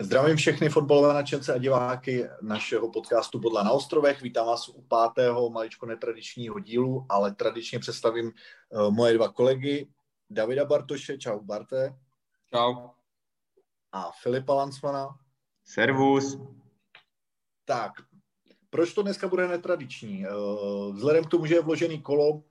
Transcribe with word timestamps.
Zdravím 0.00 0.36
všechny 0.36 0.68
fotbalové 0.68 1.14
nadšence 1.14 1.54
a 1.54 1.58
diváky 1.58 2.28
našeho 2.42 2.90
podcastu 2.92 3.40
Podla 3.40 3.62
na 3.62 3.70
ostrovech. 3.70 4.22
Vítám 4.22 4.46
vás 4.46 4.68
u 4.68 4.82
pátého 4.82 5.50
maličko 5.50 5.86
netradičního 5.86 6.58
dílu, 6.58 7.06
ale 7.08 7.34
tradičně 7.34 7.78
představím 7.78 8.26
uh, 8.70 8.90
moje 8.90 9.14
dva 9.14 9.28
kolegy. 9.28 9.88
Davida 10.30 10.64
Bartoše, 10.64 11.18
čau 11.18 11.40
Barte. 11.40 11.98
Čau. 12.50 12.88
A 13.92 14.10
Filipa 14.22 14.54
Lansmana. 14.54 15.08
Servus. 15.64 16.38
Tak, 17.64 17.92
proč 18.70 18.94
to 18.94 19.02
dneska 19.02 19.28
bude 19.28 19.48
netradiční? 19.48 20.26
Uh, 20.26 20.94
vzhledem 20.94 21.24
k 21.24 21.30
tomu, 21.30 21.46
že 21.46 21.54
je 21.54 21.62
vložený 21.62 22.02
kolo, 22.02 22.42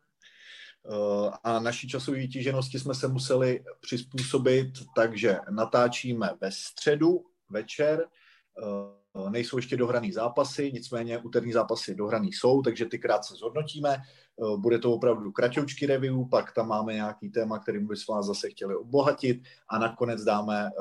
a 1.43 1.59
naší 1.59 1.89
časové 1.89 2.17
vytíženosti 2.17 2.79
jsme 2.79 2.95
se 2.95 3.07
museli 3.07 3.63
přizpůsobit, 3.81 4.67
takže 4.95 5.37
natáčíme 5.49 6.29
ve 6.41 6.51
středu 6.51 7.25
večer, 7.49 8.07
eh, 8.07 9.29
nejsou 9.29 9.57
ještě 9.57 9.77
dohraný 9.77 10.11
zápasy, 10.11 10.71
nicméně 10.73 11.17
úterní 11.17 11.51
zápasy 11.51 11.95
dohraný 11.95 12.33
jsou, 12.33 12.61
takže 12.61 12.85
ty 12.85 12.99
krátce 12.99 13.35
zhodnotíme. 13.35 13.97
Eh, 13.97 14.57
bude 14.57 14.79
to 14.79 14.93
opravdu 14.93 15.31
kratoučky 15.31 15.85
review, 15.85 16.29
pak 16.31 16.53
tam 16.53 16.67
máme 16.67 16.93
nějaký 16.93 17.29
téma, 17.29 17.59
kterým 17.59 17.87
by 17.87 17.95
vás 18.09 18.25
zase 18.25 18.49
chtěli 18.49 18.75
obohatit 18.75 19.43
a 19.69 19.79
nakonec 19.79 20.23
dáme 20.23 20.65
eh, 20.65 20.71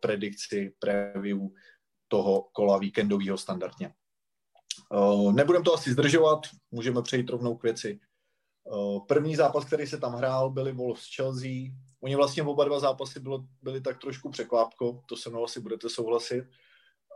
predikci 0.00 0.74
preview 0.78 1.38
toho 2.08 2.48
kola 2.52 2.78
víkendového 2.78 3.38
standardně. 3.38 3.92
Nebudem 5.32 5.62
to 5.62 5.74
asi 5.74 5.92
zdržovat, 5.92 6.38
můžeme 6.70 7.02
přejít 7.02 7.30
rovnou 7.30 7.56
k 7.56 7.62
věci. 7.62 8.00
První 9.08 9.36
zápas, 9.36 9.64
který 9.64 9.86
se 9.86 9.98
tam 9.98 10.14
hrál, 10.14 10.50
byli 10.50 10.72
Wolves 10.72 11.04
Chelsea. 11.16 11.50
Oni 12.02 12.16
vlastně 12.16 12.42
oba 12.42 12.64
dva 12.64 12.80
zápasy 12.80 13.20
bylo, 13.20 13.44
byly 13.62 13.80
tak 13.80 13.98
trošku 13.98 14.30
překvápko, 14.30 15.02
to 15.06 15.16
se 15.16 15.30
mnou 15.30 15.44
asi 15.44 15.60
budete 15.60 15.88
souhlasit. 15.88 16.44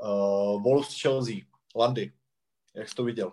Uh, 0.03 0.63
Wolves 0.63 1.01
Chelsea, 1.03 1.35
Landy, 1.77 2.13
jak 2.77 2.89
jsi 2.89 2.95
to 2.95 3.05
viděl? 3.05 3.33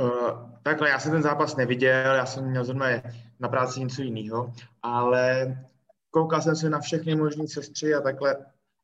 Uh, 0.00 0.52
takhle, 0.62 0.88
já 0.88 0.98
jsem 0.98 1.12
ten 1.12 1.22
zápas 1.22 1.56
neviděl, 1.56 2.14
já 2.14 2.26
jsem 2.26 2.50
měl 2.50 2.64
zrovna 2.64 2.86
na 3.40 3.48
práci 3.48 3.80
něco 3.80 4.02
jiného, 4.02 4.52
ale 4.82 5.56
koukal 6.10 6.42
jsem 6.42 6.56
se 6.56 6.70
na 6.70 6.80
všechny 6.80 7.16
možné 7.16 7.48
sestry 7.48 7.94
a 7.94 8.00
takhle. 8.00 8.36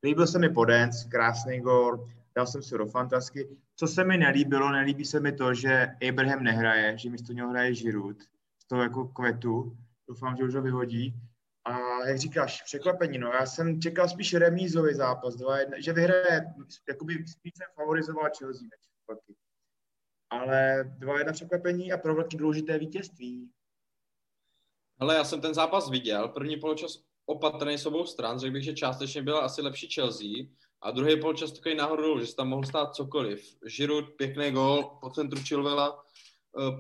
Líbil 0.05 0.27
se 0.27 0.39
mi 0.39 0.49
Podens, 0.49 1.05
krásný 1.05 1.61
gol, 1.61 2.09
dal 2.37 2.47
jsem 2.47 2.63
si 2.63 2.79
do 2.79 2.87
fantasky. 2.87 3.49
Co 3.77 3.87
se 3.87 4.05
mi 4.05 4.19
nelíbilo, 4.19 4.73
nelíbí 4.73 5.05
se 5.05 5.21
mi 5.21 5.33
to, 5.33 5.55
že 5.55 5.89
Abraham 6.09 6.43
nehraje, 6.43 6.99
že 6.99 7.11
místo 7.11 7.33
něho 7.33 7.51
hraje 7.51 7.75
Giroud 7.75 8.23
z 8.59 8.69
toho 8.69 8.83
jako 8.83 9.09
kvetu. 9.09 9.77
Doufám, 10.09 10.37
že 10.37 10.45
už 10.45 10.55
ho 10.55 10.63
vyhodí. 10.63 11.15
Jak 12.07 12.19
říkáš, 12.19 12.63
překvapení, 12.63 13.19
no 13.19 13.29
já 13.29 13.47
jsem 13.47 13.81
čekal 13.81 14.09
spíš 14.09 14.35
remízový 14.35 14.95
zápas, 14.95 15.37
2-1, 15.37 15.75
že 15.79 15.93
vyhraje, 15.93 16.55
jakoby 16.89 17.15
spíš 17.27 17.53
jsem 17.57 17.67
favorizoval 17.75 18.31
Chelsea 18.39 18.63
než 18.63 18.81
taky. 19.07 19.35
Ale 20.31 20.85
2-1 20.99 21.33
překvapení 21.33 21.93
a 21.93 21.99
pro 21.99 22.15
velký 22.15 22.37
důležité 22.37 22.79
vítězství. 22.79 23.51
Ale 24.99 25.15
já 25.15 25.25
jsem 25.25 25.41
ten 25.41 25.55
zápas 25.55 25.91
viděl, 25.91 26.29
první 26.29 26.57
poločas 26.57 26.99
opatrný 27.27 27.79
s 27.79 27.87
obou 27.87 28.07
stran, 28.07 28.39
řekl 28.39 28.53
bych, 28.53 28.65
že 28.65 28.75
částečně 28.75 29.23
byla 29.23 29.41
asi 29.41 29.63
lepší 29.63 29.91
Chelsea 29.91 30.29
a 30.81 30.91
druhý 30.91 31.21
poločas 31.21 31.53
takový 31.53 31.75
nahoru, 31.75 32.21
že 32.21 32.27
se 32.27 32.37
tam 32.37 32.49
mohl 32.49 32.65
stát 32.65 32.95
cokoliv. 32.95 33.57
Žirut, 33.67 34.17
pěkný 34.17 34.51
gol 34.51 34.99
po 35.01 35.11
centru 35.11 35.41
Chilvela, 35.41 36.05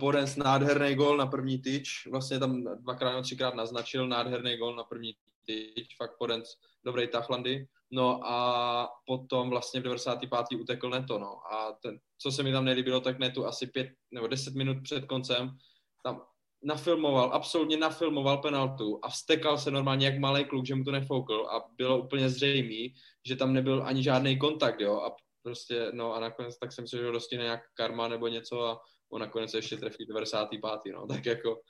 Porens 0.00 0.36
nádherný 0.36 0.94
gol 0.94 1.16
na 1.16 1.26
první 1.26 1.58
tyč, 1.58 2.06
vlastně 2.10 2.38
tam 2.38 2.64
dvakrát 2.82 3.10
nebo 3.10 3.22
třikrát 3.22 3.54
naznačil 3.54 4.08
nádherný 4.08 4.56
gol 4.56 4.76
na 4.76 4.84
první 4.84 5.14
tyč, 5.46 5.96
fakt 5.96 6.18
Porens 6.18 6.48
dobrý 6.84 7.08
Tachlandy. 7.08 7.66
No 7.90 8.26
a 8.26 8.88
potom 9.06 9.50
vlastně 9.50 9.80
v 9.80 9.82
95. 9.82 10.60
utekl 10.60 10.90
Neto, 10.90 11.18
no. 11.18 11.52
A 11.52 11.72
ten, 11.82 11.98
co 12.18 12.32
se 12.32 12.42
mi 12.42 12.52
tam 12.52 12.64
nelíbilo, 12.64 13.00
tak 13.00 13.18
Netu 13.18 13.46
asi 13.46 13.66
pět 13.66 13.88
nebo 14.10 14.26
deset 14.26 14.54
minut 14.54 14.76
před 14.82 15.04
koncem 15.04 15.56
tam 16.02 16.22
nafilmoval, 16.64 17.30
absolutně 17.32 17.76
nafilmoval 17.76 18.38
penaltu 18.38 19.00
a 19.02 19.08
vstekal 19.08 19.58
se 19.58 19.70
normálně 19.70 20.06
jak 20.06 20.18
malý 20.18 20.44
kluk, 20.44 20.66
že 20.66 20.74
mu 20.74 20.84
to 20.84 20.90
nefoukl 20.90 21.46
a 21.50 21.64
bylo 21.76 21.98
úplně 21.98 22.28
zřejmý, 22.28 22.94
že 23.26 23.36
tam 23.36 23.52
nebyl 23.52 23.82
ani 23.86 24.02
žádný 24.02 24.38
kontakt, 24.38 24.80
jo. 24.80 25.00
A 25.00 25.16
prostě, 25.42 25.88
no 25.92 26.14
a 26.14 26.20
nakonec 26.20 26.58
tak 26.58 26.72
jsem 26.72 26.88
si, 26.88 26.96
že 26.96 27.12
dostane 27.12 27.42
nějak 27.42 27.60
karma 27.74 28.08
nebo 28.08 28.28
něco 28.28 28.62
a 28.62 28.80
on 29.10 29.20
nakonec 29.20 29.54
ještě 29.54 29.76
trefí 29.76 30.06
95. 30.06 30.92
No, 30.92 31.06
tak 31.06 31.26
jako... 31.26 31.60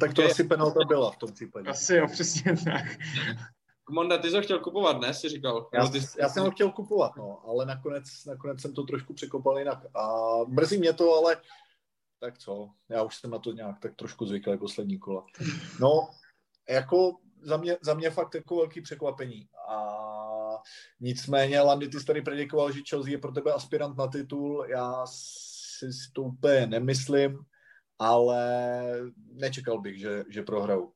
Tak 0.00 0.14
to 0.14 0.22
je... 0.22 0.30
asi 0.30 0.44
penalta 0.44 0.80
byla 0.88 1.10
v 1.10 1.16
tom 1.16 1.32
případě. 1.32 1.68
Asi 1.68 1.94
jo, 1.94 2.06
přesně 2.12 2.56
tak. 2.64 2.84
Monda, 3.90 4.18
ty 4.18 4.30
jsi 4.30 4.36
ho 4.36 4.42
chtěl 4.42 4.60
kupovat, 4.60 5.00
ne? 5.00 5.14
Jsi 5.14 5.28
říkal. 5.28 5.68
Já, 5.74 5.88
ty... 5.88 5.98
já 6.18 6.28
jsem 6.28 6.44
ho 6.44 6.50
chtěl 6.50 6.72
kupovat, 6.72 7.16
no, 7.16 7.48
ale 7.48 7.66
nakonec, 7.66 8.04
nakonec 8.26 8.60
jsem 8.60 8.74
to 8.74 8.82
trošku 8.82 9.14
překopal 9.14 9.58
jinak. 9.58 9.78
A 9.96 10.18
mrzí 10.46 10.78
mě 10.78 10.92
to, 10.92 11.14
ale 11.14 11.36
tak 12.20 12.38
co, 12.38 12.70
já 12.88 13.02
už 13.02 13.16
jsem 13.16 13.30
na 13.30 13.38
to 13.38 13.52
nějak 13.52 13.80
tak 13.80 13.96
trošku 13.96 14.26
zvyklý 14.26 14.58
poslední 14.58 14.98
kola. 14.98 15.26
No, 15.80 16.08
jako 16.68 17.16
za 17.42 17.56
mě, 17.56 17.76
za 17.80 17.94
mě 17.94 18.10
fakt 18.10 18.34
jako 18.34 18.56
velký 18.56 18.80
překvapení. 18.80 19.48
A 19.68 19.98
nicméně, 21.00 21.60
Landy, 21.60 21.88
ty 21.88 22.00
jsi 22.00 22.06
tady 22.06 22.22
predikoval, 22.22 22.72
že 22.72 22.80
Chelsea 22.90 23.12
je 23.12 23.18
pro 23.18 23.32
tebe 23.32 23.52
aspirant 23.52 23.96
na 23.96 24.06
titul. 24.06 24.66
Já 24.68 25.06
si 25.78 26.12
to 26.12 26.22
úplně 26.22 26.66
nemyslím, 26.66 27.38
ale 27.98 28.42
nečekal 29.32 29.80
bych, 29.80 29.98
že, 29.98 30.24
že 30.28 30.42
prohrajou. 30.42 30.92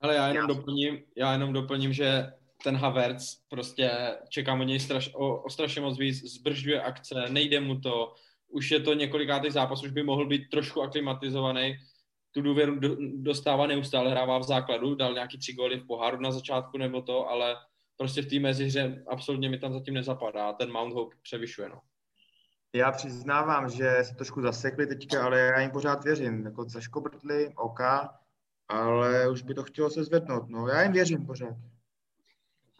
Ale 0.00 0.14
já 0.14 0.28
jenom, 0.28 0.46
doplním, 0.46 0.98
já 1.16 1.32
jenom 1.32 1.52
doplním, 1.52 1.92
že 1.92 2.32
ten 2.64 2.76
Havertz 2.76 3.34
prostě 3.48 3.90
čekám 4.28 4.60
od 4.60 4.64
něj 4.64 4.80
straš, 4.80 5.10
o, 5.14 5.42
o 5.42 5.50
strašně 5.50 5.80
moc 5.80 5.98
víc, 5.98 6.24
zbržďuje 6.24 6.82
akce, 6.82 7.14
nejde 7.28 7.60
mu 7.60 7.80
to, 7.80 8.14
už 8.48 8.70
je 8.70 8.80
to 8.80 8.94
několikátý 8.94 9.50
zápas, 9.50 9.82
už 9.82 9.90
by 9.90 10.02
mohl 10.02 10.26
být 10.26 10.48
trošku 10.50 10.82
aklimatizovaný, 10.82 11.76
tu 12.32 12.42
důvěru 12.42 12.80
dostává 13.16 13.66
neustále, 13.66 14.10
hrává 14.10 14.38
v 14.38 14.42
základu, 14.42 14.94
dal 14.94 15.14
nějaký 15.14 15.38
tři 15.38 15.52
góly 15.52 15.76
v 15.76 15.86
poháru 15.86 16.20
na 16.20 16.32
začátku 16.32 16.78
nebo 16.78 17.02
to, 17.02 17.28
ale 17.28 17.56
prostě 17.96 18.22
v 18.22 18.26
té 18.26 18.38
mezihře 18.38 19.04
absolutně 19.08 19.48
mi 19.48 19.58
tam 19.58 19.72
zatím 19.72 19.94
nezapadá, 19.94 20.52
ten 20.52 20.72
Mount 20.72 20.94
Hope 20.94 21.16
převyšuje. 21.22 21.68
No. 21.68 21.80
Já 22.72 22.92
přiznávám, 22.92 23.70
že 23.70 23.98
se 24.02 24.14
trošku 24.14 24.42
zasekli 24.42 24.86
teďka, 24.86 25.24
ale 25.24 25.38
já 25.38 25.60
jim 25.60 25.70
pořád 25.70 26.04
věřím. 26.04 26.44
Jako 26.44 26.68
zaškobrtli, 26.68 27.52
OK, 27.56 27.80
ale 28.68 29.30
už 29.30 29.42
by 29.42 29.54
to 29.54 29.62
chtělo 29.62 29.90
se 29.90 30.04
zvednout. 30.04 30.48
No, 30.48 30.68
já 30.68 30.82
jim 30.82 30.92
věřím 30.92 31.26
pořád. 31.26 31.56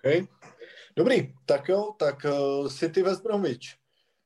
OK. 0.04 0.28
Dobrý, 0.96 1.34
tak 1.46 1.68
jo, 1.68 1.94
tak 1.98 2.24
uh, 2.24 2.68
City 2.68 3.02
West 3.02 3.22
Bromwich. 3.22 3.74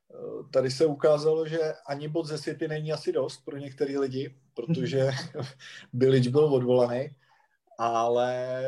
Uh, 0.07 0.49
tady 0.49 0.71
se 0.71 0.85
ukázalo, 0.85 1.47
že 1.47 1.59
ani 1.87 2.07
bod 2.07 2.25
ze 2.25 2.39
City 2.39 2.67
není 2.67 2.93
asi 2.93 3.11
dost 3.11 3.45
pro 3.45 3.57
některé 3.57 3.99
lidi, 3.99 4.35
protože 4.53 5.11
Bilič 5.93 6.27
byl 6.27 6.45
odvolaný, 6.45 7.15
ale 7.77 8.61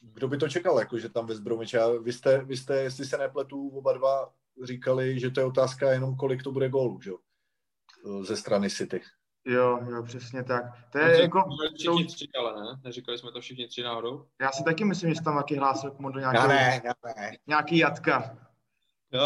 kdo 0.00 0.28
by 0.28 0.38
to 0.38 0.48
čekal, 0.48 0.78
jako, 0.78 0.98
že 0.98 1.08
tam 1.08 1.26
West 1.26 1.42
Bromwich, 1.42 1.74
a 1.74 1.88
vy 1.88 2.12
jste, 2.12 2.44
vy 2.44 2.56
jste, 2.56 2.76
jestli 2.76 3.04
se 3.04 3.18
nepletu, 3.18 3.68
oba 3.68 3.92
dva 3.92 4.32
říkali, 4.62 5.20
že 5.20 5.30
to 5.30 5.40
je 5.40 5.46
otázka 5.46 5.92
jenom, 5.92 6.16
kolik 6.16 6.42
to 6.42 6.52
bude 6.52 6.68
gólů, 6.68 7.00
že? 7.00 7.10
ze 8.22 8.36
strany 8.36 8.70
City. 8.70 9.02
Jo, 9.46 9.80
jo, 9.90 10.02
přesně 10.02 10.42
tak. 10.42 10.64
To 10.92 10.98
je 10.98 11.22
jako... 11.22 11.44
Všichni 11.76 12.06
tři, 12.06 12.28
ale 12.38 12.62
ne? 12.62 12.80
Neříkali 12.84 13.18
jsme 13.18 13.32
to 13.32 13.40
všichni 13.40 13.68
tři 13.68 13.82
náhodou? 13.82 14.26
Já 14.40 14.52
si 14.52 14.64
taky 14.64 14.84
myslím, 14.84 15.14
že 15.14 15.22
tam 15.22 15.36
taky 15.36 15.56
hlásil 15.56 15.90
k 15.90 16.00
do 16.12 16.20
nějaký, 16.20 16.36
já 16.36 16.46
ne, 16.46 16.82
já 16.84 16.92
ne. 17.16 17.36
nějaký 17.46 17.78
jatka. 17.78 18.38
Jo, 19.12 19.22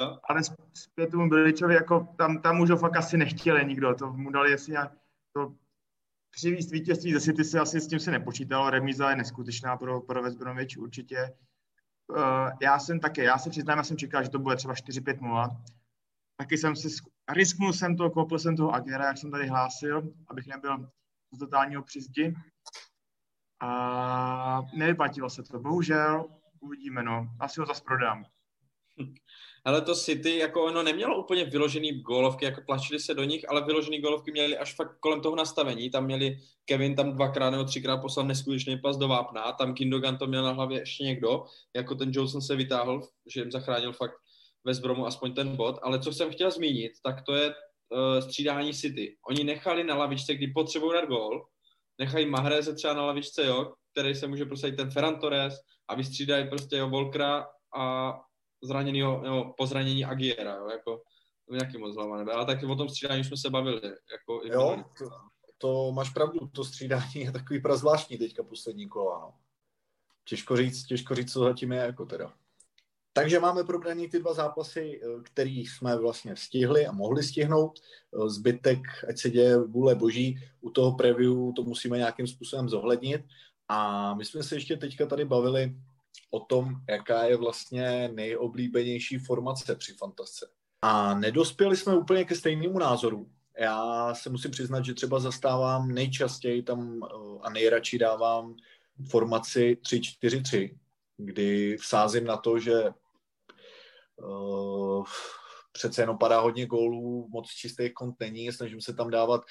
jo. 0.00 0.18
Ale 0.28 0.40
zpět 0.74 1.10
tomu 1.10 1.28
Biličovi, 1.28 1.74
jako 1.74 2.08
tam, 2.18 2.42
tam 2.42 2.60
už 2.60 2.70
ho 2.70 2.76
fakt 2.76 2.96
asi 2.96 3.16
nechtěli 3.16 3.66
nikdo, 3.66 3.94
to 3.94 4.12
mu 4.12 4.30
dali 4.30 4.54
asi 4.54 4.70
nějak, 4.70 4.92
to 5.32 5.54
přivízt 6.30 6.70
vítězství 6.70 7.12
ze 7.12 7.20
City 7.20 7.44
se 7.44 7.60
asi 7.60 7.80
s 7.80 7.88
tím 7.88 8.00
se 8.00 8.10
nepočítalo, 8.10 8.70
remíza 8.70 9.10
je 9.10 9.16
neskutečná 9.16 9.76
pro, 9.76 10.00
pro 10.00 10.22
West 10.22 10.38
Bromwich 10.38 10.78
určitě, 10.78 11.36
uh, 12.10 12.50
já 12.62 12.78
jsem 12.78 13.00
také, 13.00 13.24
já 13.24 13.38
se 13.38 13.50
přiznám, 13.50 13.78
já 13.78 13.84
jsem 13.84 13.96
čekal, 13.96 14.22
že 14.22 14.28
to 14.28 14.38
bude 14.38 14.56
třeba 14.56 14.74
4-5-0. 14.74 15.62
Taky 16.36 16.58
jsem 16.58 16.76
si, 16.76 16.88
risknul 17.32 17.72
jsem 17.72 17.96
to, 17.96 18.10
koupil 18.10 18.38
jsem 18.38 18.56
toho 18.56 18.74
Agera, 18.74 19.06
jak 19.06 19.18
jsem 19.18 19.30
tady 19.30 19.46
hlásil, 19.46 20.14
abych 20.28 20.46
nebyl 20.46 20.90
z 21.32 21.38
totálního 21.38 21.82
přizdi. 21.82 22.34
A 23.60 24.62
nevyplatilo 24.76 25.30
se 25.30 25.42
to, 25.42 25.58
bohužel, 25.58 26.26
uvidíme, 26.60 27.02
no. 27.02 27.28
Asi 27.40 27.60
ho 27.60 27.66
zase 27.66 27.82
prodám. 27.84 28.24
Ale 29.66 29.80
to 29.80 29.94
City, 29.94 30.38
jako 30.38 30.64
ono 30.64 30.82
nemělo 30.82 31.22
úplně 31.24 31.44
vyložený 31.44 31.92
gólovky, 31.92 32.44
jako 32.44 32.60
tlačili 32.66 33.00
se 33.00 33.14
do 33.14 33.24
nich, 33.24 33.50
ale 33.50 33.64
vyložený 33.64 34.00
gólovky 34.00 34.32
měli 34.32 34.58
až 34.58 34.74
fakt 34.74 34.98
kolem 35.00 35.20
toho 35.20 35.36
nastavení. 35.36 35.90
Tam 35.90 36.04
měli 36.04 36.38
Kevin 36.64 36.94
tam 36.94 37.12
dvakrát 37.12 37.50
nebo 37.50 37.64
třikrát 37.64 37.96
poslal 37.96 38.26
neskutečný 38.26 38.78
pas 38.78 38.96
do 38.96 39.08
vápna, 39.08 39.52
tam 39.52 39.74
Kindogan 39.74 40.18
to 40.18 40.26
měl 40.26 40.42
na 40.42 40.52
hlavě 40.52 40.78
ještě 40.78 41.04
někdo, 41.04 41.44
jako 41.76 41.94
ten 41.94 42.10
Johnson 42.14 42.42
se 42.42 42.56
vytáhl, 42.56 43.00
že 43.34 43.40
jim 43.40 43.50
zachránil 43.50 43.92
fakt 43.92 44.14
ve 44.64 44.74
zbromu 44.74 45.06
aspoň 45.06 45.34
ten 45.34 45.56
bod, 45.56 45.78
ale 45.82 46.00
co 46.00 46.12
jsem 46.12 46.30
chtěl 46.30 46.50
zmínit, 46.50 46.92
tak 47.02 47.22
to 47.22 47.34
je 47.34 47.48
uh, 47.48 48.18
střídání 48.18 48.74
City. 48.74 49.16
Oni 49.28 49.44
nechali 49.44 49.84
na 49.84 49.94
lavičce, 49.94 50.34
kdy 50.34 50.46
potřebují 50.46 50.92
dát 50.92 51.08
gól, 51.08 51.46
nechají 51.98 52.26
Mahreze 52.26 52.74
třeba 52.74 52.94
na 52.94 53.06
lavičce, 53.06 53.46
jo, 53.46 53.72
který 53.92 54.14
se 54.14 54.26
může 54.26 54.44
prosadit 54.44 54.76
ten 54.76 54.90
Ferran 54.90 55.18
Torres 55.20 55.54
a 55.88 55.94
vystřídají 55.94 56.48
prostě 56.48 56.76
jo, 56.76 56.88
Volkra 56.88 57.46
a 57.76 58.14
zraněného, 58.66 59.22
nebo 59.22 59.54
po 59.56 59.66
zranění 59.66 60.04
Agiera, 60.04 60.54
jo, 60.54 60.68
jako 60.68 61.02
to 61.48 61.54
nějaký 61.54 61.78
moc 61.78 61.94
hlava 61.94 62.16
nebe, 62.18 62.32
ale 62.32 62.46
taky 62.46 62.66
o 62.66 62.76
tom 62.76 62.88
střídání 62.88 63.24
jsme 63.24 63.36
se 63.36 63.50
bavili. 63.50 63.80
Jako 63.84 64.40
jo, 64.44 64.84
to, 64.98 65.08
to, 65.58 65.92
máš 65.92 66.10
pravdu, 66.10 66.46
to 66.46 66.64
střídání 66.64 67.14
je 67.14 67.32
takový 67.32 67.60
prazvláštní 67.60 68.18
teďka 68.18 68.42
poslední 68.42 68.88
kola, 68.88 69.18
no. 69.20 69.34
Těžko 70.24 70.56
říct, 70.56 70.84
těžko 70.84 71.14
říct, 71.14 71.32
co 71.32 71.40
zatím 71.40 71.72
je 71.72 71.78
jako 71.78 72.06
teda. 72.06 72.32
Takže 73.16 73.40
máme 73.40 73.64
probraný 73.64 74.08
ty 74.08 74.18
dva 74.18 74.34
zápasy, 74.34 75.00
eh, 75.02 75.22
který 75.22 75.66
jsme 75.66 75.96
vlastně 75.96 76.36
stihli 76.36 76.86
a 76.86 76.92
mohli 76.92 77.22
stihnout. 77.22 77.80
Eh, 77.80 78.28
zbytek, 78.28 78.80
ať 79.08 79.18
se 79.18 79.30
děje 79.30 79.58
vůle 79.58 79.94
boží, 79.94 80.38
u 80.60 80.70
toho 80.70 80.92
preview 80.96 81.52
to 81.56 81.62
musíme 81.62 81.98
nějakým 81.98 82.26
způsobem 82.26 82.68
zohlednit. 82.68 83.22
A 83.68 84.14
my 84.14 84.24
jsme 84.24 84.42
se 84.42 84.54
ještě 84.54 84.76
teďka 84.76 85.06
tady 85.06 85.24
bavili 85.24 85.74
o 86.30 86.40
tom, 86.40 86.74
jaká 86.88 87.24
je 87.24 87.36
vlastně 87.36 88.10
nejoblíbenější 88.14 89.18
formace 89.18 89.74
při 89.74 89.92
fantasce. 89.92 90.50
A 90.82 91.14
nedospěli 91.14 91.76
jsme 91.76 91.96
úplně 91.96 92.24
ke 92.24 92.34
stejnému 92.34 92.78
názoru. 92.78 93.30
Já 93.58 94.14
se 94.14 94.30
musím 94.30 94.50
přiznat, 94.50 94.84
že 94.84 94.94
třeba 94.94 95.20
zastávám 95.20 95.88
nejčastěji 95.88 96.62
tam 96.62 97.00
eh, 97.02 97.08
a 97.42 97.50
nejradši 97.50 97.98
dávám 97.98 98.56
formaci 99.10 99.78
3-4-3, 99.82 100.78
kdy 101.16 101.76
vsázím 101.76 102.24
na 102.24 102.36
to, 102.36 102.58
že 102.58 102.90
uh, 104.16 105.04
přece 105.72 106.02
jenom 106.02 106.18
padá 106.18 106.40
hodně 106.40 106.66
gólů, 106.66 107.28
moc 107.30 107.50
čistých 107.50 107.94
kont 107.94 108.20
není, 108.20 108.52
snažím 108.52 108.80
se 108.80 108.94
tam 108.94 109.10
dávat 109.10 109.42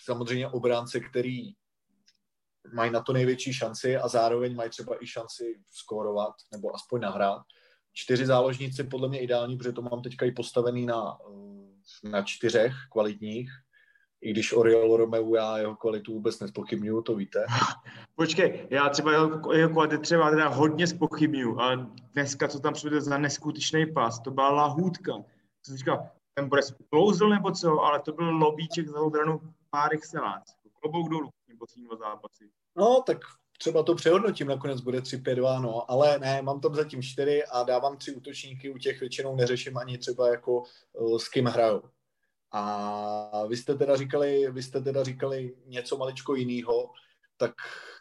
samozřejmě 0.00 0.48
obránce, 0.48 1.00
který 1.00 1.54
mají 2.72 2.90
na 2.90 3.02
to 3.02 3.12
největší 3.12 3.52
šanci 3.52 3.96
a 3.96 4.08
zároveň 4.08 4.56
mají 4.56 4.70
třeba 4.70 5.02
i 5.02 5.06
šanci 5.06 5.60
skórovat 5.70 6.34
nebo 6.52 6.74
aspoň 6.74 7.00
nahrát. 7.00 7.42
Čtyři 7.92 8.26
záložníci 8.26 8.84
podle 8.84 9.08
mě 9.08 9.20
ideální, 9.20 9.56
protože 9.56 9.72
to 9.72 9.82
mám 9.82 10.02
teďka 10.02 10.26
i 10.26 10.32
postavený 10.32 10.86
na, 10.86 11.18
eh, 12.04 12.08
na 12.08 12.22
čtyřech 12.22 12.72
kvalitních, 12.92 13.50
i 14.20 14.30
když 14.30 14.52
Oriol 14.52 14.96
Romeu 14.96 15.34
já 15.34 15.58
jeho 15.58 15.76
kvalitu 15.76 16.12
vůbec 16.12 16.40
nespochybnuju, 16.40 17.02
to 17.02 17.14
víte. 17.14 17.46
Počkej, 18.14 18.66
já 18.70 18.88
třeba 18.88 19.12
jeho, 19.12 19.52
jeho 19.52 19.70
kvalitu 19.70 19.98
třeba 19.98 20.30
teda 20.30 20.48
hodně 20.48 20.86
spochybnuju, 20.86 21.60
ale 21.60 21.86
dneska, 22.12 22.48
co 22.48 22.60
tam 22.60 22.74
přijde 22.74 23.00
za 23.00 23.18
neskutečný 23.18 23.92
pas, 23.92 24.20
to 24.20 24.30
byla 24.30 24.50
lahůdka. 24.50 25.12
Co 25.62 25.76
říkal, 25.76 26.08
ten 26.34 26.48
Brest 26.48 26.74
klouzl 26.90 27.28
nebo 27.28 27.50
co, 27.50 27.80
ale 27.80 28.00
to 28.00 28.12
byl 28.12 28.30
lobíček 28.30 28.88
za 28.88 29.00
obranu 29.00 29.40
pár 29.70 29.94
excelánc. 29.94 30.44
Klobouk 30.80 31.08
dolů 31.10 31.30
poslední 31.62 31.86
dva 31.86 31.96
zápasy. 31.96 32.50
No, 32.76 33.02
tak 33.06 33.18
třeba 33.58 33.82
to 33.82 33.94
přehodnotím, 33.94 34.46
nakonec 34.46 34.80
bude 34.80 35.00
3-5-2, 35.00 35.62
no, 35.62 35.90
ale 35.90 36.18
ne, 36.18 36.42
mám 36.42 36.60
tam 36.60 36.74
zatím 36.74 37.02
čtyři 37.02 37.44
a 37.44 37.62
dávám 37.62 37.96
tři 37.96 38.14
útočníky, 38.14 38.70
u 38.70 38.78
těch 38.78 39.00
většinou 39.00 39.36
neřeším 39.36 39.78
ani 39.78 39.98
třeba 39.98 40.28
jako 40.28 40.62
uh, 40.92 41.18
s 41.18 41.28
kým 41.28 41.46
hrajou. 41.46 41.82
A 42.52 43.46
vy 43.46 43.56
jste 43.56 43.74
teda 43.74 43.96
říkali, 43.96 44.50
vy 44.50 44.62
jste 44.62 44.80
teda 44.80 45.04
říkali 45.04 45.54
něco 45.66 45.96
maličko 45.96 46.34
jiného, 46.34 46.90
tak 47.36 47.52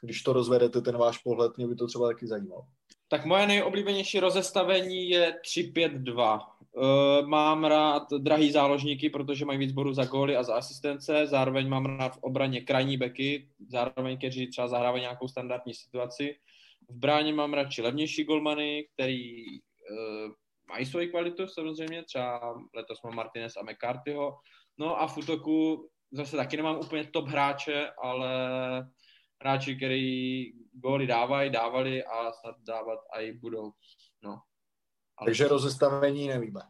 když 0.01 0.23
to 0.23 0.33
rozvedete, 0.33 0.81
ten 0.81 0.97
váš 0.97 1.17
pohled, 1.17 1.57
mě 1.57 1.67
by 1.67 1.75
to 1.75 1.87
třeba 1.87 2.07
taky 2.07 2.27
zajímalo. 2.27 2.65
Tak 3.11 3.25
moje 3.25 3.47
nejoblíbenější 3.47 4.19
rozestavení 4.19 5.09
je 5.09 5.35
3-5-2. 5.45 6.39
Uh, 6.73 7.27
mám 7.27 7.63
rád 7.65 8.03
drahý 8.17 8.51
záložníky, 8.51 9.09
protože 9.09 9.45
mají 9.45 9.59
víc 9.59 9.71
bodů 9.71 9.93
za 9.93 10.05
góly 10.05 10.35
a 10.35 10.43
za 10.43 10.55
asistence. 10.55 11.27
Zároveň 11.27 11.69
mám 11.69 11.85
rád 11.85 12.15
v 12.15 12.23
obraně 12.23 12.61
krajní 12.61 12.97
beky, 12.97 13.49
zároveň 13.67 14.17
kteří 14.17 14.47
třeba 14.47 14.67
zahrávají 14.67 15.01
nějakou 15.01 15.27
standardní 15.27 15.73
situaci. 15.73 16.35
V 16.89 16.95
bráně 16.95 17.33
mám 17.33 17.53
radši 17.53 17.81
levnější 17.81 18.23
golmany, 18.23 18.87
který 18.93 19.45
uh, 19.45 20.31
mají 20.69 20.85
svoji 20.85 21.07
kvalitu 21.07 21.47
samozřejmě, 21.47 22.03
třeba 22.03 22.55
letos 22.75 23.01
mám 23.03 23.15
Martinez 23.15 23.57
a 23.57 23.63
McCarthyho. 23.63 24.37
No 24.77 25.01
a 25.01 25.07
v 25.07 25.17
útoku 25.17 25.89
zase 26.11 26.37
taky 26.37 26.57
nemám 26.57 26.79
úplně 26.79 27.03
top 27.03 27.27
hráče, 27.27 27.89
ale 28.03 28.29
hráči, 29.41 29.75
který 29.75 30.45
góly 30.73 31.07
dávají, 31.07 31.49
dávali 31.49 32.03
a 32.03 32.31
snad 32.31 32.55
dávat 32.67 32.99
i 33.11 33.33
budou. 33.33 33.71
No. 34.23 34.39
Ale... 35.17 35.25
Takže 35.25 35.47
rozestavení 35.47 36.27
nevíme. 36.27 36.61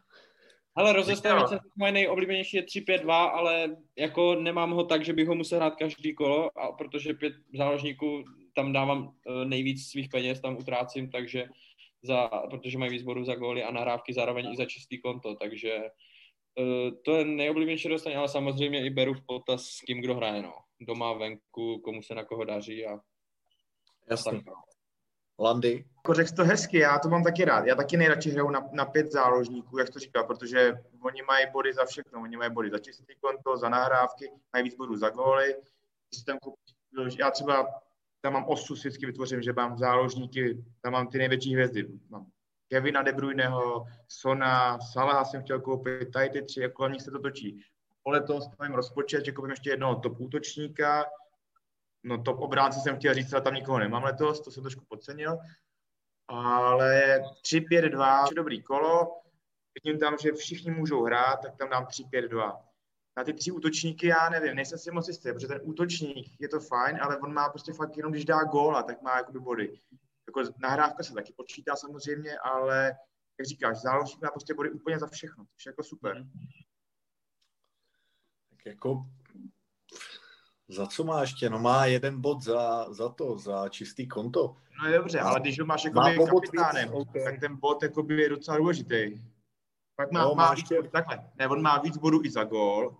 Ale 0.76 0.94
rozestavení 0.94 1.48
se 1.48 1.60
moje 1.76 1.92
nejoblíbenější 1.92 2.58
je 2.58 2.64
3-5-2, 2.64 3.12
ale 3.12 3.78
jako 3.98 4.36
nemám 4.36 4.72
ho 4.72 4.84
tak, 4.84 5.06
že 5.06 5.14
bych 5.14 5.28
ho 5.28 5.36
musel 5.36 5.58
hrát 5.58 5.76
každý 5.76 6.16
kolo, 6.16 6.58
a 6.58 6.72
protože 6.72 7.14
pět 7.14 7.34
záložníků 7.58 8.24
tam 8.56 8.74
dávám 8.74 9.16
eh, 9.28 9.46
nejvíc 9.46 9.90
svých 9.90 10.10
peněz, 10.10 10.42
tam 10.42 10.58
utrácím, 10.58 11.12
takže 11.12 11.46
za, 12.04 12.28
protože 12.28 12.78
mají 12.78 12.92
víc 12.92 13.04
bodů 13.04 13.24
za 13.24 13.36
góly 13.36 13.64
a 13.64 13.72
nahrávky 13.72 14.14
zároveň 14.14 14.54
i 14.54 14.58
za 14.58 14.66
čistý 14.66 15.02
konto, 15.02 15.36
takže 15.36 15.82
uh, 16.60 16.92
to 17.06 17.18
je 17.18 17.26
nejoblíbenější 17.26 17.90
dostání, 17.90 18.16
ale 18.16 18.30
samozřejmě 18.30 18.86
i 18.86 18.90
beru 18.90 19.14
v 19.14 19.26
potaz 19.26 19.66
s 19.66 19.82
kým 19.82 20.02
kdo 20.02 20.16
hraje, 20.16 20.42
no. 20.42 20.54
Doma, 20.82 21.14
venku, 21.14 21.80
komu 21.80 22.02
se 22.02 22.16
na 22.16 22.26
koho 22.26 22.46
daří 22.46 22.86
a 22.86 23.00
Jasný. 24.10 24.44
Landy. 25.40 25.86
Jako 25.96 26.14
řekl 26.14 26.36
to 26.36 26.44
hezky, 26.44 26.78
já 26.78 27.00
to 27.00 27.10
mám 27.10 27.24
taky 27.24 27.46
rád. 27.46 27.66
Já 27.66 27.76
taky 27.76 27.98
nejradši 27.98 28.30
hraju 28.30 28.50
na, 28.50 28.70
na 28.72 28.86
pět 28.86 29.12
záložníků, 29.12 29.78
jak 29.78 29.90
to 29.90 30.00
říkal, 30.00 30.24
protože 30.24 30.74
oni 31.04 31.22
mají 31.22 31.46
body 31.52 31.74
za 31.74 31.86
všechno. 31.86 32.22
Oni 32.22 32.38
mají 32.38 32.52
body 32.52 32.70
za 32.70 32.80
čistý 32.80 33.16
konto, 33.22 33.58
za 33.58 33.70
nahrávky, 33.70 34.32
mají 34.54 34.64
víc 34.64 34.76
bodů 34.76 34.96
za 34.96 35.10
góly. 35.10 35.56
Já 37.20 37.32
třeba 37.32 37.68
tam 38.22 38.34
mám 38.34 38.46
osu 38.48 38.74
vždycky 38.74 39.06
vytvořím, 39.06 39.42
že 39.42 39.54
mám 39.54 39.78
záložníky, 39.78 40.64
tam 40.82 40.94
mám 40.94 41.08
ty 41.08 41.18
největší 41.18 41.54
hvězdy. 41.54 41.88
Mám 42.10 42.26
Kevina 42.68 43.02
De 43.02 43.14
Bruyneho, 43.14 43.86
Sona, 44.08 44.80
Salaha 44.80 45.26
jsem 45.26 45.42
chtěl 45.42 45.62
koupit, 45.62 46.12
tady 46.12 46.30
ty 46.30 46.42
tři, 46.42 46.62
jako 46.62 46.88
nich 46.88 47.02
se 47.02 47.12
to 47.12 47.20
točí. 47.20 47.62
Po 48.04 48.12
letos 48.12 48.46
stavím 48.46 48.76
rozpočet, 48.76 49.26
že 49.26 49.32
koupím 49.32 49.52
ještě 49.52 49.70
jednoho 49.70 49.96
top 49.96 50.20
útočníka, 50.20 51.06
no 52.04 52.24
top 52.24 52.40
obránce 52.40 52.80
jsem 52.80 52.96
chtěl 52.96 53.14
říct, 53.14 53.34
ale 53.34 53.42
tam 53.42 53.54
nikoho 53.54 53.80
nemám 53.80 54.04
letos, 54.04 54.42
to 54.42 54.52
jsem 54.52 54.64
trošku 54.64 54.86
podcenil, 54.90 55.38
ale 56.28 57.20
3-5-2, 57.20 58.34
dobrý 58.34 58.64
kolo, 58.64 59.22
vidím 59.76 60.00
tam, 60.00 60.18
že 60.18 60.32
všichni 60.32 60.72
můžou 60.72 61.04
hrát, 61.04 61.36
tak 61.36 61.58
tam 61.58 61.70
dám 61.70 61.86
3-5-2 61.86 62.62
na 63.18 63.24
ty 63.24 63.34
tři 63.34 63.52
útočníky 63.52 64.08
já 64.08 64.30
nevím, 64.30 64.56
nejsem 64.56 64.80
si 64.80 64.92
moc 64.92 65.08
jistý, 65.08 65.34
protože 65.34 65.48
ten 65.48 65.60
útočník 65.64 66.42
je 66.42 66.50
to 66.50 66.60
fajn, 66.60 67.00
ale 67.02 67.18
on 67.18 67.34
má 67.34 67.50
prostě 67.50 67.74
fakt 67.74 67.98
jenom, 67.98 68.12
když 68.12 68.26
dá 68.26 68.44
góla, 68.44 68.84
tak 68.84 69.02
má 69.02 69.18
jakoby 69.18 69.40
body. 69.40 69.80
Jako 70.28 70.52
nahrávka 70.60 71.04
se 71.04 71.14
taky 71.14 71.34
počítá 71.34 71.76
samozřejmě, 71.76 72.40
ale 72.40 72.86
jak 73.40 73.48
říkáš, 73.48 73.78
záložník 73.78 74.22
má 74.22 74.32
prostě 74.32 74.54
body 74.54 74.72
úplně 74.72 75.00
za 75.00 75.08
všechno, 75.08 75.46
což 75.46 75.66
je 75.66 75.70
jako 75.70 75.84
super. 75.84 76.26
Jako 78.66 79.06
za 80.68 80.88
co 80.88 81.04
má 81.04 81.22
ještě? 81.22 81.50
No 81.50 81.60
má 81.60 81.86
jeden 81.86 82.22
bod 82.22 82.42
za, 82.42 82.94
za 82.94 83.10
to, 83.10 83.38
za 83.38 83.70
čistý 83.70 84.08
konto. 84.08 84.56
No 84.82 84.90
je 84.90 84.98
dobře, 84.98 85.20
ale 85.20 85.40
když 85.40 85.60
ho 85.60 85.66
máš 85.66 85.84
jako 85.84 86.02
kapitánem, 86.26 86.90
víc, 86.90 86.98
okay. 86.98 87.24
tak 87.24 87.40
ten 87.40 87.58
bod 87.58 87.84
jakoby 87.84 88.22
je 88.22 88.30
docela 88.30 88.58
důležitý. 88.58 89.22
Pak 89.96 90.12
má, 90.12 90.24
no, 90.24 90.36
má 90.36 90.54
víc, 90.54 90.72
ještě... 90.72 90.90
takhle, 90.90 91.30
ne, 91.40 91.48
on 91.48 91.62
má 91.62 91.78
víc 91.78 91.98
bodů 91.98 92.22
i 92.24 92.32
za 92.32 92.44
gól. 92.44 92.98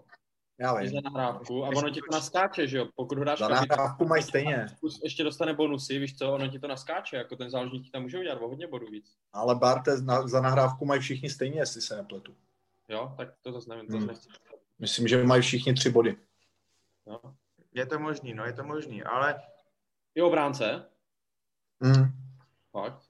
Já 0.60 0.74
vím. 0.74 0.90
Za 0.90 1.02
nahrávku 1.04 1.66
a 1.66 1.68
ono 1.68 1.90
ti 1.90 2.00
to 2.00 2.16
naskáče, 2.16 2.68
že 2.68 2.78
jo? 2.78 2.88
Pokud 2.96 3.18
ho 3.18 3.24
dáš 3.24 3.40
za 3.40 3.48
nahrávku 3.48 4.06
mají 4.06 4.24
stejně. 4.24 4.66
Ještě 5.04 5.24
dostane 5.24 5.54
bonusy, 5.54 6.00
víš 6.00 6.18
co, 6.18 6.34
ono 6.34 6.48
ti 6.48 6.60
to 6.60 6.68
naskáče, 6.68 7.18
jako 7.18 7.36
ten 7.36 7.50
záložník 7.50 7.86
ti 7.86 7.92
tam 7.92 8.02
může 8.02 8.20
udělat 8.20 8.42
o 8.42 8.48
hodně 8.48 8.68
bodů 8.68 8.88
víc. 8.88 9.16
Ale 9.34 9.56
Barte 9.56 10.02
na, 10.02 10.28
za 10.28 10.42
nahrávku 10.42 10.86
mají 10.86 11.02
všichni 11.02 11.30
stejně, 11.30 11.60
jestli 11.60 11.82
se 11.82 11.96
nepletu. 11.96 12.36
Jo, 12.90 13.14
tak 13.18 13.30
to 13.42 13.52
zase 13.52 13.70
nevím, 13.70 13.88
to 13.88 13.98
hmm. 13.98 14.08
nechci. 14.08 14.30
Myslím, 14.82 15.08
že 15.08 15.24
mají 15.24 15.42
všichni 15.42 15.74
tři 15.74 15.90
body. 15.90 16.18
Jo. 17.06 17.20
Je 17.74 17.86
to 17.86 18.00
možný, 18.00 18.34
no 18.34 18.46
je 18.46 18.54
to 18.54 18.64
možný, 18.64 19.04
ale... 19.04 19.42
Je 20.16 20.24
obránce? 20.24 20.86
Hmm. 21.82 22.06
Fakt? 22.72 23.02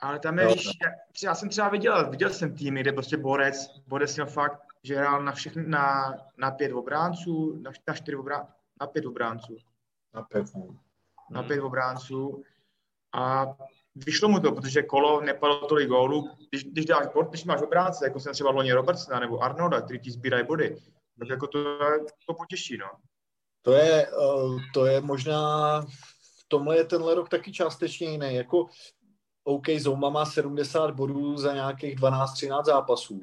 Ale 0.00 0.18
tam 0.18 0.38
je, 0.38 0.46
víš, 0.46 0.68
já, 0.82 0.90
já 1.24 1.34
jsem 1.34 1.48
třeba 1.48 1.68
viděl, 1.68 2.10
viděl 2.10 2.30
jsem 2.30 2.56
týmy, 2.56 2.80
kde 2.80 2.92
prostě 2.92 3.16
Borec, 3.16 3.56
Borec 3.86 4.14
měl 4.16 4.26
fakt, 4.26 4.62
že 4.82 4.96
hrál 4.96 5.22
na 5.22 5.32
všechny, 5.32 5.62
na, 5.66 6.14
na 6.36 6.50
pět 6.50 6.72
obránců, 6.72 7.60
na, 7.62 7.70
na 7.88 7.94
čtyři 7.94 8.16
obránců, 8.16 8.52
na 8.80 8.86
pět 8.86 9.06
obránců. 9.06 9.56
Na 10.14 10.22
pět. 10.22 10.54
No. 10.54 10.78
Na 11.30 11.42
pět 11.42 11.60
obránců. 11.60 12.42
A 13.12 13.46
vyšlo 13.94 14.28
mu 14.28 14.40
to, 14.40 14.52
protože 14.52 14.82
kolo 14.82 15.20
nepadlo 15.20 15.66
tolik 15.66 15.88
gólů. 15.88 16.30
Když, 16.50 16.64
když 16.64 16.84
dáš 16.84 17.06
bod, 17.14 17.28
když 17.28 17.44
máš 17.44 17.62
obránce, 17.62 18.04
jako 18.04 18.20
jsem 18.20 18.32
třeba 18.32 18.50
Loni 18.50 18.72
Robertsona 18.72 19.20
nebo 19.20 19.42
Arnolda, 19.42 19.80
který 19.80 19.98
ti 19.98 20.10
sbírají 20.10 20.46
body, 20.46 20.76
tak 21.20 21.28
jako 21.28 21.46
to, 21.46 21.78
to 22.26 22.34
potěší, 22.34 22.78
no. 22.78 22.86
To 23.62 23.72
je, 23.72 24.12
uh, 24.12 24.60
to 24.74 24.86
je 24.86 25.00
možná, 25.00 25.80
v 26.40 26.44
tomhle 26.48 26.76
je 26.76 26.84
tenhle 26.84 27.14
rok 27.14 27.28
taky 27.28 27.52
částečně 27.52 28.10
jiný. 28.10 28.34
Jako 28.34 28.66
OK, 29.44 29.68
Zouma 29.78 30.10
má 30.10 30.26
70 30.26 30.90
bodů 30.90 31.36
za 31.36 31.54
nějakých 31.54 31.98
12-13 31.98 32.64
zápasů, 32.64 33.20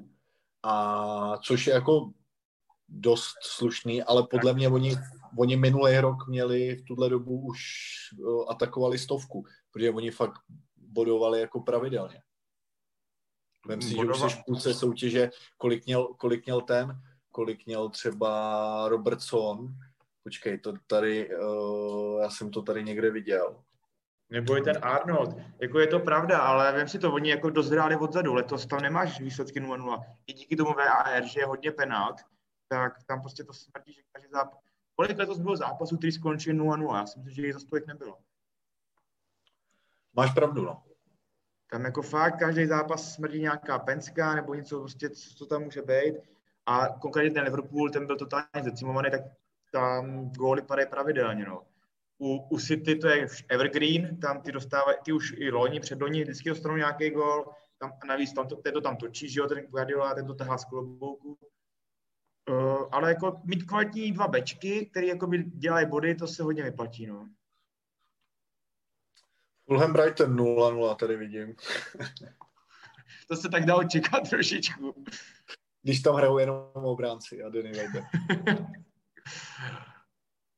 a 0.63 1.37
což 1.37 1.67
je 1.67 1.73
jako 1.73 2.11
dost 2.89 3.35
slušný, 3.41 4.03
ale 4.03 4.27
podle 4.27 4.53
mě 4.53 4.69
oni, 4.69 4.95
oni 5.37 5.55
minulý 5.55 5.97
rok 5.97 6.27
měli 6.27 6.75
v 6.75 6.83
tuhle 6.83 7.09
dobu 7.09 7.39
už 7.39 7.59
atakovali 8.47 8.99
stovku, 8.99 9.45
protože 9.71 9.91
oni 9.91 10.11
fakt 10.11 10.39
bodovali 10.75 11.39
jako 11.39 11.59
pravidelně. 11.59 12.21
Vem 13.67 13.81
si, 13.81 13.89
že 13.89 13.95
už 13.95 14.19
jsi 14.19 14.29
v 14.29 14.45
půlce 14.45 14.73
soutěže, 14.73 15.29
kolik 15.57 15.85
měl, 15.85 16.07
kolik 16.07 16.45
měl 16.45 16.61
ten, 16.61 17.01
kolik 17.37 17.65
měl 17.65 17.89
třeba 17.89 18.89
Robertson. 18.89 19.75
Počkej, 20.23 20.59
to 20.59 20.73
tady, 20.87 21.37
uh, 21.37 22.21
já 22.21 22.29
jsem 22.29 22.51
to 22.51 22.61
tady 22.61 22.83
někde 22.83 23.11
viděl. 23.11 23.63
Nebo 24.29 24.57
i 24.57 24.61
ten 24.61 24.77
Arnold. 24.81 25.37
Jako 25.61 25.79
je 25.79 25.87
to 25.87 25.99
pravda, 25.99 26.39
ale 26.39 26.77
vím 26.77 26.87
si 26.87 26.99
to, 26.99 27.13
oni 27.13 27.29
jako 27.29 27.49
dozráli 27.49 27.95
odzadu. 27.95 28.33
Letos 28.33 28.65
tam 28.65 28.81
nemáš 28.81 29.19
výsledky 29.19 29.61
0-0. 29.61 30.03
I 30.27 30.33
díky 30.33 30.55
tomu 30.55 30.73
VAR, 30.73 31.25
že 31.25 31.39
je 31.39 31.45
hodně 31.45 31.71
penalt, 31.71 32.15
tak 32.67 32.93
tam 33.07 33.21
prostě 33.21 33.43
to 33.43 33.53
smrdí, 33.53 33.93
že 33.93 34.01
každý 34.11 34.29
zápas... 34.31 34.59
Kolik 34.95 35.17
letos 35.17 35.39
bylo 35.39 35.57
zápasů, 35.57 35.97
který 35.97 36.11
skončil 36.11 36.55
0-0? 36.55 36.95
Já 36.95 37.05
si 37.05 37.19
myslím, 37.19 37.35
že 37.35 37.45
jich 37.45 37.53
za 37.53 37.59
stolik 37.59 37.87
nebylo. 37.87 38.17
Máš 40.13 40.33
pravdu, 40.33 40.61
no. 40.61 40.83
Tam 41.69 41.85
jako 41.85 42.01
fakt 42.01 42.39
každý 42.39 42.65
zápas 42.65 43.13
smrdí 43.13 43.39
nějaká 43.39 43.79
penská 43.79 44.35
nebo 44.35 44.53
něco, 44.53 44.79
prostě, 44.79 45.09
co 45.09 45.45
tam 45.45 45.63
může 45.63 45.81
být. 45.81 46.36
A 46.67 46.87
konkrétně 46.89 47.31
ten 47.31 47.43
Liverpool, 47.43 47.89
ten 47.89 48.07
byl 48.07 48.17
totálně 48.17 48.61
zdecimovaný, 48.61 49.11
tak 49.11 49.21
tam 49.71 50.29
góly 50.29 50.61
padají 50.61 50.87
pravidelně. 50.87 51.45
No. 51.45 51.63
U, 52.19 52.47
u 52.49 52.59
City 52.59 52.95
to 52.95 53.07
je 53.07 53.25
už 53.25 53.45
evergreen, 53.49 54.19
tam 54.19 54.41
ty 54.41 54.51
dostávají, 54.51 54.97
ty 55.05 55.11
už 55.11 55.33
i 55.37 55.51
loni, 55.51 55.79
před 55.79 56.01
loni 56.01 56.23
vždycky 56.23 56.49
dostanou 56.49 56.75
nějaký 56.75 57.09
gól, 57.09 57.53
tam, 57.77 57.91
navíc 58.07 58.33
tam 58.33 58.47
to, 58.47 58.55
ten 58.55 58.73
to 58.73 58.81
tam 58.81 58.97
točí, 58.97 59.29
že 59.29 59.39
jo, 59.39 59.47
ten 59.47 59.65
Guardiola, 59.65 60.13
ten 60.13 60.27
to 60.27 60.33
tahá 60.33 60.57
z 60.57 60.65
klobouku. 60.65 61.37
Uh, 62.49 62.89
ale 62.91 63.09
jako 63.09 63.41
mít 63.43 63.63
kvalitní 63.63 64.11
dva 64.11 64.27
bečky, 64.27 64.85
které 64.85 65.07
jako 65.07 65.27
dělají 65.45 65.85
body, 65.85 66.15
to 66.15 66.27
se 66.27 66.43
hodně 66.43 66.63
vyplatí, 66.63 67.05
no. 67.05 67.29
Fulham 69.65 69.93
Brighton 69.93 70.35
0-0 70.35 70.95
tady 70.95 71.17
vidím. 71.17 71.55
to 73.27 73.35
se 73.35 73.49
tak 73.49 73.65
dalo 73.65 73.83
čekat 73.83 74.29
trošičku. 74.29 75.05
Když 75.87 75.99
tam 75.99 76.15
hrajou 76.15 76.37
jenom 76.37 76.69
obránci 76.73 77.43
a 77.43 77.49
Denny 77.49 77.71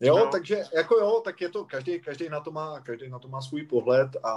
Jo, 0.02 0.18
no. 0.18 0.32
takže 0.32 0.64
jako 0.76 0.96
jo, 0.96 1.22
tak 1.26 1.42
je 1.42 1.50
to, 1.50 1.66
každý, 1.66 2.00
každý, 2.00 2.30
na 2.30 2.40
to 2.40 2.52
má, 2.52 2.80
každý 2.80 3.10
na 3.10 3.20
to 3.20 3.28
má 3.28 3.42
svůj 3.42 3.64
pohled 3.64 4.16
a 4.24 4.34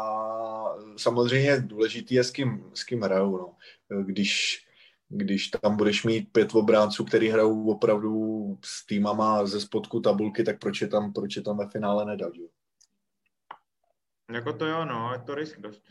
samozřejmě 0.96 1.60
důležitý 1.60 2.14
je 2.14 2.24
s 2.24 2.30
kým, 2.30 2.70
s 2.74 2.84
kým 2.84 3.02
hrajou, 3.02 3.36
no. 3.36 3.56
Když, 4.02 4.64
když 5.08 5.48
tam 5.48 5.76
budeš 5.76 6.04
mít 6.04 6.32
pět 6.32 6.54
obránců, 6.54 7.04
který 7.04 7.28
hrajou 7.28 7.70
opravdu 7.70 8.58
s 8.64 8.86
týmama 8.86 9.46
ze 9.46 9.60
spodku 9.60 10.00
tabulky, 10.00 10.44
tak 10.44 10.58
proč 10.58 10.80
je 10.80 10.88
tam, 10.88 11.12
proč 11.12 11.36
je 11.36 11.42
tam 11.42 11.58
ve 11.58 11.68
finále 11.68 12.04
nedat, 12.04 12.34
jo? 12.34 12.46
Jako 14.32 14.52
to 14.52 14.66
jo, 14.66 14.84
no, 14.84 15.12
je 15.12 15.18
to 15.18 15.34
risk 15.34 15.60
dost. 15.60 15.82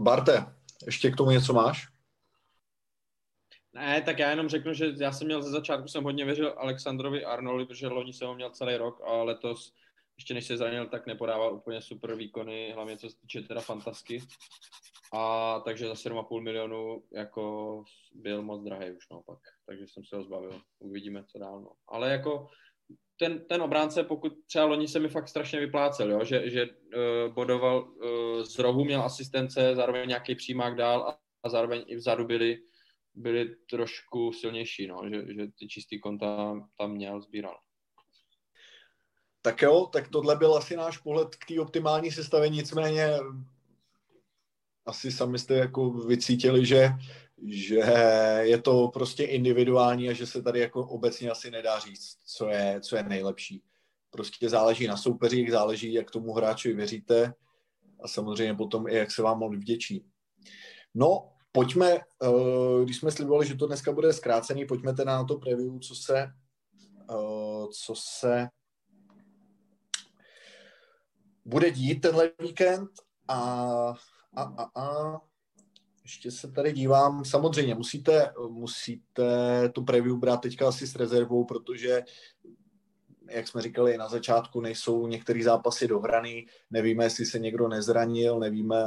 Barte, 0.00 0.46
ještě 0.86 1.10
k 1.10 1.16
tomu 1.16 1.30
něco 1.30 1.52
máš? 1.52 1.89
Ne, 3.72 4.02
tak 4.02 4.18
já 4.18 4.30
jenom 4.30 4.48
řeknu, 4.48 4.74
že 4.74 4.92
já 5.00 5.12
jsem 5.12 5.26
měl 5.26 5.42
ze 5.42 5.50
začátku, 5.50 5.88
jsem 5.88 6.04
hodně 6.04 6.24
věřil 6.24 6.54
Alexandrovi 6.56 7.24
Arnoldi, 7.24 7.64
protože 7.64 7.88
loni 7.88 8.12
jsem 8.12 8.28
ho 8.28 8.34
měl 8.34 8.50
celý 8.50 8.76
rok 8.76 9.00
a 9.06 9.22
letos, 9.22 9.72
ještě 10.18 10.34
než 10.34 10.46
se 10.46 10.56
zranil, 10.56 10.86
tak 10.86 11.06
nepodával 11.06 11.54
úplně 11.54 11.82
super 11.82 12.14
výkony, 12.14 12.72
hlavně 12.74 12.96
co 12.96 13.10
se 13.10 13.16
týče 13.20 13.42
teda 13.42 13.60
fantasky. 13.60 14.22
A 15.12 15.60
takže 15.60 15.88
za 15.88 15.94
7,5 15.94 16.40
milionů 16.40 17.02
jako 17.12 17.84
byl 18.12 18.42
moc 18.42 18.62
drahý 18.62 18.90
už 18.90 19.08
naopak, 19.10 19.38
takže 19.66 19.86
jsem 19.86 20.04
se 20.04 20.16
ho 20.16 20.22
zbavil. 20.22 20.60
Uvidíme, 20.78 21.24
co 21.24 21.38
dál. 21.38 21.60
No. 21.60 21.70
Ale 21.88 22.10
jako 22.10 22.48
ten, 23.16 23.46
ten 23.46 23.62
obránce, 23.62 24.04
pokud 24.04 24.32
třeba 24.46 24.64
loni 24.64 24.88
se 24.88 24.98
mi 24.98 25.08
fakt 25.08 25.28
strašně 25.28 25.60
vyplácel, 25.60 26.10
jo? 26.10 26.24
že, 26.24 26.50
že 26.50 26.66
uh, 26.66 27.34
bodoval 27.34 27.88
uh, 27.88 28.42
z 28.42 28.58
rohu, 28.58 28.84
měl 28.84 29.02
asistence, 29.02 29.74
zároveň 29.74 30.08
nějaký 30.08 30.34
přímák 30.34 30.76
dál 30.76 31.08
a, 31.08 31.18
a 31.42 31.48
zároveň 31.48 31.84
i 31.86 31.96
vzadu 31.96 32.24
byli, 32.24 32.58
byli 33.14 33.56
trošku 33.70 34.32
silnější, 34.32 34.86
no? 34.86 35.02
že, 35.08 35.34
že 35.34 35.46
ty 35.58 35.68
čistý 35.68 36.00
konta 36.00 36.54
tam 36.78 36.92
měl, 36.92 37.20
sbíral. 37.20 37.56
Tak 39.42 39.62
jo, 39.62 39.86
tak 39.92 40.08
tohle 40.08 40.36
byl 40.36 40.54
asi 40.54 40.76
náš 40.76 40.98
pohled 40.98 41.36
k 41.36 41.46
té 41.46 41.60
optimální 41.60 42.10
sestavě, 42.10 42.48
nicméně 42.48 43.08
asi 44.86 45.12
sami 45.12 45.38
jste 45.38 45.54
jako 45.54 45.90
vycítili, 45.90 46.66
že 46.66 46.88
že 47.42 47.80
je 48.40 48.62
to 48.62 48.88
prostě 48.88 49.24
individuální 49.24 50.08
a 50.08 50.12
že 50.12 50.26
se 50.26 50.42
tady 50.42 50.60
jako 50.60 50.80
obecně 50.88 51.30
asi 51.30 51.50
nedá 51.50 51.78
říct, 51.78 52.18
co 52.24 52.48
je, 52.48 52.80
co 52.80 52.96
je 52.96 53.02
nejlepší. 53.02 53.62
Prostě 54.10 54.48
záleží 54.48 54.86
na 54.86 54.96
soupeřích, 54.96 55.50
záleží, 55.50 55.92
jak 55.92 56.10
tomu 56.10 56.32
hráči 56.32 56.72
věříte 56.72 57.34
a 58.02 58.08
samozřejmě 58.08 58.54
potom 58.54 58.88
i 58.88 58.94
jak 58.94 59.10
se 59.10 59.22
vám 59.22 59.42
on 59.42 59.56
vděčí. 59.56 60.04
No, 60.94 61.32
pojďme, 61.52 61.90
eh, 61.92 62.84
když 62.84 62.96
jsme 62.96 63.10
slibovali, 63.10 63.46
že 63.46 63.54
to 63.54 63.66
dneska 63.66 63.92
bude 63.92 64.12
zkrácený, 64.12 64.66
pojďme 64.66 64.94
teda 64.94 65.12
na 65.12 65.24
to 65.24 65.38
preview, 65.38 65.78
co 65.78 65.94
se, 65.94 66.18
eh, 67.10 67.66
co 67.70 67.94
se 67.94 68.48
bude 71.44 71.70
dít 71.70 72.00
tenhle 72.00 72.30
víkend 72.42 72.90
a, 73.28 73.42
a, 74.36 74.42
a, 74.42 74.80
a 74.80 75.20
ještě 76.02 76.30
se 76.30 76.50
tady 76.50 76.72
dívám, 76.72 77.24
samozřejmě 77.24 77.74
musíte, 77.74 78.32
musíte 78.48 79.68
tu 79.68 79.84
preview 79.84 80.16
brát 80.16 80.36
teďka 80.36 80.68
asi 80.68 80.86
s 80.86 80.96
rezervou, 80.96 81.44
protože 81.44 82.02
jak 83.30 83.48
jsme 83.48 83.62
říkali 83.62 83.98
na 83.98 84.08
začátku, 84.08 84.60
nejsou 84.60 85.06
některé 85.06 85.42
zápasy 85.44 85.88
dohraný, 85.88 86.46
nevíme, 86.70 87.04
jestli 87.04 87.26
se 87.26 87.38
někdo 87.38 87.68
nezranil, 87.68 88.38
nevíme, 88.38 88.84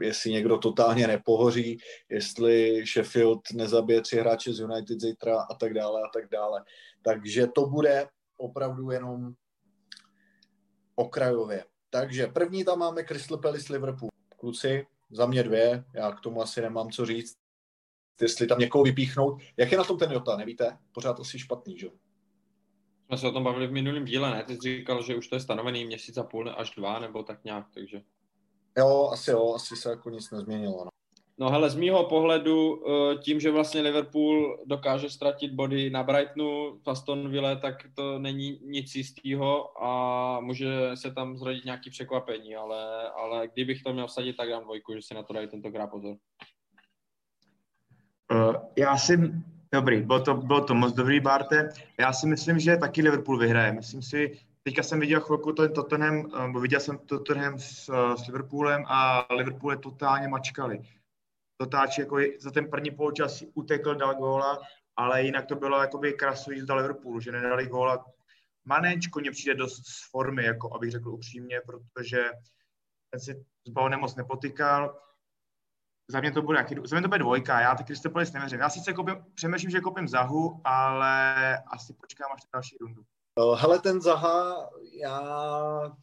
jestli 0.00 0.30
někdo 0.30 0.58
totálně 0.58 1.06
nepohoří, 1.06 1.78
jestli 2.08 2.84
Sheffield 2.86 3.40
nezabije 3.52 4.00
tři 4.00 4.16
hráče 4.16 4.52
z 4.52 4.60
United 4.60 5.00
zítra 5.00 5.40
a 5.50 5.54
tak 5.54 5.74
dále 5.74 6.00
a 6.00 6.08
tak 6.14 6.28
dále. 6.30 6.64
Takže 7.02 7.46
to 7.46 7.66
bude 7.66 8.06
opravdu 8.36 8.90
jenom 8.90 9.32
okrajově. 10.94 11.64
Takže 11.90 12.26
první 12.26 12.64
tam 12.64 12.78
máme 12.78 13.04
Crystal 13.04 13.38
Palace 13.38 13.72
Liverpool. 13.72 14.10
Kluci, 14.36 14.86
za 15.10 15.26
mě 15.26 15.42
dvě, 15.42 15.84
já 15.94 16.12
k 16.12 16.20
tomu 16.20 16.42
asi 16.42 16.60
nemám 16.60 16.90
co 16.90 17.06
říct. 17.06 17.36
Jestli 18.20 18.46
tam 18.46 18.58
někoho 18.58 18.84
vypíchnout. 18.84 19.42
Jak 19.56 19.72
je 19.72 19.78
na 19.78 19.84
tom 19.84 19.98
ten 19.98 20.12
Jota, 20.12 20.36
nevíte? 20.36 20.78
Pořád 20.92 21.20
asi 21.20 21.38
špatný, 21.38 21.78
že? 21.78 21.88
Jsme 23.06 23.18
se 23.18 23.28
o 23.28 23.32
tom 23.32 23.44
bavili 23.44 23.66
v 23.66 23.72
minulém 23.72 24.04
díle, 24.04 24.30
ne? 24.30 24.44
Ty 24.44 24.52
jsi 24.52 24.78
říkal, 24.78 25.02
že 25.02 25.16
už 25.16 25.28
to 25.28 25.36
je 25.36 25.40
stanovený 25.40 25.84
měsíc 25.84 26.16
a 26.16 26.22
půl 26.22 26.54
až 26.56 26.70
dva, 26.70 26.98
nebo 26.98 27.22
tak 27.22 27.44
nějak, 27.44 27.66
takže... 27.74 28.02
Jo, 28.78 29.10
asi 29.12 29.30
jo, 29.30 29.52
asi 29.54 29.76
se 29.76 29.90
jako 29.90 30.10
nic 30.10 30.30
nezměnilo, 30.30 30.84
no. 30.84 30.90
No 31.40 31.50
hele, 31.50 31.70
z 31.70 31.74
mýho 31.74 32.04
pohledu, 32.04 32.82
eh, 32.86 33.16
tím, 33.16 33.40
že 33.40 33.50
vlastně 33.50 33.80
Liverpool 33.80 34.58
dokáže 34.66 35.10
ztratit 35.10 35.52
body 35.52 35.90
na 35.90 36.02
Brightonu, 36.02 36.78
v 36.86 36.90
Aston 36.90 37.30
Villa, 37.30 37.54
tak 37.54 37.74
to 37.94 38.18
není 38.18 38.60
nic 38.62 38.94
jistého 38.94 39.82
a 39.84 40.40
může 40.40 40.90
se 40.94 41.10
tam 41.10 41.36
zrodit 41.36 41.64
nějaký 41.64 41.90
překvapení, 41.90 42.56
ale, 42.56 43.10
ale 43.10 43.48
kdybych 43.48 43.82
to 43.82 43.92
měl 43.92 44.06
vsadit, 44.06 44.36
tak 44.36 44.48
dám 44.48 44.64
dvojku, 44.64 44.94
že 44.94 45.02
si 45.02 45.14
na 45.14 45.22
to 45.22 45.32
dají 45.32 45.48
tentokrát 45.48 45.86
pozor. 45.86 46.16
Uh, 48.32 48.54
já 48.78 48.96
si, 48.96 49.32
dobrý, 49.72 50.00
bylo 50.00 50.20
to, 50.20 50.34
bylo 50.34 50.64
to 50.64 50.74
moc 50.74 50.92
dobrý, 50.92 51.20
Barte. 51.20 51.68
Já 52.00 52.12
si 52.12 52.26
myslím, 52.26 52.58
že 52.58 52.76
taky 52.76 53.02
Liverpool 53.02 53.38
vyhraje. 53.38 53.72
Myslím 53.72 54.02
si, 54.02 54.38
teďka 54.62 54.82
jsem 54.82 55.00
viděl 55.00 55.20
chvilku 55.20 55.52
ten 55.52 55.72
Tottenham, 55.72 56.18
uh, 56.18 56.62
viděl 56.62 56.80
jsem 56.80 56.98
Tottenham 56.98 57.58
s, 57.58 57.88
uh, 57.88 58.14
s 58.14 58.26
Liverpoolem 58.26 58.84
a 58.86 59.26
Liverpool 59.30 59.72
je 59.72 59.78
totálně 59.78 60.28
mačkali 60.28 60.82
Totáč 61.60 61.98
jako 61.98 62.18
za 62.40 62.50
ten 62.50 62.70
první 62.70 62.90
poločas 62.90 63.42
utekl, 63.54 63.94
dal 63.94 64.14
góla, 64.14 64.58
ale 64.96 65.22
jinak 65.22 65.46
to 65.46 65.54
bylo 65.54 65.80
jakoby 65.80 66.12
krasu 66.12 66.52
jízda 66.52 66.74
Liverpoolu, 66.74 67.20
že 67.20 67.32
nedali 67.32 67.66
góla. 67.66 68.04
Manečko 68.64 69.20
mě 69.20 69.30
přijde 69.30 69.54
dost 69.54 69.86
z 69.86 70.10
formy, 70.10 70.44
jako 70.44 70.74
abych 70.74 70.90
řekl 70.90 71.08
upřímně, 71.08 71.60
protože 71.66 72.30
ten 73.10 73.20
si 73.20 73.44
s 73.66 73.70
balonem 73.70 74.00
moc 74.00 74.14
nepotykal. 74.14 75.00
Za 76.10 76.20
mě 76.20 76.32
to 76.32 76.42
bude, 76.42 76.66
za 76.84 76.96
mě 76.96 77.02
to 77.02 77.08
bude 77.08 77.18
dvojka, 77.18 77.60
já 77.60 77.74
ty 77.74 77.84
Kristopolis 77.84 78.32
nevěřím. 78.32 78.60
Já 78.60 78.70
sice 78.70 78.92
kopím, 78.92 79.16
přemýšlím, 79.34 79.70
že 79.70 79.80
kopím 79.80 80.08
Zahu, 80.08 80.60
ale 80.64 81.58
asi 81.58 81.92
počkám 81.92 82.32
až 82.34 82.42
na 82.42 82.48
další 82.54 82.76
rundu. 82.80 83.02
Eh, 83.38 83.56
hele, 83.56 83.78
ten 83.78 84.00
Zaha, 84.00 84.70
já 84.92 85.96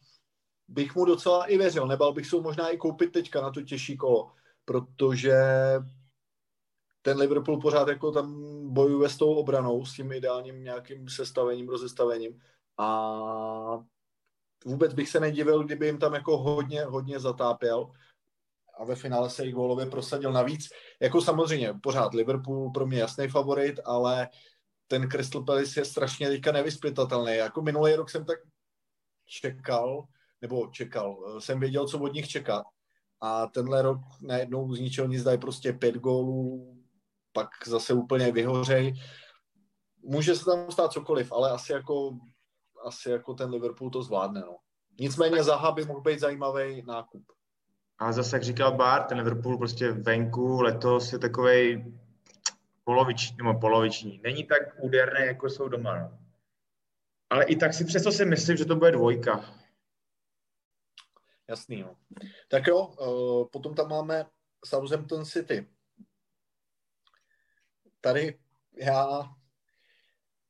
bych 0.68 0.94
mu 0.94 1.04
docela 1.04 1.46
i 1.46 1.58
věřil. 1.58 1.86
Nebal 1.86 2.12
bych 2.12 2.26
se 2.26 2.36
možná 2.40 2.68
i 2.68 2.76
koupit 2.76 3.12
teďka 3.12 3.40
na 3.40 3.50
to 3.50 3.62
těžší 3.62 3.96
kolo 3.96 4.32
protože 4.68 5.34
ten 7.02 7.18
Liverpool 7.18 7.60
pořád 7.60 7.88
jako 7.88 8.12
tam 8.12 8.34
bojuje 8.72 9.08
s 9.08 9.16
tou 9.16 9.34
obranou, 9.34 9.84
s 9.84 9.94
tím 9.94 10.12
ideálním 10.12 10.64
nějakým 10.64 11.08
sestavením, 11.08 11.68
rozestavením 11.68 12.40
a 12.78 13.84
vůbec 14.64 14.94
bych 14.94 15.08
se 15.08 15.20
nedivil, 15.20 15.64
kdyby 15.64 15.86
jim 15.86 15.98
tam 15.98 16.14
jako 16.14 16.38
hodně, 16.38 16.84
hodně 16.84 17.20
zatápěl 17.20 17.90
a 18.78 18.84
ve 18.84 18.94
finále 18.94 19.30
se 19.30 19.44
i 19.44 19.52
gólově 19.52 19.86
prosadil. 19.86 20.32
Navíc, 20.32 20.68
jako 21.00 21.20
samozřejmě, 21.20 21.74
pořád 21.82 22.14
Liverpool 22.14 22.70
pro 22.70 22.86
mě 22.86 22.98
jasný 22.98 23.28
favorit, 23.28 23.80
ale 23.84 24.28
ten 24.88 25.08
Crystal 25.10 25.44
Palace 25.44 25.80
je 25.80 25.84
strašně 25.84 26.28
teďka 26.28 26.52
nevyspytatelný. 26.52 27.36
Jako 27.36 27.62
minulý 27.62 27.94
rok 27.94 28.10
jsem 28.10 28.24
tak 28.24 28.38
čekal, 29.26 30.04
nebo 30.42 30.66
čekal, 30.66 31.40
jsem 31.40 31.60
věděl, 31.60 31.88
co 31.88 31.98
od 31.98 32.12
nich 32.12 32.28
čekat 32.28 32.64
a 33.20 33.46
tenhle 33.46 33.82
rok 33.82 33.98
najednou 34.20 34.74
z 34.74 34.80
ničeho 34.80 35.08
nic 35.08 35.22
dají 35.22 35.38
prostě 35.38 35.72
pět 35.72 35.94
gólů, 35.94 36.74
pak 37.32 37.48
zase 37.66 37.92
úplně 37.92 38.32
vyhořej. 38.32 38.94
Může 40.02 40.34
se 40.34 40.44
tam 40.44 40.70
stát 40.70 40.92
cokoliv, 40.92 41.32
ale 41.32 41.50
asi 41.50 41.72
jako, 41.72 42.18
asi 42.86 43.10
jako 43.10 43.34
ten 43.34 43.50
Liverpool 43.50 43.90
to 43.90 44.02
zvládne. 44.02 44.40
No. 44.40 44.56
Nicméně 45.00 45.42
Zaha 45.44 45.72
by 45.72 45.84
mohl 45.84 46.00
být 46.00 46.20
zajímavý 46.20 46.82
nákup. 46.86 47.22
A 47.98 48.12
zase, 48.12 48.36
jak 48.36 48.42
říkal 48.42 48.76
Bart, 48.76 49.06
ten 49.08 49.18
Liverpool 49.18 49.58
prostě 49.58 49.92
venku 49.92 50.60
letos 50.60 51.12
je 51.12 51.18
takový 51.18 51.84
poloviční, 52.88 53.36
nebo 53.36 53.60
poloviční. 53.60 54.20
Není 54.24 54.44
tak 54.44 54.62
úderný, 54.80 55.26
jako 55.26 55.50
jsou 55.50 55.68
doma. 55.68 55.98
No. 55.98 56.18
Ale 57.30 57.44
i 57.44 57.56
tak 57.56 57.74
si 57.74 57.84
přesto 57.84 58.12
si 58.12 58.24
myslím, 58.24 58.56
že 58.56 58.64
to 58.64 58.76
bude 58.76 58.90
dvojka. 58.92 59.54
Jasný, 61.48 61.82
no. 61.82 61.96
Tak 62.48 62.66
jo, 62.66 62.86
uh, 62.86 63.48
potom 63.48 63.74
tam 63.74 63.88
máme 63.88 64.26
Southampton 64.64 65.24
City. 65.24 65.68
Tady 68.00 68.38
já 68.76 69.24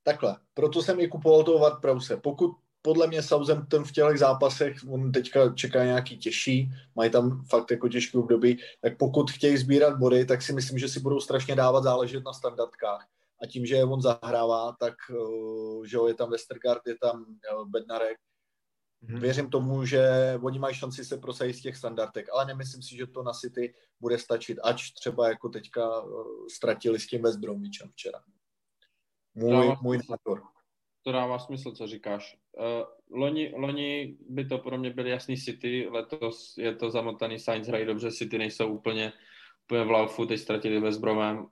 takhle, 0.02 0.36
proto 0.54 0.82
jsem 0.82 1.00
i 1.00 1.08
kupoval 1.08 1.44
toho 1.44 1.58
Ward. 1.58 1.80
Pokud 2.22 2.56
podle 2.82 3.06
mě 3.06 3.22
Southampton 3.22 3.84
v 3.84 3.92
těch 3.92 4.18
zápasech, 4.18 4.76
on 4.88 5.12
teďka 5.12 5.54
čeká 5.54 5.84
nějaký 5.84 6.18
těžší, 6.18 6.70
mají 6.94 7.10
tam 7.10 7.44
fakt 7.44 7.70
jako 7.70 7.88
těžké 7.88 8.18
období, 8.18 8.58
tak 8.80 8.98
pokud 8.98 9.30
chtějí 9.30 9.56
sbírat 9.56 9.98
body, 9.98 10.24
tak 10.24 10.42
si 10.42 10.52
myslím, 10.52 10.78
že 10.78 10.88
si 10.88 11.00
budou 11.00 11.20
strašně 11.20 11.54
dávat 11.54 11.82
záležet 11.82 12.24
na 12.24 12.32
standardkách. 12.32 13.06
A 13.42 13.46
tím, 13.46 13.66
že 13.66 13.74
je 13.74 13.84
on 13.84 14.02
zahrává, 14.02 14.76
tak 14.80 14.94
uh, 15.10 15.84
že 15.84 15.96
jo, 15.96 16.06
je 16.06 16.14
tam 16.14 16.30
Westergaard, 16.30 16.86
je 16.86 16.96
tam 16.98 17.24
uh, 17.54 17.68
Bednarek, 17.68 18.18
Mm-hmm. 19.02 19.20
Věřím 19.20 19.50
tomu, 19.50 19.84
že 19.84 20.02
oni 20.42 20.58
mají 20.58 20.74
šanci 20.74 21.04
se 21.04 21.16
prosadit 21.16 21.54
z 21.54 21.62
těch 21.62 21.76
standardek, 21.76 22.26
ale 22.32 22.46
nemyslím 22.46 22.82
si, 22.82 22.96
že 22.96 23.06
to 23.06 23.22
na 23.22 23.32
City 23.32 23.74
bude 24.00 24.18
stačit, 24.18 24.58
ač 24.62 24.90
třeba 24.90 25.28
jako 25.28 25.48
teďka 25.48 26.00
uh, 26.00 26.46
ztratili 26.50 27.00
s 27.00 27.06
tím 27.06 27.22
West 27.22 27.38
Bromwichem 27.38 27.90
včera. 27.90 28.22
Můj, 29.34 29.76
můj 29.82 29.98
názor. 30.10 30.42
To 31.02 31.12
dává 31.12 31.38
smysl, 31.38 31.72
co 31.72 31.86
říkáš. 31.86 32.38
Uh, 32.58 33.18
loni, 33.18 33.52
loni 33.56 34.16
by 34.28 34.44
to 34.44 34.58
pro 34.58 34.78
mě 34.78 34.90
byl 34.90 35.06
jasný 35.06 35.36
City, 35.36 35.88
letos 35.90 36.54
je 36.58 36.74
to 36.74 36.90
zamotaný 36.90 37.38
Sainz 37.38 37.68
hrají 37.68 37.86
dobře, 37.86 38.12
City 38.12 38.38
nejsou 38.38 38.68
úplně, 38.68 39.12
úplně 39.64 39.84
v 39.84 39.90
laufu, 39.90 40.26
teď 40.26 40.40
ztratili 40.40 40.80
West 40.80 41.00
Bromem. 41.00 41.46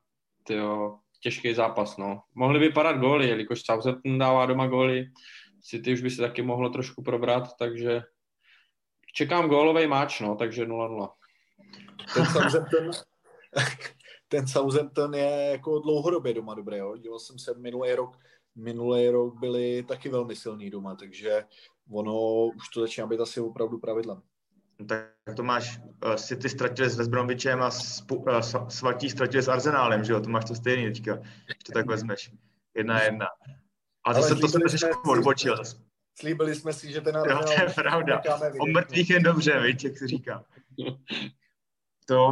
Tyjo, 0.45 0.99
těžký 1.21 1.55
zápas, 1.55 1.97
no. 1.97 2.23
Mohli 2.35 2.59
by 2.59 2.71
padat 2.71 2.97
góly, 2.97 3.29
jelikož 3.29 3.63
Southampton 3.65 4.19
dává 4.19 4.47
doma 4.47 4.67
góly, 4.67 5.07
City 5.61 5.93
už 5.93 6.03
by 6.03 6.11
se 6.11 6.23
taky 6.23 6.43
mohlo 6.43 6.71
trošku 6.71 7.03
probrat, 7.03 7.57
takže 7.59 8.03
čekám 9.15 9.49
gólový 9.49 9.87
máč, 9.87 10.21
no, 10.21 10.37
takže 10.37 10.67
0-0. 10.67 11.09
Ten 12.15 12.27
Southampton, 12.27 12.91
ten 14.29 14.47
Southampton 14.47 15.15
je 15.15 15.49
jako 15.53 15.79
dlouhodobě 15.79 16.35
doma 16.35 16.55
dobré, 16.55 16.79
jo. 16.79 16.97
Díval 16.97 17.19
jsem 17.19 17.39
se 17.39 17.55
minulý 17.55 17.95
rok, 17.95 18.17
minulý 18.57 19.09
rok 19.09 19.41
byli 19.41 19.83
taky 19.83 20.09
velmi 20.09 20.37
silný 20.37 20.71
doma, 20.71 20.95
takže 20.95 21.45
ono 21.91 22.47
už 22.47 22.69
to 22.69 22.81
začíná 22.81 23.07
být 23.07 23.21
asi 23.21 23.41
opravdu 23.41 23.79
pravidlem. 23.79 24.23
Tak 24.89 25.37
to 25.37 25.43
máš, 25.43 25.81
City 26.17 26.49
ztratili 26.49 26.91
s 26.91 26.97
West 26.97 27.11
Bromwichem 27.11 27.63
a 27.63 27.71
uh, 28.11 28.41
Svatí 28.69 29.11
ztratili 29.11 29.43
s 29.43 29.49
Arsenálem, 29.49 30.05
že 30.05 30.13
jo, 30.13 30.21
to 30.21 30.31
máš 30.31 30.45
to 30.45 30.55
stejný 30.55 30.93
teďka, 30.93 31.17
když 31.17 31.59
to 31.67 31.73
tak 31.73 31.87
vezmeš. 31.87 32.33
Jedna 32.75 33.03
jedna. 33.03 33.27
A 34.05 34.15
zase 34.15 34.35
to 34.35 34.49
jsem 34.49 34.61
trošku 34.61 35.11
odbočil. 35.11 35.57
Slíbili 36.19 36.55
jsme 36.55 36.73
si, 36.73 36.93
že 36.93 37.01
ten 37.01 37.15
jo, 37.15 37.41
to 37.45 37.53
je 37.53 37.75
pravda. 37.75 38.23
O 38.61 38.67
mrtvých 38.67 39.11
je 39.11 39.21
dobře, 39.21 39.61
víš, 39.61 39.85
jak 39.85 39.99
se 39.99 40.07
říká. 40.07 40.45
To, 42.07 42.29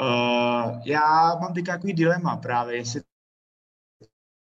uh, 0.00 0.80
já 0.84 1.34
mám 1.34 1.54
teďka 1.54 1.72
takový 1.72 1.92
dilema 1.92 2.36
právě, 2.36 2.76
jestli 2.76 3.00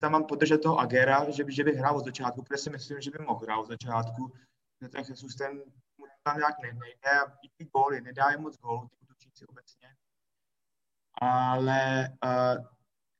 tam 0.03 0.13
mám 0.13 0.25
podržet 0.25 0.59
toho 0.59 0.79
Agera, 0.79 1.31
že 1.31 1.45
by, 1.45 1.53
že 1.53 1.65
by 1.65 1.73
hrál 1.73 1.97
od 1.97 2.05
začátku, 2.05 2.43
protože 2.43 2.59
si 2.59 2.71
myslím, 2.71 3.01
že 3.01 3.11
by 3.11 3.25
mohl 3.25 3.41
hrát 3.41 3.59
od 3.59 3.69
začátku. 3.69 4.33
Ten 4.79 4.91
Jesus 5.09 5.35
ten 5.35 5.63
tam 6.23 6.39
nějak 6.39 6.55
nejde 6.63 7.21
a 7.21 7.31
i 7.43 7.49
ty 7.57 7.65
góly, 7.65 8.01
nedá 8.01 8.31
jim 8.31 8.41
moc 8.41 8.59
gólů, 8.59 8.89
ty 8.89 8.97
útočníci 9.03 9.47
obecně. 9.47 9.89
Ale 11.21 12.09
uh, 12.25 12.65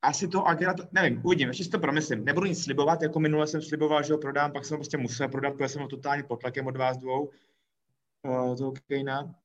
asi 0.01 0.27
to 0.27 0.45
Agera, 0.45 0.73
to, 0.73 0.83
nevím, 0.91 1.21
uvidím, 1.25 1.47
ještě 1.47 1.63
si 1.63 1.69
to 1.69 1.79
promyslím. 1.79 2.25
Nebudu 2.25 2.47
nic 2.47 2.63
slibovat, 2.63 3.01
jako 3.01 3.19
minule 3.19 3.47
jsem 3.47 3.61
sliboval, 3.61 4.03
že 4.03 4.13
ho 4.13 4.19
prodám, 4.19 4.51
pak 4.51 4.65
jsem 4.65 4.75
ho 4.75 4.79
prostě 4.79 4.97
musel 4.97 5.29
prodat, 5.29 5.53
protože 5.53 5.69
jsem 5.69 5.81
ho 5.81 5.87
totálně 5.87 6.23
pod 6.23 6.41
tlakem 6.41 6.67
od 6.67 6.77
vás 6.77 6.97
dvou, 6.97 7.31
uh, 8.23 8.57
toho 8.57 8.73
Kejna. 8.87 9.35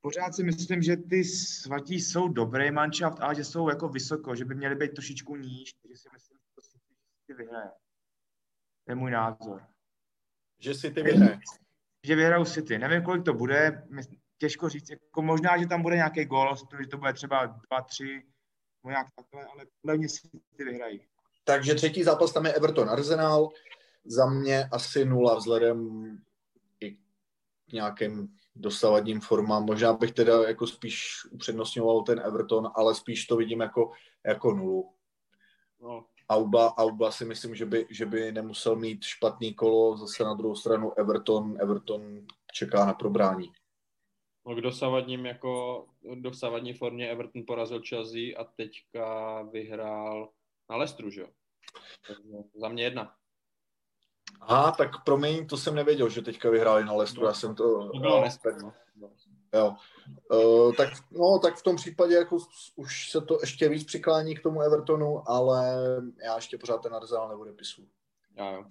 Pořád 0.00 0.34
si 0.34 0.44
myslím, 0.44 0.82
že 0.82 0.96
ty 0.96 1.24
svatí 1.24 2.00
jsou 2.00 2.28
dobrý 2.28 2.70
manšaft, 2.70 3.20
ale 3.20 3.34
že 3.34 3.44
jsou 3.44 3.68
jako 3.68 3.88
vysoko, 3.88 4.36
že 4.36 4.44
by 4.44 4.54
měly 4.54 4.74
být 4.74 4.94
trošičku 4.94 5.36
níž, 5.36 5.72
takže 5.72 5.96
si 5.96 6.08
myslím, 6.12 6.38
že 6.38 6.48
to 6.54 6.60
si 6.62 7.34
vyhraje. 7.34 7.70
To 8.84 8.92
je 8.92 8.94
můj 8.94 9.10
názor. 9.10 9.66
Že 10.58 10.74
si 10.74 10.90
ty 10.90 11.02
vyhraje. 11.02 11.40
Že 12.06 12.16
vyhrajou 12.16 12.44
City. 12.44 12.78
Nevím, 12.78 13.02
kolik 13.02 13.24
to 13.24 13.34
bude, 13.34 13.88
těžko 14.38 14.68
říct. 14.68 14.90
Jako 14.90 15.22
možná, 15.22 15.58
že 15.58 15.66
tam 15.66 15.82
bude 15.82 15.96
nějaký 15.96 16.24
gol, 16.24 16.56
že 16.80 16.86
to 16.86 16.98
bude 16.98 17.12
třeba 17.12 17.58
2-3, 17.72 18.22
nějak 18.84 19.06
takhle, 19.16 19.44
ale 19.44 19.66
podle 19.80 19.96
mě 19.96 20.08
si 20.08 20.28
ty 20.56 20.64
vyhrají. 20.64 21.08
Takže 21.44 21.74
třetí 21.74 22.04
zápas 22.04 22.32
tam 22.32 22.46
je 22.46 22.52
Everton 22.52 22.90
Arsenal. 22.90 23.48
Za 24.04 24.26
mě 24.26 24.64
asi 24.64 25.04
nula 25.04 25.34
vzhledem 25.34 26.08
i 26.80 26.96
k 27.66 27.72
nějakým 27.72 28.37
dosavadním 28.58 29.20
formám. 29.20 29.64
Možná 29.64 29.92
bych 29.92 30.12
teda 30.12 30.48
jako 30.48 30.66
spíš 30.66 31.10
upřednostňoval 31.30 32.02
ten 32.02 32.20
Everton, 32.24 32.70
ale 32.74 32.94
spíš 32.94 33.26
to 33.26 33.36
vidím 33.36 33.60
jako, 33.60 33.90
jako 34.26 34.54
nulu. 34.54 34.94
No. 35.80 36.06
Auba, 36.30 36.76
Auba 36.76 37.10
si 37.10 37.24
myslím, 37.24 37.54
že 37.54 37.66
by, 37.66 37.86
že 37.90 38.06
by 38.06 38.32
nemusel 38.32 38.76
mít 38.76 39.04
špatný 39.04 39.54
kolo, 39.54 39.96
zase 39.96 40.24
na 40.24 40.34
druhou 40.34 40.56
stranu 40.56 40.98
Everton, 40.98 41.56
Everton 41.60 42.26
čeká 42.54 42.84
na 42.86 42.94
probrání. 42.94 43.52
No 44.46 44.54
k 44.54 44.60
dosavadním 44.60 45.26
jako 45.26 45.86
dosavadní 46.14 46.74
formě 46.74 47.10
Everton 47.10 47.42
porazil 47.46 47.82
Chelsea 47.88 48.38
a 48.38 48.44
teďka 48.44 49.42
vyhrál 49.42 50.30
na 50.70 50.76
Leicesteru, 50.76 51.10
že 51.10 51.20
jo? 51.20 51.28
za 52.54 52.68
mě 52.68 52.84
jedna. 52.84 53.14
Aha, 54.40 54.70
tak 54.70 55.04
promiň, 55.04 55.46
to 55.46 55.56
jsem 55.56 55.74
nevěděl, 55.74 56.08
že 56.08 56.22
teďka 56.22 56.50
vyhráli 56.50 56.84
na 56.84 56.92
Leicesteru, 56.92 57.26
já 57.26 57.32
jsem 57.32 57.54
to... 57.54 57.88
To 57.88 57.98
bylo 57.98 58.24
no. 58.62 58.72
Jo. 59.54 59.74
Uh, 60.32 60.74
tak, 60.74 60.88
no, 61.10 61.38
tak 61.38 61.56
v 61.56 61.62
tom 61.62 61.76
případě 61.76 62.14
jako 62.14 62.36
už 62.76 63.10
se 63.10 63.20
to 63.20 63.38
ještě 63.40 63.68
víc 63.68 63.84
přiklání 63.84 64.34
k 64.34 64.42
tomu 64.42 64.60
Evertonu, 64.60 65.30
ale 65.30 65.76
já 66.24 66.34
ještě 66.34 66.58
pořád 66.58 66.82
ten 66.82 66.94
Arsenal 66.94 67.28
neodepisuju. 67.28 67.88
Já 68.36 68.52
jo. 68.52 68.64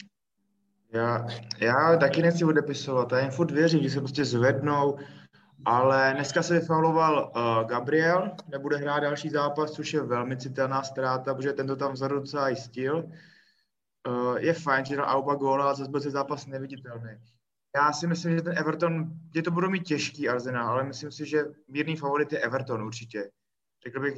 Já, 0.93 1.27
já 1.59 1.97
taky 1.97 2.21
nechci 2.21 2.45
odepisovat, 2.45 3.11
já 3.11 3.19
jim 3.19 3.31
furt 3.31 3.51
věřím, 3.51 3.83
že 3.83 3.89
se 3.89 3.99
prostě 3.99 4.25
zvednou, 4.25 4.97
ale 5.65 6.11
dneska 6.15 6.43
se 6.43 6.53
vyfauloval 6.53 7.31
uh, 7.35 7.67
Gabriel, 7.69 8.31
nebude 8.47 8.77
hrát 8.77 8.99
další 8.99 9.29
zápas, 9.29 9.71
což 9.71 9.93
je 9.93 10.01
velmi 10.01 10.37
citelná 10.37 10.83
ztráta, 10.83 11.33
protože 11.35 11.53
ten 11.53 11.67
to 11.67 11.75
tam 11.75 11.93
vzadu 11.93 12.15
docela 12.15 12.49
jistil. 12.49 13.03
Uh, 14.07 14.37
je 14.37 14.53
fajn, 14.53 14.85
že 14.85 14.95
dal 14.95 15.05
Auba 15.05 15.35
góla, 15.35 15.65
ale 15.65 15.75
zase 15.75 15.91
byl 15.91 16.01
se 16.01 16.11
zápas 16.11 16.45
neviditelný. 16.45 17.09
Já 17.75 17.93
si 17.93 18.07
myslím, 18.07 18.35
že 18.35 18.41
ten 18.41 18.57
Everton, 18.57 19.11
že 19.35 19.41
to 19.41 19.51
budou 19.51 19.69
mít 19.69 19.83
těžký 19.83 20.29
Arsenal, 20.29 20.67
ale 20.67 20.83
myslím 20.83 21.11
si, 21.11 21.25
že 21.25 21.43
mírný 21.67 21.95
favorit 21.95 22.31
je 22.31 22.39
Everton 22.39 22.83
určitě. 22.83 23.31
Řekl 23.83 23.99
bych 23.99 24.17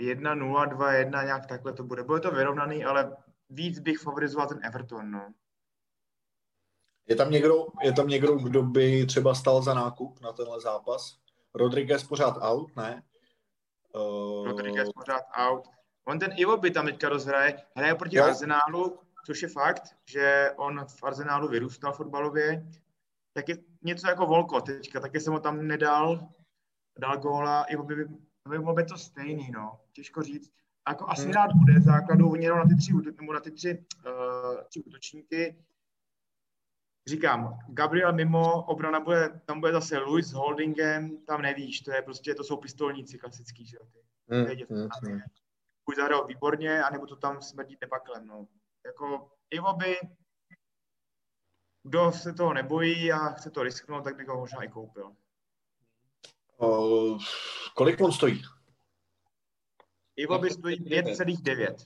1-0, 0.00 0.68
2-1, 0.68 1.24
nějak 1.24 1.46
takhle 1.46 1.72
to 1.72 1.84
bude. 1.84 2.02
Bude 2.02 2.20
to 2.20 2.30
vyrovnaný, 2.30 2.84
ale 2.84 3.16
víc 3.50 3.78
bych 3.78 3.98
favorizoval 3.98 4.48
ten 4.48 4.60
Everton, 4.64 5.10
no. 5.10 5.32
Je 7.08 7.16
tam, 7.16 7.30
někdo, 7.30 7.66
je 7.82 7.92
tam 7.92 8.08
někdo, 8.08 8.34
kdo 8.34 8.62
by 8.62 9.06
třeba 9.06 9.34
stal 9.34 9.62
za 9.62 9.74
nákup 9.74 10.20
na 10.20 10.32
tenhle 10.32 10.60
zápas? 10.60 11.18
Rodriguez 11.54 12.04
pořád 12.04 12.36
out, 12.40 12.76
ne? 12.76 13.02
Uh... 13.94 14.46
Rodriguez 14.46 14.88
pořád 14.92 15.22
out. 15.36 15.75
On 16.08 16.18
ten 16.18 16.32
Ivo 16.36 16.56
by 16.56 16.70
tam 16.70 16.86
teďka 16.86 17.08
rozhraje. 17.08 17.62
Hraje 17.76 17.94
proti 17.94 18.16
jo. 18.16 18.24
Arsenálu, 18.24 18.98
což 19.26 19.42
je 19.42 19.48
fakt, 19.48 19.96
že 20.10 20.50
on 20.56 20.84
v 20.86 21.02
Arsenálu 21.02 21.48
vyrůstal 21.48 21.92
fotbalově. 21.92 22.66
Tak 23.32 23.48
je 23.48 23.58
něco 23.82 24.08
jako 24.08 24.26
Volko 24.26 24.60
teďka, 24.60 25.00
taky 25.00 25.20
jsem 25.20 25.32
ho 25.32 25.40
tam 25.40 25.66
nedal, 25.66 26.28
dal 26.98 27.18
góla, 27.18 27.64
Ivo 27.64 27.82
by, 27.82 27.94
by, 28.48 28.58
by 28.74 28.84
to 28.84 28.98
stejný, 28.98 29.50
no. 29.50 29.80
Těžko 29.92 30.22
říct. 30.22 30.52
Jako 30.88 31.08
asi 31.08 31.22
hmm. 31.22 31.32
rád 31.32 31.52
bude 31.52 31.80
základu, 31.80 32.30
oni 32.30 32.48
na 32.48 32.64
ty 32.64 32.76
tři, 32.76 32.92
nebo 33.20 33.32
na 33.32 33.40
ty 33.40 33.50
tři, 33.50 33.84
uh, 34.06 34.62
tři 34.68 34.82
útočníky, 34.82 35.56
říkám, 37.08 37.58
Gabriel 37.68 38.12
mimo, 38.12 38.62
obrana 38.62 39.00
bude, 39.00 39.40
tam 39.44 39.60
bude 39.60 39.72
zase 39.72 39.98
Luis 39.98 40.26
s 40.26 40.32
Holdingem, 40.32 41.18
tam 41.26 41.42
nevíš, 41.42 41.80
to 41.80 41.92
je 41.92 42.02
prostě, 42.02 42.34
to 42.34 42.44
jsou 42.44 42.56
pistolníci 42.56 43.18
klasický, 43.18 43.66
že 43.66 43.76
jo, 43.76 43.86
ty. 43.92 43.98
Mm, 44.74 44.82
mm. 44.82 44.88
Buď 45.86 45.96
zahrál 45.96 46.26
výborně, 46.26 46.82
anebo 46.82 47.06
to 47.06 47.16
tam 47.16 47.42
smrdí 47.42 47.76
tepaklem, 47.76 48.26
no. 48.26 48.46
Jako 48.86 49.30
Ivo 49.50 49.72
by, 49.72 49.96
kdo 51.82 52.12
se 52.12 52.32
toho 52.32 52.54
nebojí 52.54 53.12
a 53.12 53.18
chce 53.28 53.50
to 53.50 53.62
risknout, 53.62 54.04
tak 54.04 54.16
bych 54.16 54.28
ho 54.28 54.36
možná 54.36 54.62
i 54.62 54.68
koupil. 54.68 55.12
Uh, 56.58 57.22
kolik 57.74 58.00
on 58.00 58.12
stojí? 58.12 58.42
Ivo 60.16 60.38
by 60.38 60.50
stojí 60.50 60.84
5,9. 60.84 61.76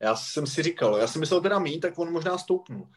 Já 0.00 0.16
jsem 0.16 0.46
si 0.46 0.62
říkal, 0.62 0.96
já 0.96 1.06
jsem 1.06 1.20
myslel 1.20 1.40
teda 1.40 1.58
mít, 1.58 1.80
tak 1.80 1.98
on 1.98 2.12
možná 2.12 2.38
stoupnul. 2.38 2.88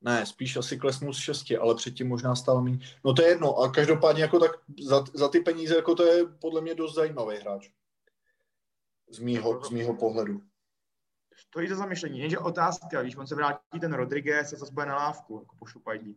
Ne, 0.00 0.26
spíš 0.26 0.56
asi 0.56 0.78
klesnul 0.78 1.14
z 1.14 1.18
6, 1.18 1.52
ale 1.60 1.74
předtím 1.74 2.08
možná 2.08 2.36
stál 2.36 2.62
méně. 2.62 2.78
No 3.04 3.14
to 3.14 3.22
je 3.22 3.28
jedno, 3.28 3.56
a 3.56 3.72
každopádně 3.72 4.22
jako 4.22 4.38
tak 4.38 4.50
za, 4.80 5.04
za 5.14 5.28
ty 5.28 5.40
peníze, 5.40 5.76
jako 5.76 5.94
to 5.94 6.02
je 6.02 6.26
podle 6.26 6.60
mě 6.60 6.74
dost 6.74 6.94
zajímavý 6.94 7.36
hráč. 7.36 7.70
Z 9.10 9.18
mýho, 9.18 9.64
z 9.64 9.70
mýho 9.70 9.94
pohledu. 9.94 10.40
Stojí 11.34 11.68
za 11.68 11.76
zamyšlení, 11.76 12.18
jenže 12.18 12.38
otázka, 12.38 13.02
víš, 13.02 13.16
on 13.16 13.26
se 13.26 13.34
vrátí 13.34 13.80
ten 13.80 13.92
Rodriguez 13.92 14.52
a 14.52 14.56
zase 14.56 14.72
bude 14.72 14.86
na 14.86 14.96
lávku, 14.96 15.38
jako 15.40 15.56
pošupají. 15.58 16.16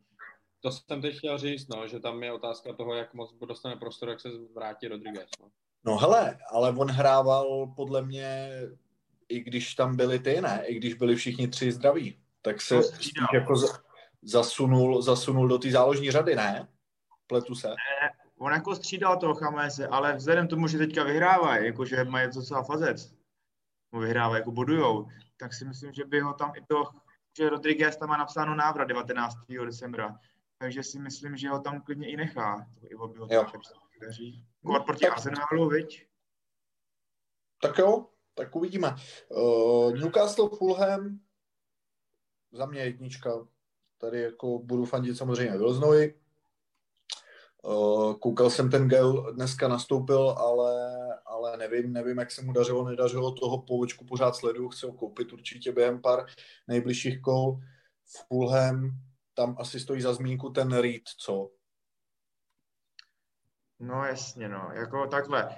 To 0.59 0.71
jsem 0.71 1.01
teď 1.01 1.17
chtěl 1.17 1.37
říct, 1.37 1.67
no, 1.67 1.87
že 1.87 1.99
tam 1.99 2.23
je 2.23 2.31
otázka 2.31 2.73
toho, 2.73 2.95
jak 2.95 3.13
moc 3.13 3.33
dostane 3.47 3.75
prostor, 3.75 4.09
jak 4.09 4.19
se 4.19 4.29
vrátí 4.55 4.87
Rodriguez. 4.87 5.29
No. 5.41 5.51
no 5.85 5.97
hele, 5.97 6.37
ale 6.51 6.69
on 6.69 6.87
hrával 6.87 7.67
podle 7.75 8.01
mě, 8.01 8.49
i 9.29 9.39
když 9.39 9.75
tam 9.75 9.95
byli 9.95 10.19
ty, 10.19 10.41
ne, 10.41 10.63
i 10.65 10.75
když 10.75 10.93
byli 10.93 11.15
všichni 11.15 11.47
tři 11.47 11.71
zdraví, 11.71 12.19
tak 12.41 12.61
se 12.61 12.83
spíš 12.83 13.11
jako 13.33 13.53
zasunul, 14.21 15.01
zasunul 15.01 15.47
do 15.47 15.57
té 15.57 15.71
záložní 15.71 16.11
řady, 16.11 16.35
ne? 16.35 16.67
Pletu 17.27 17.55
se. 17.55 17.67
Ne, 17.67 17.75
on 18.41 18.53
jako 18.53 18.75
střídal 18.75 19.17
toho 19.17 19.33
Chamese, 19.35 19.87
ale 19.87 20.15
vzhledem 20.15 20.47
tomu, 20.47 20.67
že 20.67 20.77
teďka 20.77 21.03
vyhrávají, 21.03 21.65
jakože 21.65 22.03
mají 22.03 22.29
docela 22.35 22.63
fazec, 22.63 23.15
vyhrávají, 23.99 24.39
jako 24.39 24.51
budujou, 24.51 25.07
tak 25.37 25.53
si 25.53 25.65
myslím, 25.65 25.93
že 25.93 26.05
by 26.05 26.19
ho 26.19 26.33
tam 26.33 26.51
i 26.55 26.65
to, 26.67 26.83
že 27.37 27.49
Rodriguez 27.49 27.97
tam 27.97 28.09
má 28.09 28.17
napsáno 28.17 28.55
návrat 28.55 28.85
19. 28.85 29.35
decembra, 29.65 30.19
takže 30.57 30.83
si 30.83 30.99
myslím, 30.99 31.37
že 31.37 31.49
ho 31.49 31.59
tam 31.59 31.81
klidně 31.81 32.11
i 32.11 32.17
nechá. 32.17 32.67
To 32.81 32.91
Ivo 32.91 33.07
by 33.07 33.19
ho 33.19 33.27
jo. 33.31 33.45
daří. 34.01 34.45
Kor 34.65 34.83
proti 34.83 35.05
tak. 35.05 35.11
Arsenalu, 35.11 35.69
viď? 35.69 36.07
Tak 37.61 37.77
jo, 37.77 38.05
tak 38.33 38.55
uvidíme. 38.55 38.95
Uh, 39.29 39.93
Newcastle 39.93 40.49
Fulham, 40.49 41.19
za 42.51 42.65
mě 42.65 42.81
jednička. 42.81 43.47
Tady 43.97 44.21
jako 44.21 44.59
budu 44.59 44.85
fandit 44.85 45.17
samozřejmě 45.17 45.57
Vilznovi. 45.57 46.20
Uh, 47.63 48.13
koukal 48.13 48.49
jsem 48.49 48.69
ten 48.71 48.87
gel, 48.87 49.33
dneska 49.33 49.67
nastoupil, 49.67 50.29
ale, 50.29 50.97
ale 51.25 51.57
nevím, 51.57 51.93
nevím, 51.93 52.17
jak 52.17 52.31
se 52.31 52.41
mu 52.41 52.53
dařilo, 52.53 52.89
nedařilo 52.89 53.31
toho 53.31 53.61
povočku 53.61 54.05
pořád 54.05 54.35
sledu, 54.35 54.69
chci 54.69 54.85
ho 54.85 54.93
koupit 54.93 55.33
určitě 55.33 55.71
během 55.71 56.01
pár 56.01 56.25
nejbližších 56.67 57.21
kol. 57.21 57.59
Fulham, 58.27 58.91
tam 59.33 59.55
asi 59.59 59.79
stojí 59.79 60.01
za 60.01 60.13
zmínku 60.13 60.49
ten 60.49 60.71
Reed, 60.71 61.03
co? 61.17 61.51
No 63.79 64.05
jasně, 64.05 64.49
no, 64.49 64.69
jako 64.73 65.07
takhle. 65.07 65.55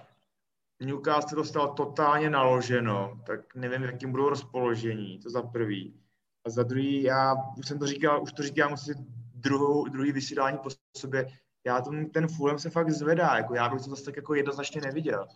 Newcastle 0.80 1.36
dostal 1.36 1.74
totálně 1.74 2.30
naloženo, 2.30 3.22
tak 3.26 3.56
nevím, 3.56 3.84
jakým 3.84 4.12
budou 4.12 4.30
rozpoložení, 4.30 5.20
to 5.20 5.30
za 5.30 5.42
prvý. 5.42 6.00
A 6.46 6.50
za 6.50 6.64
druhý, 6.64 7.04
já 7.04 7.36
už 7.58 7.68
jsem 7.68 7.80
to 7.80 7.88
říkal, 7.88 8.24
už 8.24 8.34
to 8.34 8.44
říkám 8.44 8.74
asi 8.74 8.94
druhou, 9.34 9.88
druhý 9.88 10.12
vysílání 10.12 10.58
po 10.58 10.70
sobě, 10.98 11.28
já 11.66 11.82
ten, 11.82 12.10
ten 12.10 12.28
Fulham 12.28 12.60
se 12.60 12.70
fakt 12.70 12.92
zvedá, 12.92 13.38
jako 13.38 13.56
já 13.56 13.70
bych 13.70 13.82
to 13.82 13.90
zase 13.90 14.04
tak 14.04 14.16
jako 14.16 14.36
jednoznačně 14.36 14.82
neviděl. 14.82 15.28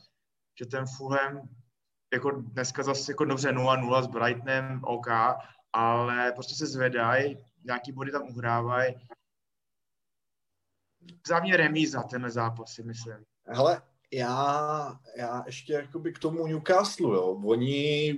Že 0.59 0.65
ten 0.65 0.85
Fulham, 0.97 1.49
jako 2.13 2.31
dneska 2.31 2.83
zase 2.83 3.11
jako 3.11 3.25
dobře 3.25 3.51
0-0 3.51 4.03
s 4.03 4.07
Brightonem, 4.07 4.81
OK, 4.83 5.07
ale 5.73 6.31
prostě 6.31 6.55
se 6.55 6.67
zvedají, 6.67 7.37
nějaký 7.63 7.91
body 7.91 8.11
tam 8.11 8.27
uhrávají. 8.27 8.95
Za 11.27 11.39
mě 11.39 11.57
remíza 11.57 12.03
tenhle 12.03 12.31
zápas, 12.31 12.73
si 12.73 12.83
myslím. 12.83 13.25
Hele, 13.45 13.81
já, 14.13 14.99
já 15.17 15.43
ještě 15.45 15.73
jakoby 15.73 16.13
k 16.13 16.19
tomu 16.19 16.47
Newcastle, 16.47 17.15
jo. 17.15 17.41
Oni, 17.45 18.17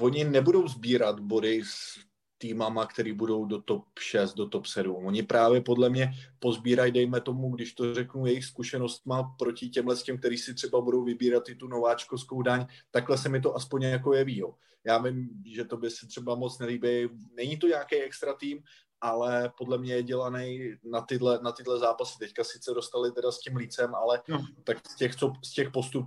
oni 0.00 0.24
nebudou 0.24 0.68
sbírat 0.68 1.20
body 1.20 1.64
z 1.64 1.98
týmama, 2.42 2.86
který 2.86 3.12
budou 3.12 3.44
do 3.44 3.62
top 3.62 3.84
6, 3.98 4.34
do 4.34 4.48
top 4.48 4.66
7. 4.66 5.06
Oni 5.06 5.22
právě 5.22 5.60
podle 5.60 5.90
mě 5.90 6.12
pozbírají, 6.38 6.92
dejme 6.92 7.20
tomu, 7.20 7.54
když 7.54 7.72
to 7.72 7.94
řeknu 7.94 8.26
jejich 8.26 8.44
zkušenostma 8.44 9.34
proti 9.38 9.68
těmhle 9.68 9.96
s 9.96 10.02
těm, 10.02 10.18
který 10.18 10.38
si 10.38 10.54
třeba 10.54 10.80
budou 10.80 11.04
vybírat 11.04 11.48
i 11.48 11.54
tu 11.54 11.68
nováčkovskou 11.68 12.42
daň, 12.42 12.66
takhle 12.90 13.18
se 13.18 13.28
mi 13.28 13.40
to 13.40 13.54
aspoň 13.54 13.82
jako 13.82 14.14
jeví. 14.14 14.38
Jo. 14.38 14.54
Já 14.84 14.98
vím, 14.98 15.28
že 15.46 15.64
to 15.64 15.76
by 15.76 15.90
se 15.90 16.06
třeba 16.06 16.34
moc 16.34 16.58
nelíbí, 16.58 17.08
není 17.36 17.56
to 17.56 17.66
nějaký 17.66 17.96
extra 17.96 18.34
tým, 18.34 18.62
ale 19.00 19.52
podle 19.58 19.78
mě 19.78 19.94
je 19.94 20.02
dělaný 20.02 20.74
na 20.84 21.00
tyhle, 21.00 21.38
na 21.42 21.52
tyhle 21.52 21.78
zápasy. 21.78 22.18
Teďka 22.18 22.44
sice 22.44 22.74
dostali 22.74 23.12
teda 23.12 23.32
s 23.32 23.38
tím 23.38 23.56
lícem, 23.56 23.94
ale 23.94 24.22
no. 24.28 24.46
tak 24.64 24.88
z 24.88 24.96
těch, 24.96 25.16
co, 25.16 25.32
z 25.44 25.52
těch 25.52 25.70
postup, 25.70 26.06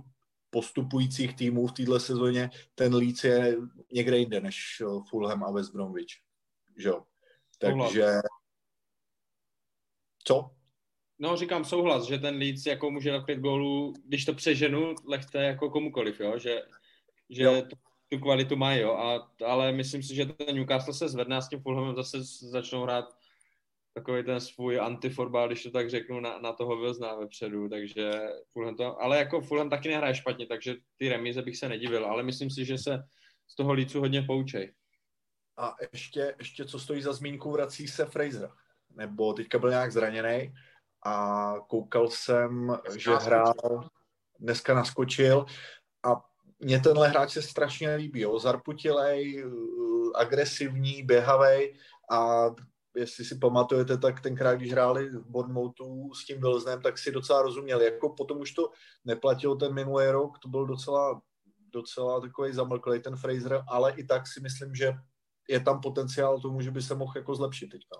postupujících 0.50 1.36
týmů 1.36 1.66
v 1.66 1.72
této 1.72 2.00
sezóně 2.00 2.50
ten 2.74 2.94
líc 2.94 3.24
je 3.24 3.56
někde 3.92 4.18
jinde 4.18 4.40
než 4.40 4.82
Fulham 5.10 5.44
a 5.44 5.50
West 5.50 5.72
Bromwich 5.72 6.25
že 6.76 6.88
jo. 6.88 7.02
Takže... 7.58 8.04
Co? 10.24 10.50
No, 11.18 11.36
říkám 11.36 11.64
souhlas, 11.64 12.04
že 12.04 12.18
ten 12.18 12.36
Leeds 12.36 12.66
jako 12.66 12.90
může 12.90 13.12
na 13.12 13.20
pět 13.20 13.38
gólů, 13.38 13.94
když 14.04 14.24
to 14.24 14.34
přeženu, 14.34 14.94
lehce 15.04 15.38
jako 15.38 15.70
komukoliv, 15.70 16.20
jo, 16.20 16.38
že, 16.38 16.62
že 17.30 17.42
jo. 17.42 17.62
tu 18.08 18.18
kvalitu 18.18 18.56
mají, 18.56 18.80
jo, 18.80 18.92
a, 18.92 19.32
ale 19.46 19.72
myslím 19.72 20.02
si, 20.02 20.14
že 20.14 20.26
ten 20.26 20.56
Newcastle 20.56 20.94
se 20.94 21.08
zvedne 21.08 21.36
a 21.36 21.40
s 21.40 21.48
tím 21.48 21.60
Fulhamem 21.60 21.94
zase 21.94 22.18
začnou 22.50 22.82
hrát 22.82 23.04
takový 23.94 24.24
ten 24.24 24.40
svůj 24.40 24.80
antiforbál, 24.80 25.46
když 25.46 25.62
to 25.62 25.70
tak 25.70 25.90
řeknu, 25.90 26.20
na, 26.20 26.38
na 26.38 26.52
toho 26.52 26.76
Vilzna 26.76 27.14
vepředu, 27.14 27.68
takže 27.68 28.12
Fulham 28.52 28.76
to, 28.76 29.02
ale 29.02 29.18
jako 29.18 29.40
Fulham 29.40 29.70
taky 29.70 29.88
nehraje 29.88 30.14
špatně, 30.14 30.46
takže 30.46 30.74
ty 30.96 31.08
remíze 31.08 31.42
bych 31.42 31.56
se 31.56 31.68
nedivil, 31.68 32.06
ale 32.06 32.22
myslím 32.22 32.50
si, 32.50 32.64
že 32.64 32.78
se 32.78 32.98
z 33.48 33.56
toho 33.56 33.72
Leedsu 33.72 34.00
hodně 34.00 34.22
poučej. 34.22 34.72
A 35.56 35.76
ještě, 35.92 36.34
ještě 36.38 36.64
co 36.64 36.78
stojí 36.78 37.02
za 37.02 37.12
zmínku, 37.12 37.52
vrací 37.52 37.88
se 37.88 38.06
Fraser. 38.06 38.50
Nebo 38.96 39.32
teďka 39.32 39.58
byl 39.58 39.70
nějak 39.70 39.92
zraněný 39.92 40.54
a 41.06 41.54
koukal 41.68 42.08
jsem, 42.08 42.66
dneska 42.66 43.18
že 43.18 43.26
hrál, 43.26 43.88
dneska 44.40 44.74
naskočil 44.74 45.46
a 46.06 46.24
mně 46.58 46.80
tenhle 46.80 47.08
hráč 47.08 47.32
se 47.32 47.42
strašně 47.42 47.94
líbí. 47.94 48.20
Jo. 48.20 48.38
Zarputilej, 48.38 49.44
eh, 49.44 49.50
agresivní, 50.14 51.02
běhavej 51.02 51.78
a 52.10 52.50
jestli 52.96 53.24
si 53.24 53.38
pamatujete, 53.38 53.98
tak 53.98 54.20
tenkrát, 54.20 54.54
když 54.54 54.72
hráli 54.72 55.08
v 55.08 55.26
Bournemouthu 55.26 56.14
s 56.14 56.24
tím 56.24 56.40
Wilsonem, 56.40 56.82
tak 56.82 56.98
si 56.98 57.12
docela 57.12 57.42
rozuměli. 57.42 57.84
Jako 57.84 58.08
potom 58.08 58.40
už 58.40 58.52
to 58.52 58.70
neplatilo 59.04 59.56
ten 59.56 59.74
minulý 59.74 60.06
rok, 60.06 60.38
to 60.38 60.48
byl 60.48 60.66
docela, 60.66 61.20
docela 61.72 62.20
takový 62.20 62.52
zamlklý 62.52 63.00
ten 63.00 63.16
Fraser, 63.16 63.62
ale 63.68 63.92
i 63.92 64.04
tak 64.04 64.26
si 64.26 64.40
myslím, 64.40 64.74
že 64.74 64.92
je 65.48 65.60
tam 65.60 65.80
potenciál 65.80 66.40
tomu, 66.40 66.60
že 66.60 66.70
by 66.70 66.82
se 66.82 66.94
mohl 66.94 67.12
jako 67.16 67.34
zlepšit 67.34 67.66
teďka. 67.66 67.96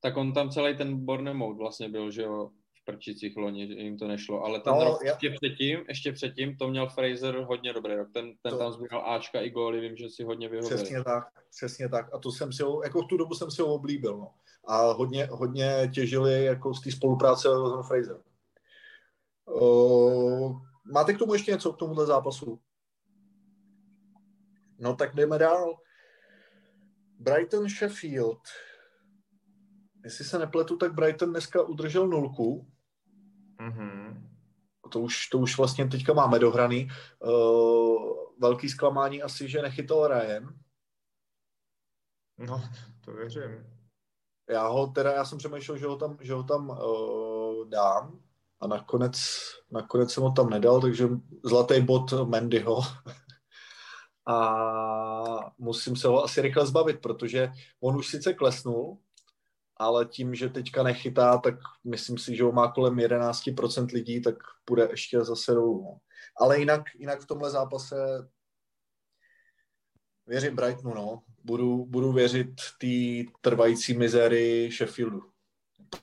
Tak 0.00 0.16
on 0.16 0.32
tam 0.32 0.50
celý 0.50 0.76
ten 0.76 1.04
Bournemouth 1.04 1.58
vlastně 1.58 1.88
byl, 1.88 2.10
že 2.10 2.22
jo, 2.22 2.50
v 2.82 2.84
prčicích 2.84 3.36
loni, 3.36 3.62
jim 3.62 3.98
to 3.98 4.08
nešlo, 4.08 4.44
ale 4.44 4.60
ten 4.60 4.72
no, 4.72 4.84
rok 4.84 4.98
já... 5.04 5.12
ještě 5.12 5.30
předtím, 5.30 5.84
ještě 5.88 6.12
předtím, 6.12 6.56
to 6.56 6.68
měl 6.68 6.88
Fraser 6.88 7.36
hodně 7.36 7.72
dobrý 7.72 7.94
rok, 7.94 8.08
ten, 8.12 8.32
ten 8.42 8.52
to... 8.52 8.58
tam 8.58 8.72
zbíral 8.72 9.04
Ačka 9.06 9.40
i 9.40 9.50
góly, 9.50 9.80
vím, 9.80 9.96
že 9.96 10.08
si 10.08 10.24
hodně 10.24 10.48
vyhověl. 10.48 10.76
Přesně 10.76 11.04
tak, 11.04 11.24
přesně 11.56 11.88
tak 11.88 12.14
a 12.14 12.18
to 12.18 12.32
jsem 12.32 12.52
si 12.52 12.62
ho, 12.62 12.82
jako 12.82 13.02
v 13.02 13.06
tu 13.06 13.16
dobu 13.16 13.34
jsem 13.34 13.50
si 13.50 13.62
ho 13.62 13.74
oblíbil, 13.74 14.18
no. 14.18 14.30
A 14.66 14.92
hodně, 14.92 15.26
hodně 15.26 15.90
těžili 15.94 16.44
jako 16.44 16.74
z 16.74 16.80
té 16.80 16.90
spolupráce 16.90 17.48
s 17.48 17.88
Fraser. 17.88 18.20
Uh, 19.44 20.60
máte 20.92 21.12
k 21.12 21.18
tomu 21.18 21.32
ještě 21.32 21.50
něco 21.50 21.72
k 21.72 21.76
tomuhle 21.76 22.06
zápasu? 22.06 22.60
No 24.78 24.96
tak 24.96 25.14
jdeme 25.14 25.38
dál. 25.38 25.76
Brighton 27.20 27.68
Sheffield. 27.68 28.40
Jestli 30.04 30.24
se 30.24 30.38
nepletu, 30.38 30.76
tak 30.76 30.94
Brighton 30.94 31.30
dneska 31.30 31.62
udržel 31.62 32.06
nulku. 32.06 32.70
Mm-hmm. 33.60 34.26
To, 34.92 35.00
už, 35.00 35.28
to 35.28 35.38
už 35.38 35.58
vlastně 35.58 35.88
teďka 35.88 36.12
máme 36.12 36.38
dohraný. 36.38 36.88
Uh, 37.18 38.14
velký 38.40 38.68
zklamání 38.68 39.22
asi, 39.22 39.48
že 39.48 39.62
nechytal 39.62 40.08
Ryan. 40.08 40.54
No, 42.38 42.62
to 43.04 43.12
věřím. 43.12 43.66
Já 44.50 44.68
ho 44.68 44.86
teda, 44.86 45.12
já 45.12 45.24
jsem 45.24 45.38
přemýšlel, 45.38 45.78
že 45.78 45.86
ho 45.86 45.96
tam, 45.96 46.18
že 46.20 46.32
ho 46.32 46.42
tam 46.42 46.70
uh, 46.70 47.68
dám 47.68 48.20
a 48.60 48.66
nakonec, 48.66 49.20
nakonec 49.70 50.12
jsem 50.12 50.22
ho 50.22 50.30
tam 50.30 50.50
nedal, 50.50 50.80
takže 50.80 51.08
zlatý 51.44 51.80
bod 51.80 52.12
Mendyho 52.12 52.80
a 54.26 55.52
musím 55.58 55.96
se 55.96 56.08
ho 56.08 56.24
asi 56.24 56.40
rychle 56.40 56.66
zbavit, 56.66 57.00
protože 57.00 57.48
on 57.80 57.96
už 57.96 58.08
sice 58.08 58.34
klesnul, 58.34 58.98
ale 59.76 60.06
tím, 60.06 60.34
že 60.34 60.48
teďka 60.48 60.82
nechytá, 60.82 61.38
tak 61.38 61.54
myslím 61.84 62.18
si, 62.18 62.36
že 62.36 62.42
ho 62.42 62.52
má 62.52 62.72
kolem 62.72 62.96
11% 62.96 63.86
lidí, 63.92 64.22
tak 64.22 64.34
půjde 64.64 64.88
ještě 64.90 65.24
zase 65.24 65.52
dolů. 65.52 65.82
No. 65.82 65.98
Ale 66.36 66.58
jinak, 66.58 66.82
jinak 66.98 67.20
v 67.20 67.26
tomhle 67.26 67.50
zápase 67.50 67.96
věřím 70.26 70.56
Brightonu, 70.56 70.94
no. 70.94 71.22
Budu, 71.44 71.84
budu 71.84 72.12
věřit 72.12 72.54
té 72.80 73.30
trvající 73.40 73.94
mizéry 73.94 74.70
Sheffieldu. 74.72 75.22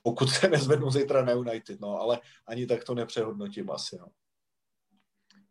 pokud 0.02 0.28
se 0.28 0.48
nezvednou 0.48 0.90
zítra 0.90 1.24
na 1.24 1.32
United, 1.32 1.80
no, 1.80 2.00
ale 2.00 2.20
ani 2.46 2.66
tak 2.66 2.84
to 2.84 2.94
nepřehodnotím 2.94 3.70
asi, 3.70 3.98
no. 3.98 4.06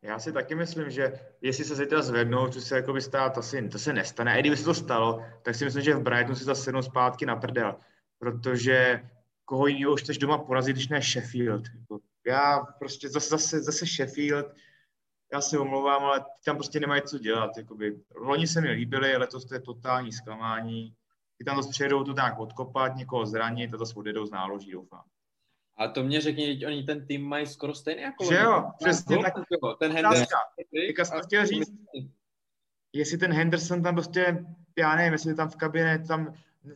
Já 0.01 0.19
si 0.19 0.33
taky 0.33 0.55
myslím, 0.55 0.89
že 0.89 1.19
jestli 1.41 1.63
se 1.65 1.75
zítra 1.75 2.01
zvednou, 2.01 2.47
což 2.47 2.63
se 2.63 2.75
jako 2.75 2.93
by 2.93 3.01
stát, 3.01 3.37
asi, 3.37 3.69
to 3.69 3.79
se 3.79 3.93
nestane. 3.93 4.33
A 4.33 4.39
kdyby 4.39 4.57
se 4.57 4.63
to 4.63 4.73
stalo, 4.73 5.25
tak 5.41 5.55
si 5.55 5.65
myslím, 5.65 5.83
že 5.83 5.95
v 5.95 6.01
Brightonu 6.01 6.35
si 6.35 6.43
zase 6.43 6.63
sednou 6.63 6.81
zpátky 6.81 7.25
na 7.25 7.35
prdel. 7.35 7.75
Protože 8.19 9.09
koho 9.45 9.67
jiného 9.67 9.93
už 9.93 10.01
chceš 10.01 10.17
doma 10.17 10.37
porazit, 10.37 10.75
když 10.75 10.87
ne 10.87 11.01
Sheffield. 11.01 11.63
Jako 11.79 11.99
já 12.27 12.59
prostě 12.79 13.09
zase, 13.09 13.29
zase, 13.29 13.61
zase 13.61 13.85
Sheffield, 13.85 14.45
já 15.33 15.41
se 15.41 15.59
omlouvám, 15.59 16.03
ale 16.03 16.25
tam 16.45 16.55
prostě 16.55 16.79
nemají 16.79 17.01
co 17.01 17.19
dělat. 17.19 17.57
Jakoby. 17.57 17.99
Loni 18.15 18.47
se 18.47 18.61
mi 18.61 18.71
líbili, 18.71 19.17
letos 19.17 19.45
to 19.45 19.53
je 19.53 19.59
totální 19.59 20.11
zklamání. 20.11 20.93
Ty 21.37 21.43
tam 21.43 21.61
to 21.61 21.69
přijedou 21.69 22.03
to 22.03 22.13
tak 22.13 22.39
odkopat, 22.39 22.95
někoho 22.95 23.25
zranit 23.25 23.73
a 23.73 23.77
zase 23.77 23.93
odjedou 23.95 24.25
z 24.25 24.31
náloží, 24.31 24.71
doufám. 24.71 25.03
A 25.77 25.87
to 25.87 26.03
mě 26.03 26.21
řekni, 26.21 26.65
oni 26.65 26.83
ten 26.83 27.07
tým 27.07 27.23
mají 27.27 27.47
skoro 27.47 27.75
stejný 27.75 28.01
jako 28.01 28.25
Že 28.25 28.35
jo, 28.35 28.71
přesně 28.79 29.17
tak. 29.17 29.33
Ten 29.79 29.91
Henderson. 29.91 30.25
Teďka 30.87 31.05
jsem 31.05 31.21
chtěl 31.21 31.45
říct, 31.45 31.71
jestli 32.93 33.17
ten 33.17 33.33
Henderson 33.33 33.83
tam 33.83 33.95
prostě, 33.95 34.45
já 34.77 34.95
nevím, 34.95 35.13
jestli 35.13 35.35
tam 35.35 35.49
v 35.49 35.55
kabině 35.55 36.03
tam 36.07 36.33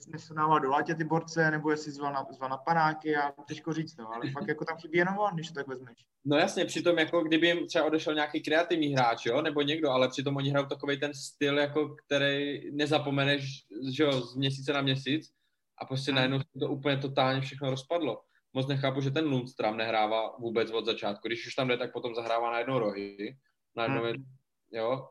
nesunával 0.07 0.59
do 0.59 0.69
látě 0.69 0.95
ty 0.95 1.03
borce, 1.03 1.51
nebo 1.51 1.71
jestli 1.71 1.91
zval 1.91 2.13
na, 2.13 2.27
zval 2.31 2.49
na 2.49 2.57
panáky, 2.57 3.09
já 3.09 3.33
těžko 3.47 3.73
říct, 3.73 3.97
no, 3.97 4.13
ale 4.13 4.31
fakt 4.31 4.47
jako 4.47 4.65
tam 4.65 4.77
chybí 4.77 4.97
jenom 4.97 5.17
on, 5.17 5.33
když 5.33 5.47
to 5.47 5.53
tak 5.53 5.67
vezmeš. 5.67 6.05
No 6.25 6.37
jasně, 6.37 6.65
přitom 6.65 6.99
jako 6.99 7.23
kdyby 7.23 7.47
jim 7.47 7.67
třeba 7.67 7.85
odešel 7.85 8.15
nějaký 8.15 8.41
kreativní 8.41 8.87
hráč, 8.87 9.25
jo, 9.25 9.41
nebo 9.41 9.61
někdo, 9.61 9.89
ale 9.89 10.09
přitom 10.09 10.35
oni 10.35 10.49
hrajou 10.49 10.65
takový 10.65 10.99
ten 10.99 11.13
styl, 11.13 11.57
jako 11.57 11.95
který 12.05 12.61
nezapomeneš, 12.71 13.65
že 13.91 14.03
jo, 14.03 14.21
z 14.21 14.35
měsíce 14.35 14.73
na 14.73 14.81
měsíc 14.81 15.31
a 15.77 15.85
prostě 15.85 16.11
hmm. 16.11 16.15
najednou 16.15 16.39
se 16.39 16.59
to 16.59 16.69
úplně 16.69 16.97
totálně 16.97 17.41
všechno 17.41 17.69
rozpadlo. 17.69 18.21
Moc 18.53 18.67
nechápu, 18.67 19.01
že 19.01 19.11
ten 19.11 19.25
Lundstram 19.25 19.77
nehrává 19.77 20.35
vůbec 20.39 20.71
od 20.71 20.85
začátku. 20.85 21.27
Když 21.27 21.47
už 21.47 21.55
tam 21.55 21.67
jde, 21.67 21.77
tak 21.77 21.93
potom 21.93 22.15
zahrává 22.15 22.51
na 22.51 22.59
jednou 22.59 22.79
rohy, 22.79 23.37
na 23.75 23.83
jednou, 23.83 24.01
hmm. 24.01 24.25
jo. 24.71 25.07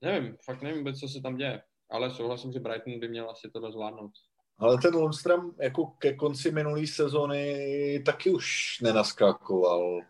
Nevím, 0.00 0.36
fakt 0.44 0.62
nevím 0.62 0.78
vůbec, 0.78 1.00
co 1.00 1.08
se 1.08 1.20
tam 1.20 1.36
děje 1.36 1.62
ale 1.90 2.10
souhlasím, 2.10 2.52
že 2.52 2.60
Brighton 2.60 3.00
by 3.00 3.08
měl 3.08 3.30
asi 3.30 3.50
tohle 3.50 3.72
zvládnout. 3.72 4.10
Ale 4.58 4.78
ten 4.78 4.94
Lundstrom 4.94 5.50
jako 5.60 5.86
ke 5.86 6.14
konci 6.14 6.52
minulé 6.52 6.86
sezony 6.86 8.02
taky 8.06 8.30
už 8.30 8.78
nenaskakoval. 8.82 10.00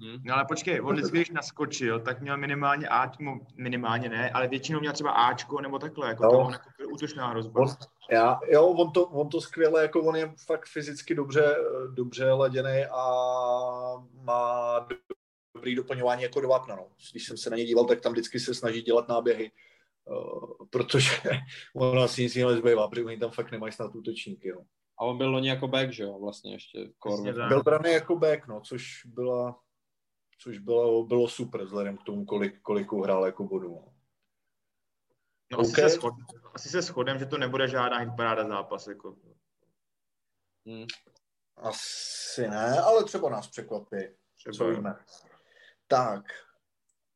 Hmm. 0.00 0.22
No 0.24 0.34
ale 0.34 0.44
počkej, 0.48 0.80
on 0.80 0.94
vždycky, 0.94 1.16
když 1.16 1.30
naskočil, 1.30 2.00
tak 2.00 2.20
měl 2.20 2.36
minimálně 2.38 2.88
A, 2.88 3.12
minimálně 3.56 4.08
ne, 4.08 4.30
ale 4.30 4.48
většinou 4.48 4.80
měl 4.80 4.92
třeba 4.92 5.10
Ačko 5.10 5.60
nebo 5.60 5.78
takhle, 5.78 6.08
jako 6.08 6.24
no. 6.24 6.30
to 6.30 6.38
on 6.38 6.52
jako 6.52 6.94
útočná 6.94 7.28
hrozba. 7.28 7.60
On, 7.60 7.68
já, 8.10 8.40
jo, 8.48 8.66
on 8.66 8.92
to, 8.92 9.06
on 9.06 9.28
to 9.28 9.40
skvěle, 9.40 9.82
jako 9.82 10.02
on 10.02 10.16
je 10.16 10.34
fakt 10.46 10.66
fyzicky 10.66 11.14
dobře, 11.14 11.56
dobře 11.94 12.32
laděný 12.32 12.84
a 12.90 13.04
má 14.12 14.88
dobrý 15.54 15.74
doplňování 15.74 16.22
jako 16.22 16.40
do 16.40 16.48
vápna, 16.48 16.76
no. 16.76 16.88
Když 17.12 17.26
jsem 17.26 17.36
se 17.36 17.50
na 17.50 17.56
ně 17.56 17.64
díval, 17.64 17.84
tak 17.84 18.00
tam 18.00 18.12
vždycky 18.12 18.40
se 18.40 18.54
snaží 18.54 18.82
dělat 18.82 19.08
náběhy 19.08 19.50
Uh, 20.04 20.66
protože 20.70 21.10
on 21.74 21.98
asi 21.98 22.22
nic 22.22 22.36
jiného 22.36 22.52
nezbývá, 22.52 22.88
protože 22.88 23.04
oni 23.04 23.18
tam 23.18 23.30
fakt 23.30 23.50
nemají 23.50 23.72
snad 23.72 23.94
útočníky. 23.94 24.48
Jo. 24.48 24.62
A 24.98 25.04
on 25.04 25.18
byl 25.18 25.30
loni 25.30 25.48
jako 25.48 25.68
back, 25.68 25.92
že 25.92 26.02
jo, 26.02 26.18
vlastně 26.18 26.52
ještě. 26.52 26.92
Vlastně 27.04 27.32
byl 27.32 27.62
braný 27.62 27.92
jako 27.92 28.16
back, 28.16 28.46
no, 28.46 28.60
což 28.60 29.02
byla, 29.06 29.58
což 30.38 30.58
bylo, 30.58 31.04
bylo 31.04 31.28
super 31.28 31.64
vzhledem 31.64 31.96
k 31.96 32.02
tomu, 32.02 32.24
kolik, 32.24 32.60
kolik 32.60 32.92
hrál 32.92 33.26
jako 33.26 33.44
bodu. 33.44 33.68
No. 33.68 33.92
No, 35.52 35.58
okay. 35.58 35.84
asi, 35.84 35.90
se 35.90 35.90
schod, 35.90 36.14
asi 36.54 36.68
se 36.68 36.82
shodem, 36.82 37.18
že 37.18 37.26
to 37.26 37.38
nebude 37.38 37.68
žádná 37.68 37.98
hitparáda 37.98 38.48
zápas. 38.48 38.86
Jako. 38.86 39.16
Hmm. 40.66 40.86
Asi 41.56 42.48
ne, 42.48 42.80
ale 42.80 43.04
třeba 43.04 43.30
nás 43.30 43.48
překvapí. 43.48 43.96
Třeba. 44.34 44.98
Tak, 45.86 46.24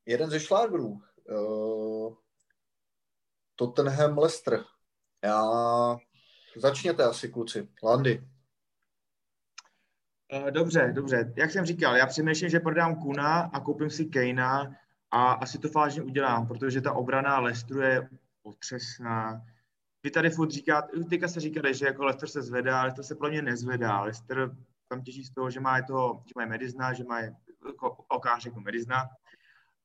jeden 0.06 0.30
ze 0.30 0.40
šlágrů. 0.40 1.02
Uh, 1.28 2.14
Tottenham 3.54 4.18
Leicester. 4.18 4.64
Já... 5.24 5.42
Začněte 6.56 7.04
asi, 7.04 7.28
kluci. 7.28 7.68
Landy. 7.82 8.28
Eh, 10.32 10.50
dobře, 10.50 10.92
dobře. 10.92 11.32
Jak 11.36 11.50
jsem 11.50 11.64
říkal, 11.64 11.96
já 11.96 12.06
přemýšlím, 12.06 12.50
že 12.50 12.60
prodám 12.60 12.96
Kuna 12.96 13.40
a 13.40 13.60
koupím 13.60 13.90
si 13.90 14.04
Kejna 14.04 14.76
a 15.10 15.32
asi 15.32 15.58
to 15.58 15.68
vážně 15.68 16.02
udělám, 16.02 16.46
protože 16.46 16.80
ta 16.80 16.92
obrana 16.92 17.38
Leicesteru 17.38 17.80
je 17.80 18.08
otřesná. 18.46 19.42
Vy 20.02 20.10
tady 20.10 20.30
furt 20.30 20.50
říkáte, 20.50 21.04
teďka 21.10 21.28
se 21.28 21.40
říkali, 21.40 21.74
že 21.74 21.86
jako 21.86 22.04
Leicester 22.04 22.28
se 22.28 22.42
zvedá, 22.42 22.80
ale 22.80 22.92
to 22.92 23.02
se 23.02 23.14
pro 23.14 23.28
mě 23.28 23.42
nezvedá. 23.42 24.00
Leicester 24.00 24.56
tam 24.88 25.02
těží 25.02 25.24
z 25.24 25.34
toho, 25.34 25.50
že 25.50 25.60
má 25.60 25.82
to, 25.82 26.22
že 26.26 26.32
mají 26.36 26.48
Medizna, 26.48 26.92
že 26.92 27.04
mají 27.04 27.30
jako 27.66 27.90
okář 28.08 28.46
jako 28.46 28.60
Medizna, 28.60 29.08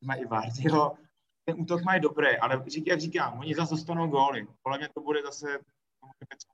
mají 0.02 0.22
i 0.22 0.26
Vardyho, 0.26 0.98
ten 1.46 1.62
útok 1.62 1.84
mají 1.84 2.02
dobré, 2.02 2.38
ale 2.38 2.64
jak 2.88 3.00
říkám, 3.00 3.40
oni 3.40 3.56
zase 3.56 3.74
dostanou 3.74 4.08
góly. 4.08 4.48
Podle 4.64 4.78
mě 4.78 4.90
to 4.90 5.02
bude 5.02 5.22
zase 5.24 5.60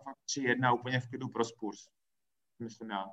fakt 0.04 0.18
3-1 0.30 0.74
úplně 0.74 1.00
v 1.00 1.10
klidu 1.10 1.28
pro 1.28 1.46
Spurs. 1.46 1.88
Myslím 2.60 2.90
já. 2.90 3.06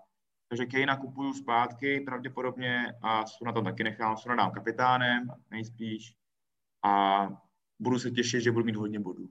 Takže 0.49 0.67
Kejna 0.67 0.97
kupuju 0.97 1.35
zpátky 1.35 2.01
pravděpodobně 2.01 2.95
a 3.03 3.27
Suna 3.27 3.53
tam 3.53 3.65
taky 3.65 3.85
nechám. 3.85 4.17
Suna 4.17 4.35
dám 4.35 4.51
kapitánem, 4.51 5.29
nejspíš. 5.51 6.17
A 6.85 7.27
budu 7.85 7.99
se 7.99 8.11
těšit, 8.11 8.41
že 8.41 8.53
budu 8.53 8.65
mít 8.65 8.77
hodně 8.77 9.01
bodů. 9.01 9.29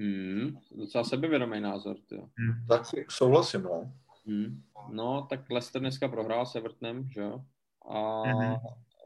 Hmm, 0.00 0.58
docela 0.70 1.04
sebevědomý 1.04 1.60
názor. 1.60 1.96
Ty. 2.08 2.16
Hmm. 2.16 2.66
Tak 2.68 3.10
souhlasím, 3.10 3.62
no. 3.62 3.92
Hmm. 4.26 4.62
No, 4.90 5.26
tak 5.30 5.50
Leicester 5.50 5.80
dneska 5.80 6.08
prohrál 6.08 6.46
se 6.46 6.58
Evertonem, 6.58 7.10
že 7.10 7.20
jo? 7.20 7.44
A 7.88 8.22
mm-hmm 8.22 8.60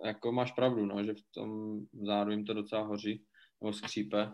jako 0.04 0.32
máš 0.32 0.52
pravdu, 0.52 0.86
no, 0.86 1.04
že 1.04 1.14
v 1.14 1.22
tom 1.34 1.80
zádu 2.02 2.30
jim 2.30 2.44
to 2.44 2.54
docela 2.54 2.82
hoří, 2.82 3.24
nebo 3.60 3.72
skřípe, 3.72 4.32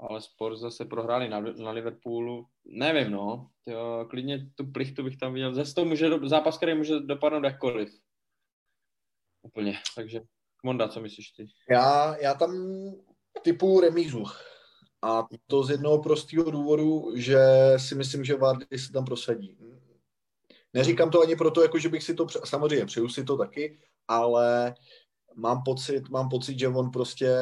ale 0.00 0.20
sport 0.20 0.56
zase 0.56 0.84
prohráli 0.84 1.28
na, 1.28 1.40
na 1.40 1.70
Liverpoolu, 1.70 2.46
nevím, 2.64 3.10
no, 3.10 3.50
jo, 3.66 4.06
klidně 4.10 4.50
tu 4.54 4.66
plichtu 4.66 5.02
bych 5.02 5.16
tam 5.16 5.32
viděl, 5.32 5.54
zase 5.54 5.74
to 5.74 5.84
může, 5.84 6.10
zápas, 6.24 6.56
který 6.56 6.74
může 6.74 7.00
dopadnout 7.00 7.44
jakkoliv. 7.44 8.00
Úplně, 9.42 9.78
takže 9.94 10.20
Monda, 10.64 10.88
co 10.88 11.00
myslíš 11.00 11.30
ty? 11.30 11.46
Já, 11.70 12.16
já 12.16 12.34
tam 12.34 12.50
typu 13.42 13.80
remízu. 13.80 14.24
A 15.02 15.26
to 15.46 15.64
z 15.64 15.70
jednoho 15.70 16.02
prostého 16.02 16.50
důvodu, 16.50 17.12
že 17.14 17.38
si 17.76 17.94
myslím, 17.94 18.24
že 18.24 18.36
Vardy 18.36 18.78
se 18.78 18.92
tam 18.92 19.04
prosadí. 19.04 19.58
Neříkám 20.74 21.10
to 21.10 21.22
ani 21.22 21.36
proto, 21.36 21.62
jako 21.62 21.78
že 21.78 21.88
bych 21.88 22.02
si 22.02 22.14
to, 22.14 22.26
samozřejmě 22.44 22.86
přeju 22.86 23.08
si 23.08 23.24
to 23.24 23.36
taky, 23.36 23.80
ale 24.08 24.74
mám 25.34 25.62
pocit, 25.62 26.08
mám 26.08 26.28
pocit, 26.28 26.58
že 26.58 26.68
on 26.68 26.90
prostě 26.90 27.36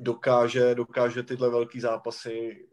dokáže, 0.00 0.74
dokáže 0.74 1.22
tyhle 1.22 1.50
velký 1.50 1.80
zápasy 1.80 2.66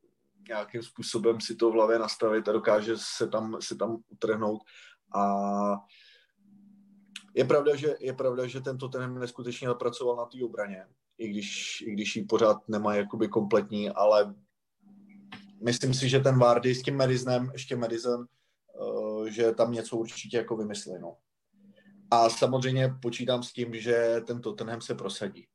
nějakým 0.47 0.83
způsobem 0.83 1.41
si 1.41 1.55
to 1.55 1.69
v 1.69 1.73
hlavě 1.73 1.99
nastavit 1.99 2.49
a 2.49 2.51
dokáže 2.51 2.93
se 2.97 3.27
tam, 3.27 3.57
se 3.61 3.75
tam 3.75 3.97
utrhnout 4.09 4.61
a 5.15 5.23
je 7.33 7.45
pravda, 7.45 7.75
že, 7.75 7.95
je 7.99 8.13
pravda, 8.13 8.47
že 8.47 8.61
tento 8.61 8.89
ten 8.89 9.19
neskutečně 9.19 9.67
zapracoval 9.67 10.15
na 10.15 10.25
té 10.25 10.43
obraně, 10.43 10.85
i 11.17 11.27
když, 11.27 11.81
i 11.81 11.91
když 11.91 12.15
ji 12.15 12.23
pořád 12.23 12.69
nemá 12.69 12.95
jakoby 12.95 13.27
kompletní, 13.27 13.89
ale 13.89 14.35
myslím 15.63 15.93
si, 15.93 16.09
že 16.09 16.19
ten 16.19 16.39
Vardy 16.39 16.75
s 16.75 16.81
tím 16.81 16.95
Madisnem, 16.95 17.49
ještě 17.53 17.75
Madison, 17.75 18.25
uh, 18.79 19.27
že 19.27 19.51
tam 19.51 19.71
něco 19.71 19.97
určitě 19.97 20.37
jako 20.37 20.57
vymyslí, 20.57 20.93
no. 21.01 21.17
A 22.11 22.29
samozřejmě 22.29 22.89
počítám 23.01 23.43
s 23.43 23.53
tím, 23.53 23.75
že 23.75 24.21
ten 24.27 24.41
Tottenham 24.41 24.81
se 24.81 24.95
prosadí. 24.95 25.47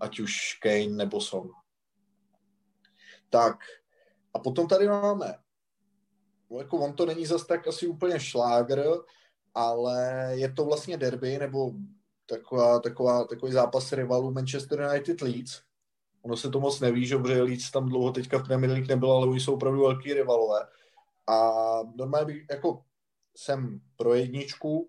Ať 0.00 0.20
už 0.20 0.58
Kane 0.62 0.86
nebo 0.86 1.20
Son. 1.20 1.50
Tak. 3.30 3.56
A 4.34 4.38
potom 4.38 4.68
tady 4.68 4.88
máme 4.88 5.34
jako 6.50 6.78
on 6.78 6.92
to 6.92 7.06
není 7.06 7.26
zas 7.26 7.46
tak 7.46 7.68
asi 7.68 7.86
úplně 7.86 8.20
šlágr, 8.20 8.84
ale 9.54 10.28
je 10.34 10.52
to 10.52 10.64
vlastně 10.64 10.96
derby, 10.96 11.38
nebo 11.38 11.72
taková, 12.26 12.80
taková, 12.80 13.24
takový 13.24 13.52
zápas 13.52 13.92
rivalů 13.92 14.32
Manchester 14.32 14.80
United 14.80 15.20
Leeds. 15.20 15.62
Ono 16.22 16.36
se 16.36 16.50
to 16.50 16.60
moc 16.60 16.80
neví, 16.80 17.06
že 17.06 17.18
protože 17.18 17.42
Leeds 17.42 17.70
tam 17.70 17.88
dlouho 17.88 18.12
teďka 18.12 18.38
v 18.38 18.46
Premier 18.46 18.72
League 18.72 18.88
nebylo, 18.88 19.16
ale 19.16 19.26
oni 19.26 19.40
jsou 19.40 19.54
opravdu 19.54 19.80
velký 19.80 20.14
rivalové. 20.14 20.66
A 21.26 21.52
normálně 21.96 22.26
bych, 22.26 22.44
jako 22.50 22.82
jsem 23.36 23.80
pro 23.96 24.14
jedničku, 24.14 24.88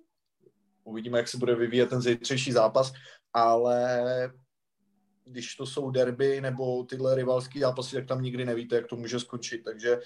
Uvidíme, 0.88 1.18
jak 1.18 1.28
se 1.28 1.38
bude 1.38 1.56
vyvíjet 1.56 1.90
ten 1.90 2.02
zítřejší 2.02 2.52
zápas, 2.52 2.94
ale 3.34 4.00
když 5.24 5.56
to 5.56 5.66
jsou 5.66 5.92
derby 5.92 6.42
nebo 6.42 6.84
tyhle 6.84 7.16
rivalské 7.16 7.60
zápasy, 7.60 7.96
tak 7.96 8.08
tam 8.08 8.22
nikdy 8.22 8.46
nevíte, 8.46 8.76
jak 8.76 8.88
to 8.88 8.96
může 8.96 9.20
skončit, 9.20 9.64
takže 9.64 10.00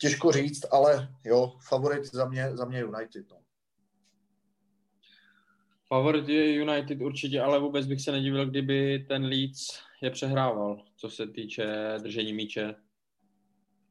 těžko 0.00 0.32
říct, 0.32 0.64
ale 0.70 1.08
jo, 1.24 1.52
favorit 1.68 2.12
za 2.12 2.24
mě, 2.24 2.56
za 2.56 2.64
mě 2.64 2.80
United. 2.80 3.30
No. 3.30 3.36
Favorit 5.92 6.28
je 6.28 6.52
United 6.52 7.00
určitě, 7.00 7.40
ale 7.40 7.60
vůbec 7.60 7.86
bych 7.86 8.00
se 8.00 8.12
nedivil, 8.12 8.46
kdyby 8.46 9.04
ten 9.08 9.24
Leeds 9.24 9.78
je 10.02 10.10
přehrával, 10.10 10.84
co 10.96 11.10
se 11.10 11.26
týče 11.26 11.94
držení 12.02 12.32
míče. 12.32 12.74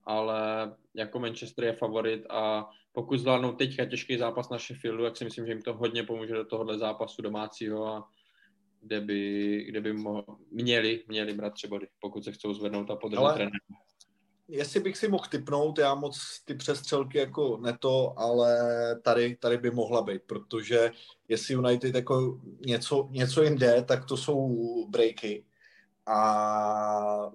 ale 0.03 0.75
jako 0.93 1.19
Manchester 1.19 1.65
je 1.65 1.73
favorit 1.73 2.25
a 2.29 2.69
pokud 2.91 3.19
zvládnou 3.19 3.51
teďka 3.51 3.85
těžký 3.85 4.17
zápas 4.17 4.49
na 4.49 4.57
Sheffieldu, 4.57 5.03
tak 5.03 5.17
si 5.17 5.25
myslím, 5.25 5.45
že 5.45 5.51
jim 5.51 5.61
to 5.61 5.73
hodně 5.73 6.03
pomůže 6.03 6.33
do 6.33 6.45
tohohle 6.45 6.77
zápasu 6.77 7.21
domácího 7.21 7.87
a 7.87 8.09
kde 8.81 9.01
by, 9.01 9.63
kde 9.69 9.81
by 9.81 9.93
mo- 9.93 10.37
měli, 10.51 11.03
měli 11.07 11.33
brát 11.33 11.53
tři 11.53 11.67
body, 11.67 11.87
pokud 11.99 12.23
se 12.23 12.31
chcou 12.31 12.53
zvednout 12.53 12.91
a 12.91 12.95
podržet 12.95 13.23
ale... 13.23 13.33
trenéra 13.33 13.59
jestli 14.49 14.79
bych 14.79 14.97
si 14.97 15.07
mohl 15.07 15.25
typnout, 15.31 15.77
já 15.77 15.95
moc 15.95 16.41
ty 16.45 16.55
přestřelky 16.55 17.17
jako 17.17 17.57
neto, 17.57 18.19
ale 18.19 18.57
tady, 19.01 19.35
tady 19.35 19.57
by 19.57 19.71
mohla 19.71 20.01
být, 20.01 20.21
protože 20.25 20.91
jestli 21.27 21.53
United 21.53 21.95
jako 21.95 22.39
něco, 22.65 23.07
něco 23.11 23.43
jim 23.43 23.57
jde, 23.57 23.83
tak 23.83 24.05
to 24.05 24.17
jsou 24.17 24.57
breaky. 24.89 25.45
A 26.05 27.31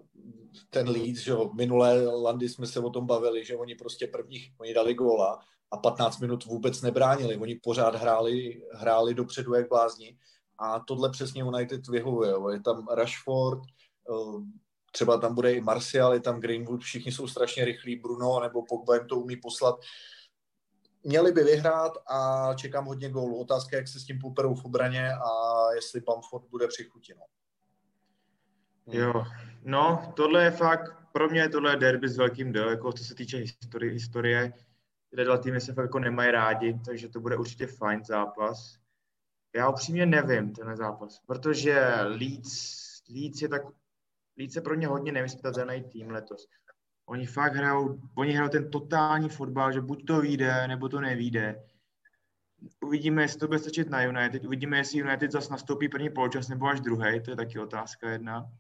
ten 0.71 0.89
Leeds, 0.89 1.21
že 1.21 1.31
jo, 1.31 1.51
minulé 1.55 2.07
Landy 2.07 2.49
jsme 2.49 2.67
se 2.67 2.81
o 2.81 2.91
tom 2.91 3.07
bavili, 3.07 3.45
že 3.45 3.57
oni 3.57 3.75
prostě 3.75 4.07
prvních, 4.07 4.53
oni 4.59 4.75
dali 4.75 4.95
góla 4.95 5.41
a 5.71 5.77
15 5.77 6.21
minut 6.21 6.45
vůbec 6.45 6.83
nebránili, 6.83 7.37
oni 7.37 7.55
pořád 7.55 7.95
hráli, 7.95 8.63
hráli 8.73 9.15
dopředu 9.15 9.55
jak 9.55 9.69
blázni. 9.69 10.19
A 10.59 10.81
tohle 10.81 11.11
přesně 11.11 11.43
United 11.43 11.89
vyhovuje, 11.89 12.35
je 12.53 12.61
tam 12.61 12.87
Rashford, 12.89 13.61
eh, 14.11 14.64
třeba 14.95 15.19
tam 15.19 15.35
bude 15.35 15.53
i 15.53 15.61
Martial, 15.61 16.15
je 16.15 16.21
tam 16.21 16.41
Greenwood, 16.41 16.81
všichni 16.81 17.13
jsou 17.13 17.29
strašně 17.29 17.65
rychlí, 17.65 17.97
Bruno 17.97 18.41
nebo 18.41 18.65
Pogba 18.69 18.95
jim 18.95 19.07
to 19.07 19.17
umí 19.17 19.37
poslat. 19.37 19.81
Měli 21.05 21.33
by 21.33 21.45
vyhrát 21.45 21.93
a 22.07 22.49
čekám 22.55 22.85
hodně 22.85 23.11
gólů. 23.11 23.41
Otázka, 23.41 23.77
jak 23.77 23.89
se 23.89 24.01
s 24.01 24.05
tím 24.05 24.19
poperou 24.19 24.55
v 24.55 24.65
obraně 24.65 25.13
a 25.13 25.31
jestli 25.75 26.01
Bamford 26.01 26.45
bude 26.51 26.69
při 26.69 26.85
chuti. 26.85 27.15
No. 27.15 27.25
Jo, 28.93 29.25
no, 29.65 30.13
tohle 30.17 30.45
je 30.45 30.51
fakt, 30.51 31.13
pro 31.13 31.29
mě 31.29 31.49
tohle 31.49 31.73
je 31.73 31.77
derby 31.77 32.09
s 32.09 32.17
velkým 32.17 32.53
D, 32.53 32.61
jako 32.61 32.93
co 32.93 33.05
se 33.05 33.15
týče 33.15 33.37
historie, 33.37 33.93
historie. 33.93 34.53
Tyhle 35.11 35.25
dva 35.25 35.39
týmy 35.39 35.61
se 35.61 35.75
fakt 35.75 35.85
jako 35.85 35.99
nemají 35.99 36.31
rádi, 36.31 36.81
takže 36.85 37.09
to 37.09 37.21
bude 37.21 37.37
určitě 37.37 37.67
fajn 37.67 38.05
zápas. 38.05 38.77
Já 39.57 39.69
upřímně 39.69 40.07
nevím 40.07 40.53
ten 40.53 40.77
zápas, 40.77 41.21
protože 41.27 41.95
Leeds, 42.03 42.85
Leeds 43.11 43.43
je 43.43 43.49
tak 43.49 43.63
Je 44.37 44.61
pro 44.61 44.75
ně 44.75 44.87
hodně 44.87 45.13
nevyspětatelný 45.13 45.83
tým 45.83 46.11
letos. 46.11 46.47
Oni 47.07 47.27
fakt 47.27 47.55
hrajou, 47.55 48.01
oni 48.17 48.33
hrajou 48.33 48.51
ten 48.51 48.71
totální 48.71 49.29
fotbal, 49.29 49.73
že 49.73 49.81
buď 49.81 50.07
to 50.07 50.21
vyjde, 50.21 50.69
nebo 50.69 50.89
to 50.89 51.01
nevíde. 51.01 51.65
Uvidíme, 52.85 53.23
jestli 53.23 53.41
to 53.41 53.47
bude 53.47 53.59
stačit 53.59 53.91
na 53.91 54.03
United. 54.03 54.45
Uvidíme, 54.45 54.77
jestli 54.77 54.99
United 54.99 55.33
zase 55.33 55.51
nastoupí 55.51 55.89
první 55.89 56.11
poločas 56.11 56.49
nebo 56.49 56.67
až 56.67 56.81
druhý. 56.81 57.23
To 57.23 57.31
je 57.31 57.37
taky 57.37 57.59
otázka 57.59 58.11
jedna. 58.11 58.51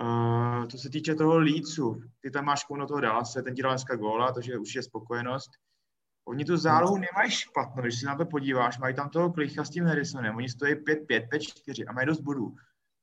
Uh, 0.00 0.66
co 0.66 0.78
se 0.78 0.90
týče 0.90 1.14
toho 1.14 1.38
Leedsu, 1.38 2.02
ty 2.20 2.30
tam 2.30 2.44
máš 2.44 2.64
kouno 2.64 2.86
toho 2.86 3.24
se 3.24 3.42
ten 3.42 3.54
dal 3.54 3.72
dneska 3.72 3.96
góla, 3.96 4.32
takže 4.32 4.58
už 4.58 4.74
je 4.74 4.82
spokojenost. 4.82 5.50
Oni 6.28 6.44
tu 6.44 6.56
zálohu 6.56 6.96
nemají 6.96 7.30
špatnou, 7.30 7.82
když 7.82 8.00
si 8.00 8.06
na 8.06 8.16
to 8.16 8.26
podíváš, 8.26 8.78
mají 8.78 8.94
tam 8.94 9.10
toho 9.10 9.32
Klicha 9.32 9.64
s 9.64 9.70
tím 9.70 9.84
Harrisonem, 9.84 10.36
oni 10.36 10.48
stojí 10.48 10.74
5-5, 10.74 11.28
5-4 11.28 11.84
a 11.88 11.92
mají 11.92 12.06
dost 12.06 12.20
bodů. 12.20 12.54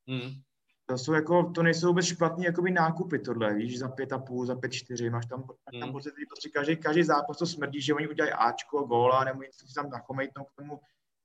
Hmm 0.07 0.41
to 0.89 0.97
jsou 0.97 1.13
jako, 1.13 1.51
to 1.55 1.63
nejsou 1.63 1.87
vůbec 1.87 2.05
špatný 2.05 2.45
jakoby 2.45 2.71
nákupy 2.71 3.19
tohle, 3.19 3.53
víš, 3.53 3.79
za 3.79 3.89
pět 3.89 4.13
a 4.13 4.19
půl, 4.19 4.45
za 4.45 4.55
pět, 4.55 4.73
čtyři, 4.73 5.09
máš 5.09 5.25
tam, 5.25 5.39
máš 5.39 5.79
tam 5.79 5.91
pocit, 5.91 6.13
prostě 6.29 6.49
každý, 6.49 6.77
každý 6.77 7.03
zápas 7.03 7.37
to 7.37 7.45
smrdí, 7.45 7.81
že 7.81 7.93
oni 7.93 8.07
udělají 8.07 8.33
Ačko, 8.33 8.83
góla, 8.83 9.23
nebo 9.23 9.41
něco 9.41 9.67
si 9.67 9.73
tam 9.73 9.89
nachomejtnou 9.89 10.43
k 10.43 10.53
tomu, 10.55 10.79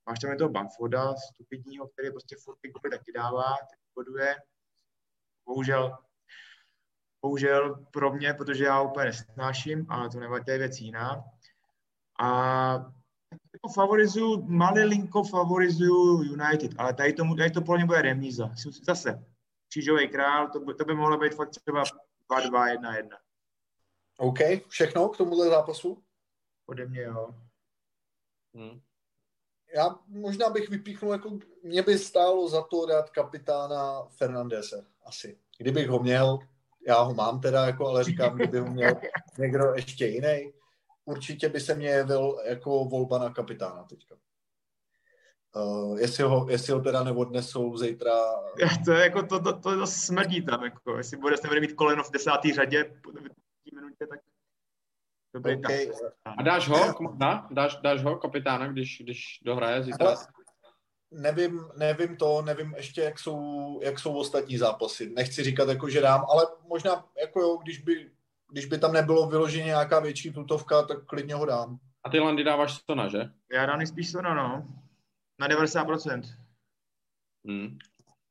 máš 0.09 0.19
tam 0.19 0.33
i 0.33 0.37
toho 0.37 0.51
Bamforda, 0.51 1.15
stupidního, 1.35 1.87
který 1.87 2.11
prostě 2.11 2.37
furt 2.45 2.57
ty 2.61 2.69
góly 2.69 2.99
taky 2.99 3.13
dává, 3.13 3.51
tak 3.51 3.79
boduje, 3.95 4.37
bohužel, 5.47 5.99
bohužel 7.23 7.85
pro 7.91 8.13
mě, 8.13 8.35
protože 8.35 8.65
já 8.65 8.81
úplně 8.83 9.05
nesnáším, 9.05 9.87
ale 9.89 10.11
to 10.11 10.21
nevadí, 10.21 10.45
to 10.45 10.51
je 10.51 10.59
věc 10.59 10.81
jiná. 10.81 11.25
A 12.21 12.73
jako 13.53 13.73
favorizuju, 13.75 14.43
malilinko 14.47 15.25
favorizuju 15.25 16.23
United, 16.23 16.73
ale 16.79 16.95
tady, 16.95 17.13
tomu, 17.13 17.37
tady 17.37 17.51
to 17.51 17.61
pro 17.61 17.77
mě 17.77 17.87
bude 17.87 18.03
remíza. 18.03 18.51
Zase, 18.83 19.25
křížový 19.75 20.09
král, 20.09 20.51
to 20.51 20.61
by, 20.61 20.75
to 20.75 20.85
by 20.85 20.95
mohlo 20.95 21.19
být 21.19 21.35
fakt 21.35 21.51
třeba 21.51 21.83
2-2, 22.31 22.81
1-1. 22.81 23.09
OK, 24.19 24.39
všechno 24.69 25.09
k 25.09 25.17
tomuhle 25.17 25.49
zápasu? 25.49 26.03
Ode 26.67 26.87
mě, 26.87 27.03
jo. 27.03 27.35
Hmm. 28.55 28.81
Já 29.77 29.99
možná 30.09 30.51
bych 30.51 30.69
vypíchnul, 30.69 31.13
jako 31.13 31.39
mě 31.63 31.83
by 31.83 31.99
stálo 31.99 32.49
za 32.49 32.63
to 32.63 32.87
dát 32.87 33.11
kapitána 33.11 34.05
Fernandese, 34.05 34.87
asi. 35.05 35.39
Kdybych 35.59 35.89
ho 35.89 35.99
měl, 35.99 36.39
já 36.87 37.01
ho 37.01 37.15
mám 37.15 37.41
teda, 37.41 37.67
jako, 37.67 37.87
ale 37.87 38.05
říkám, 38.05 38.37
kdyby 38.37 38.59
ho 38.59 38.67
měl 38.67 38.93
někdo 39.39 39.75
ještě 39.75 40.07
jiný, 40.07 40.53
určitě 41.05 41.49
by 41.49 41.61
se 41.61 41.75
mě 41.75 41.89
jevil 41.89 42.43
jako 42.45 42.85
volba 42.85 43.19
na 43.19 43.31
kapitána 43.31 43.85
teďka. 43.85 44.17
Uh, 45.57 45.99
jestli, 45.99 46.25
ho, 46.25 46.47
jestli 46.51 46.73
ho 46.73 46.81
teda 46.81 47.03
neodnesou 47.03 47.77
zítra. 47.77 48.13
To 48.85 48.93
je 48.93 49.01
jako 49.01 49.23
to, 49.23 49.41
to, 49.41 49.53
to, 49.53 49.79
to 49.79 49.87
smrdí 49.87 50.45
tam, 50.45 50.65
jako, 50.65 50.97
jestli 50.97 51.17
bude, 51.17 51.37
nebude 51.43 51.61
mít 51.61 51.73
koleno 51.73 52.05
v 52.05 52.11
desátý 52.11 52.53
řadě 52.53 52.85
po 53.03 53.13
minutě, 53.75 54.07
tak 54.11 54.21
Dobrý, 55.35 55.57
okay. 55.57 55.91
A 56.39 56.43
dáš 56.43 56.69
ho, 56.69 56.95
na? 57.19 57.49
Dáš, 57.51 57.77
dáš 57.83 58.05
ho 58.05 58.17
kapitána, 58.17 58.67
když, 58.67 59.01
když 59.01 59.41
dohraje 59.45 59.83
zítra? 59.83 60.07
Ale 60.07 60.17
nevím, 61.11 61.65
nevím 61.77 62.17
to, 62.17 62.43
nevím 62.43 62.75
ještě, 62.77 63.01
jak 63.01 63.19
jsou, 63.19 63.81
jak 63.83 63.99
jsou 63.99 64.17
ostatní 64.17 64.59
zápasy. 64.59 65.13
Nechci 65.17 65.43
říkat, 65.43 65.69
jako, 65.69 65.89
že 65.89 66.01
dám, 66.01 66.25
ale 66.31 66.47
možná, 66.69 67.05
jako 67.21 67.41
jo, 67.41 67.57
když 67.63 67.79
by, 67.79 68.11
když 68.53 68.67
by 68.67 68.79
tam 68.79 68.93
nebylo 68.93 69.29
vyloženě 69.29 69.65
nějaká 69.65 70.01
větší 70.01 70.33
tutovka, 70.33 70.83
tak 70.83 71.05
klidně 71.07 71.35
ho 71.35 71.47
dám. 71.47 71.79
A 72.05 72.11
ty 72.11 72.19
Landy 72.19 72.45
dáváš 72.45 72.75
Stona, 72.75 73.09
že? 73.09 73.25
Já 73.53 73.67
dám 73.67 73.87
spíš 73.87 74.09
Stona, 74.09 74.35
no. 74.35 74.67
Na 75.39 75.49
90%. 75.49 76.23
Hmm. 77.47 77.79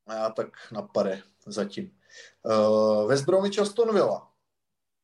A 0.08 0.14
já 0.14 0.30
tak 0.30 0.72
napade 0.72 1.24
zatím. 1.46 1.98
Uh, 2.44 3.08
West 3.08 3.26
Bromwich 3.26 3.60
Aston 3.60 3.94
Villa. 3.94 4.32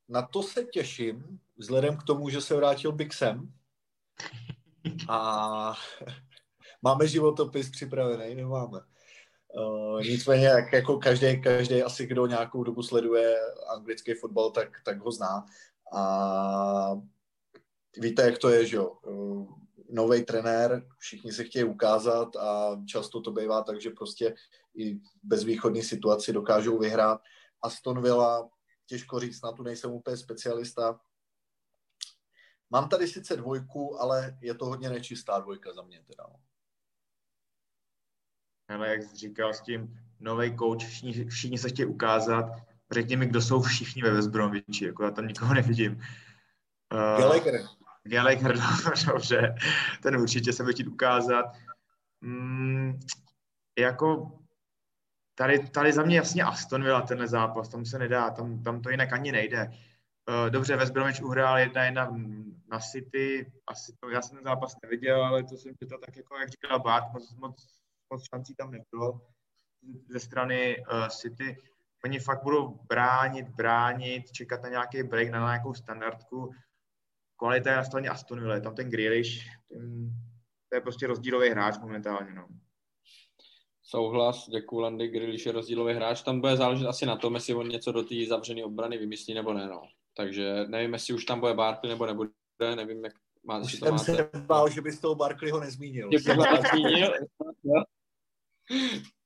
Na 0.10 0.22
to 0.22 0.44
se 0.44 0.64
těším, 0.64 1.40
vzhledem 1.58 1.98
k 1.98 2.04
tomu, 2.04 2.30
že 2.30 2.42
se 2.42 2.56
vrátil 2.56 2.92
Big 2.92 3.14
Sam. 3.14 3.54
A 5.10 5.74
máme 6.82 7.08
životopis 7.08 7.70
připravený, 7.70 8.36
nemáme. 8.36 8.80
Uh, 9.54 10.02
nicméně, 10.02 10.46
jak 10.46 10.74
jako 10.74 10.98
každý, 10.98 11.42
každý 11.42 11.84
asi, 11.84 12.08
kdo 12.08 12.28
nějakou 12.28 12.64
dobu 12.64 12.84
sleduje 12.84 13.38
anglický 13.68 14.14
fotbal, 14.14 14.52
tak, 14.52 14.82
tak 14.86 15.00
ho 15.00 15.12
zná. 15.12 15.46
A 15.94 17.02
víte, 17.98 18.22
jak 18.22 18.38
to 18.38 18.50
je, 18.50 18.66
že 18.66 18.78
jo? 18.78 18.90
Uh, 18.90 19.60
nový 19.90 20.26
trenér, 20.26 20.88
všichni 20.98 21.32
se 21.32 21.44
chtějí 21.44 21.66
ukázat 21.66 22.36
a 22.36 22.78
často 22.88 23.22
to 23.22 23.32
bývá 23.32 23.64
tak, 23.64 23.82
že 23.82 23.90
prostě 23.90 24.36
i 24.76 24.96
v 24.96 25.02
bezvýchodné 25.24 25.84
situaci 25.84 26.34
dokážou 26.34 26.80
vyhrát. 26.80 27.22
Aston 27.62 28.02
Villa, 28.02 28.50
těžko 28.86 29.20
říct, 29.20 29.42
na 29.42 29.52
tu 29.52 29.64
nejsem 29.64 29.92
úplně 29.92 30.18
specialista. 30.18 31.00
Mám 32.70 32.90
tady 32.90 33.08
sice 33.08 33.36
dvojku, 33.36 34.02
ale 34.02 34.38
je 34.42 34.54
to 34.54 34.66
hodně 34.66 34.90
nečistá 34.90 35.40
dvojka 35.40 35.74
za 35.74 35.82
mě 35.82 36.04
teda. 36.04 36.24
No. 36.30 36.36
Ale 38.76 38.90
jak 38.90 39.04
jsi 39.04 39.16
říkal 39.16 39.54
s 39.54 39.62
tím 39.62 40.00
nový 40.20 40.58
coach, 40.58 40.88
všichni, 40.88 41.26
všichni 41.26 41.58
se 41.58 41.70
chtějí 41.70 41.86
ukázat. 41.86 42.46
Řekni 42.92 43.16
mi, 43.16 43.28
kdo 43.28 43.42
jsou 43.42 43.62
všichni 43.62 44.02
ve 44.02 44.12
West 44.12 44.30
Bromwichi, 44.30 44.86
jako 44.86 45.04
já 45.04 45.12
tam 45.12 45.28
nikoho 45.28 45.54
nevidím. 45.54 45.92
Uh, 46.94 47.20
Gallagher. 47.20 47.66
Gallagher, 48.10 48.58
dobře, 49.08 49.56
ten 50.04 50.16
určitě 50.16 50.54
se 50.54 50.64
bude 50.64 50.74
chtít 50.74 50.88
ukázat. 50.88 51.46
Mm, 52.22 53.00
jako 53.80 54.40
tady, 55.36 55.70
tady 55.70 55.94
za 55.94 56.04
mě 56.04 56.18
jasně 56.18 56.44
Aston 56.44 56.84
Villa 56.84 57.02
tenhle 57.02 57.28
zápas, 57.28 57.70
tam 57.70 57.86
se 57.86 58.00
nedá, 58.00 58.30
tam, 58.30 58.64
tam 58.64 58.82
to 58.82 58.90
jinak 58.90 59.14
ani 59.14 59.32
nejde. 59.32 59.72
Uh, 60.30 60.50
dobře, 60.50 60.76
West 60.76 60.94
Bromwich 60.94 61.24
uhrál 61.24 61.60
jedna 61.60 61.86
jedna 61.86 62.16
na 62.72 62.80
City, 62.80 63.52
asi 63.68 63.94
to, 64.00 64.10
já 64.10 64.22
jsem 64.22 64.38
ten 64.38 64.44
zápas 64.44 64.76
neviděl, 64.84 65.24
ale 65.24 65.44
to 65.44 65.58
jsem 65.58 65.74
to 65.90 65.98
tak 66.06 66.18
jako, 66.18 66.38
jak 66.38 66.50
říkala 66.50 66.80
Bart, 66.80 67.14
moc, 67.14 67.36
moc, 67.36 67.68
moc 68.14 68.24
šancí 68.34 68.56
tam 68.56 68.72
nebylo 68.72 69.22
ze 70.10 70.20
strany 70.20 70.78
uh, 70.80 71.08
City. 71.08 71.58
Oni 72.06 72.20
fakt 72.20 72.44
budou 72.44 72.80
bránit, 72.90 73.50
bránit, 73.50 74.32
čekat 74.32 74.64
na 74.64 74.70
nějaký 74.70 75.04
break, 75.04 75.30
na 75.30 75.40
nějakou 75.40 75.74
standardku 75.74 76.52
kvalita 77.40 77.70
je 77.70 77.76
na 77.76 77.84
straně 77.84 78.10
Aston 78.10 78.40
Villa, 78.40 78.60
tam 78.60 78.76
ten 78.76 78.90
Grealish, 78.90 79.46
ten, 79.70 80.10
to 80.70 80.76
je 80.76 80.82
prostě 80.82 81.08
rozdílový 81.08 81.50
hráč 81.50 81.78
momentálně, 81.82 82.34
no. 82.34 82.48
Souhlas, 83.84 84.50
děkuji 84.50 84.80
Landy, 84.80 85.08
Grealish 85.08 85.46
je 85.46 85.52
rozdílový 85.52 85.94
hráč, 85.94 86.22
tam 86.22 86.42
bude 86.42 86.58
záležet 86.58 86.88
asi 86.88 87.06
na 87.06 87.16
tom, 87.16 87.36
jestli 87.36 87.54
on 87.54 87.70
něco 87.70 87.92
do 87.92 88.04
té 88.04 88.16
zavřené 88.28 88.64
obrany 88.64 88.98
vymyslí 88.98 89.34
nebo 89.34 89.54
ne, 89.54 89.68
no. 89.68 89.82
Takže 90.18 90.66
nevím, 90.68 90.94
jestli 90.94 91.14
už 91.14 91.26
tam 91.26 91.40
bude 91.40 91.54
Barkley 91.54 91.90
nebo 91.90 92.06
nebude, 92.06 92.32
nevím, 92.76 93.04
jak 93.04 93.14
má, 93.44 93.60
Už 93.60 93.80
jsem 93.80 94.00
se 94.00 94.30
bál, 94.46 94.70
že 94.70 94.82
bys 94.82 95.00
toho 95.00 95.16
Barkleyho 95.16 95.60
nezmínil. 95.60 96.10
nezmínil, 96.10 97.12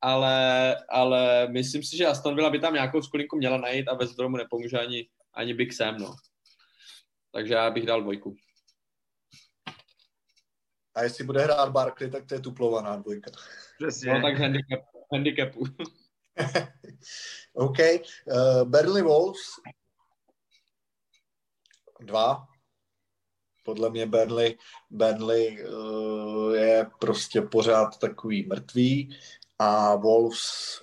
ale, 0.02 0.76
ale 0.90 1.48
myslím 1.48 1.84
si, 1.84 1.98
že 1.98 2.06
Aston 2.06 2.36
Villa 2.36 2.50
by 2.50 2.60
tam 2.60 2.74
nějakou 2.74 3.02
skulinku 3.02 3.38
měla 3.38 3.58
najít 3.58 3.88
a 3.88 3.96
bez 3.96 4.18
mu 4.18 4.38
nepomůže 4.38 4.80
ani 4.80 5.08
ani 5.34 5.54
Big 5.54 5.74
Sam, 5.74 5.98
no. 5.98 6.16
Takže 7.34 7.54
já 7.54 7.72
bych 7.72 7.86
dal 7.86 8.02
dvojku. 8.02 8.36
A 10.96 11.04
jestli 11.04 11.24
bude 11.24 11.44
hrát 11.44 11.70
Barkley, 11.70 12.12
tak 12.12 12.26
to 12.26 12.34
je 12.34 12.40
tuplovaná 12.40 12.96
dvojka. 12.96 13.32
Přesně. 13.80 14.14
No 14.14 14.22
tak 14.22 14.38
handicap, 14.38 14.80
handicapu. 15.12 15.64
OK. 17.54 17.78
Uh, 18.26 18.64
Burnley 18.64 19.02
Wolves. 19.02 19.42
Dva. 22.00 22.48
Podle 23.64 23.90
mě 23.90 24.06
Burnley, 24.06 24.58
Burnley 24.90 25.66
uh, 25.68 26.56
je 26.56 26.92
prostě 27.00 27.42
pořád 27.42 28.00
takový 28.00 28.48
mrtvý 28.48 29.18
a 29.60 29.96
Wolves 29.96 30.82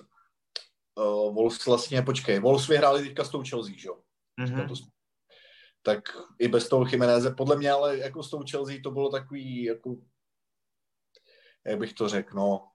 uh, 0.95 1.35
Wolves 1.35 1.65
vlastně, 1.65 2.01
počkej, 2.01 2.39
Wolves 2.39 2.67
vyhráli 2.67 3.03
teďka 3.03 3.23
s 3.23 3.29
tou 3.29 3.43
Chelsea, 3.43 3.73
že 3.77 3.87
jo? 3.87 3.99
Mm-hmm. 4.41 4.91
Tak 5.83 6.03
i 6.39 6.47
bez 6.47 6.69
toho 6.69 6.85
Chimeneze, 6.85 7.31
podle 7.31 7.55
mě 7.55 7.71
ale 7.71 7.97
jako 7.97 8.23
s 8.23 8.29
tou 8.29 8.43
Chelsea 8.51 8.75
to 8.83 8.91
bylo 8.91 9.09
takový 9.09 9.63
jako 9.63 9.95
jak 11.65 11.79
bych 11.79 11.93
to 11.93 12.09
řekl, 12.09 12.35
no, 12.35 12.71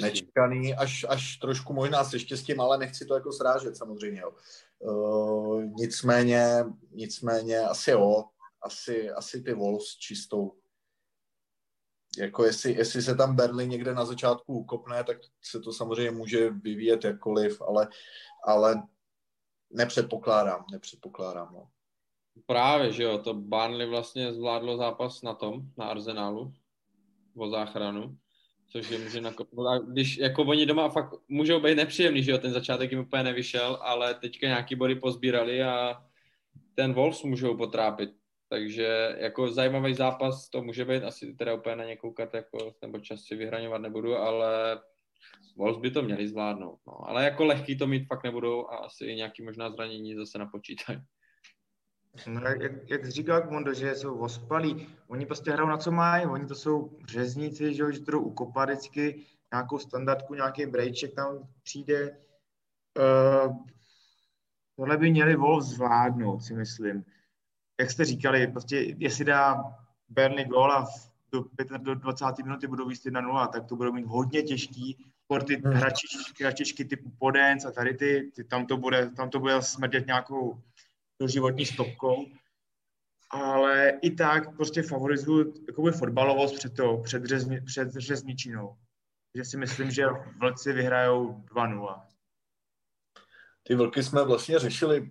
nečekaný, 0.00 0.74
až, 0.74 1.06
až 1.08 1.36
trošku 1.36 1.72
možná 1.72 2.04
se 2.04 2.18
štěstím, 2.18 2.60
ale 2.60 2.78
nechci 2.78 3.06
to 3.06 3.14
jako 3.14 3.32
srážet 3.32 3.76
samozřejmě. 3.76 4.20
Jo. 4.20 4.32
Uh, 4.78 5.64
nicméně, 5.64 6.64
nicméně 6.90 7.58
asi 7.58 7.90
jo, 7.90 8.24
asi, 8.62 9.10
asi 9.10 9.42
ty 9.42 9.54
Wolves 9.54 9.96
čistou. 9.96 10.56
Jako 12.18 12.44
jestli, 12.44 12.72
jestli 12.72 13.02
se 13.02 13.14
tam 13.14 13.36
Berlin 13.36 13.70
někde 13.70 13.94
na 13.94 14.04
začátku 14.04 14.58
ukopne, 14.58 15.04
tak 15.04 15.16
se 15.42 15.60
to 15.60 15.72
samozřejmě 15.72 16.10
může 16.10 16.50
vyvíjet 16.50 17.04
jakkoliv, 17.04 17.62
ale, 17.62 17.88
ale 18.44 18.82
nepředpokládám, 19.70 20.64
nepředpokládám. 20.72 21.54
No. 21.54 21.70
Právě, 22.46 22.92
že 22.92 23.02
jo, 23.02 23.18
to 23.18 23.34
Barnley 23.34 23.86
vlastně 23.86 24.32
zvládlo 24.32 24.76
zápas 24.76 25.22
na 25.22 25.34
tom, 25.34 25.62
na 25.78 25.86
Arsenálu, 25.86 26.52
o 27.36 27.48
záchranu, 27.48 28.18
což 28.68 28.90
je 28.90 28.98
může 28.98 29.20
nakopnout. 29.20 29.82
Když 29.88 30.16
jako 30.16 30.42
oni 30.42 30.66
doma 30.66 30.88
fakt 30.88 31.14
můžou 31.28 31.60
být 31.60 31.74
nepříjemný, 31.74 32.22
že 32.22 32.30
jo, 32.30 32.38
ten 32.38 32.52
začátek 32.52 32.90
jim 32.90 33.00
úplně 33.00 33.22
nevyšel, 33.22 33.78
ale 33.82 34.14
teďka 34.14 34.46
nějaký 34.46 34.74
body 34.74 34.94
pozbírali 34.94 35.62
a 35.62 36.04
ten 36.74 36.92
Wolves 36.92 37.22
můžou 37.22 37.56
potrápit. 37.56 38.10
Takže 38.48 39.16
jako 39.18 39.50
zajímavý 39.50 39.94
zápas 39.94 40.48
to 40.48 40.62
může 40.62 40.84
být, 40.84 41.04
asi 41.04 41.34
teda 41.34 41.54
úplně 41.54 41.76
na 41.76 41.84
ně 41.84 41.96
koukat, 41.96 42.34
jako, 42.34 42.74
nebo 42.82 42.98
čas 42.98 43.20
si 43.20 43.36
vyhraňovat 43.36 43.82
nebudu, 43.82 44.16
ale 44.16 44.80
Wolves 45.56 45.80
by 45.80 45.90
to 45.90 46.02
měli 46.02 46.28
zvládnout. 46.28 46.78
No. 46.86 47.08
Ale 47.08 47.24
jako 47.24 47.44
lehký 47.44 47.78
to 47.78 47.86
mít 47.86 48.06
fakt 48.06 48.24
nebudou 48.24 48.66
a 48.68 48.76
asi 48.76 49.14
nějaký 49.14 49.42
možná 49.42 49.70
zranění 49.70 50.14
zase 50.14 50.38
napočítají. 50.38 50.98
No, 52.26 52.40
jak, 52.40 52.90
jak 52.90 53.08
říkal 53.08 53.50
Mondo, 53.50 53.74
že 53.74 53.94
jsou 53.94 54.18
ospalí, 54.18 54.88
oni 55.08 55.26
prostě 55.26 55.50
hrajou 55.52 55.68
na 55.68 55.76
co 55.76 55.90
mají, 55.92 56.26
oni 56.26 56.46
to 56.46 56.54
jsou 56.54 56.98
řezníci, 57.08 57.74
že, 57.74 57.92
že 57.92 58.00
to 58.00 58.10
jdou 58.10 58.20
ukopat 58.20 58.68
vždycky, 58.68 59.26
nějakou 59.52 59.78
standardku, 59.78 60.34
nějaký 60.34 60.66
brejček 60.66 61.14
tam 61.14 61.48
přijde. 61.62 62.18
Uh, 62.98 63.56
tohle 64.76 64.96
by 64.96 65.10
měli 65.10 65.36
Wolf 65.36 65.64
zvládnout, 65.64 66.40
si 66.40 66.54
myslím. 66.54 67.04
Jak 67.80 67.90
jste 67.90 68.04
říkali, 68.04 68.46
prostě 68.46 68.94
jestli 68.98 69.24
dá 69.24 69.64
Burnley 70.08 70.44
gól 70.44 70.72
a 70.72 70.86
do, 71.32 71.44
do 71.78 71.94
20. 71.94 72.24
minuty 72.44 72.66
budou 72.66 72.88
výst 72.88 73.06
1-0, 73.06 73.48
tak 73.48 73.66
to 73.66 73.76
budou 73.76 73.92
mít 73.92 74.06
hodně 74.06 74.42
těžký. 74.42 75.10
Por 75.26 75.42
ty 75.42 75.56
hmm. 75.56 75.74
hračičky, 75.74 76.44
hračičky 76.44 76.84
typu 76.84 77.10
Podens 77.18 77.64
a 77.64 77.70
tady 77.70 77.94
ty, 77.94 78.30
ty, 78.34 78.44
tam, 78.44 78.66
to 78.66 78.76
bude, 78.76 79.10
tam 79.10 79.30
to 79.30 79.40
bude 79.40 79.62
smrdět 79.62 80.06
nějakou 80.06 80.62
životní 81.26 81.66
stopkou. 81.66 82.26
Ale 83.30 83.98
i 84.02 84.10
tak 84.10 84.56
prostě 84.56 84.82
favorizuju 84.82 85.54
jakoby 85.68 85.92
fotbalovost 85.92 86.54
před, 86.54 86.74
to, 86.74 86.96
před, 86.96 87.24
řezni, 87.24 87.60
před 87.60 87.92
řezničinou. 87.92 88.76
Takže 89.32 89.50
si 89.50 89.56
myslím, 89.56 89.90
že 89.90 90.06
vlci 90.40 90.72
vyhrajou 90.72 91.32
2-0. 91.32 92.02
Ty 93.62 93.74
vlky 93.74 94.02
jsme 94.02 94.24
vlastně 94.24 94.58
řešili 94.58 95.10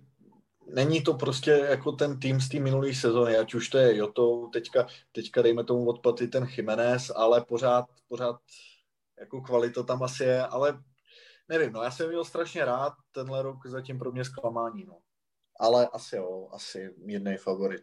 není 0.66 1.02
to 1.02 1.14
prostě 1.14 1.50
jako 1.50 1.92
ten 1.92 2.20
tým 2.20 2.40
z 2.40 2.48
té 2.48 2.60
minulé 2.60 2.94
sezóny, 2.94 3.36
ať 3.36 3.54
už 3.54 3.68
to 3.68 3.78
je 3.78 3.96
Joto, 3.96 4.48
teďka, 4.52 4.86
teďka 5.12 5.42
dejme 5.42 5.64
tomu 5.64 5.88
odpaty 5.88 6.28
ten 6.28 6.48
Jiménez, 6.56 7.12
ale 7.16 7.44
pořád, 7.44 7.84
pořád 8.08 8.36
jako 9.20 9.40
kvalita 9.40 9.82
tam 9.82 10.02
asi 10.02 10.24
je, 10.24 10.46
ale 10.46 10.82
nevím, 11.48 11.72
no 11.72 11.82
já 11.82 11.90
jsem 11.90 12.08
byl 12.08 12.24
strašně 12.24 12.64
rád, 12.64 12.92
tenhle 13.12 13.42
rok 13.42 13.66
zatím 13.66 13.98
pro 13.98 14.12
mě 14.12 14.24
zklamání, 14.24 14.84
no 14.84 14.98
ale 15.60 15.88
asi 15.92 16.16
jo, 16.16 16.48
asi 16.52 16.94
mírný 16.98 17.36
favorit. 17.36 17.82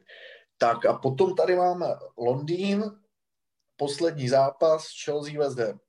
Tak 0.58 0.86
a 0.86 0.94
potom 0.94 1.36
tady 1.36 1.56
máme 1.56 1.86
Londýn, 2.18 2.84
poslední 3.76 4.30
zápas 4.30 4.88
Chelsea 5.06 5.40
West 5.40 5.60
Ham. 5.60 5.80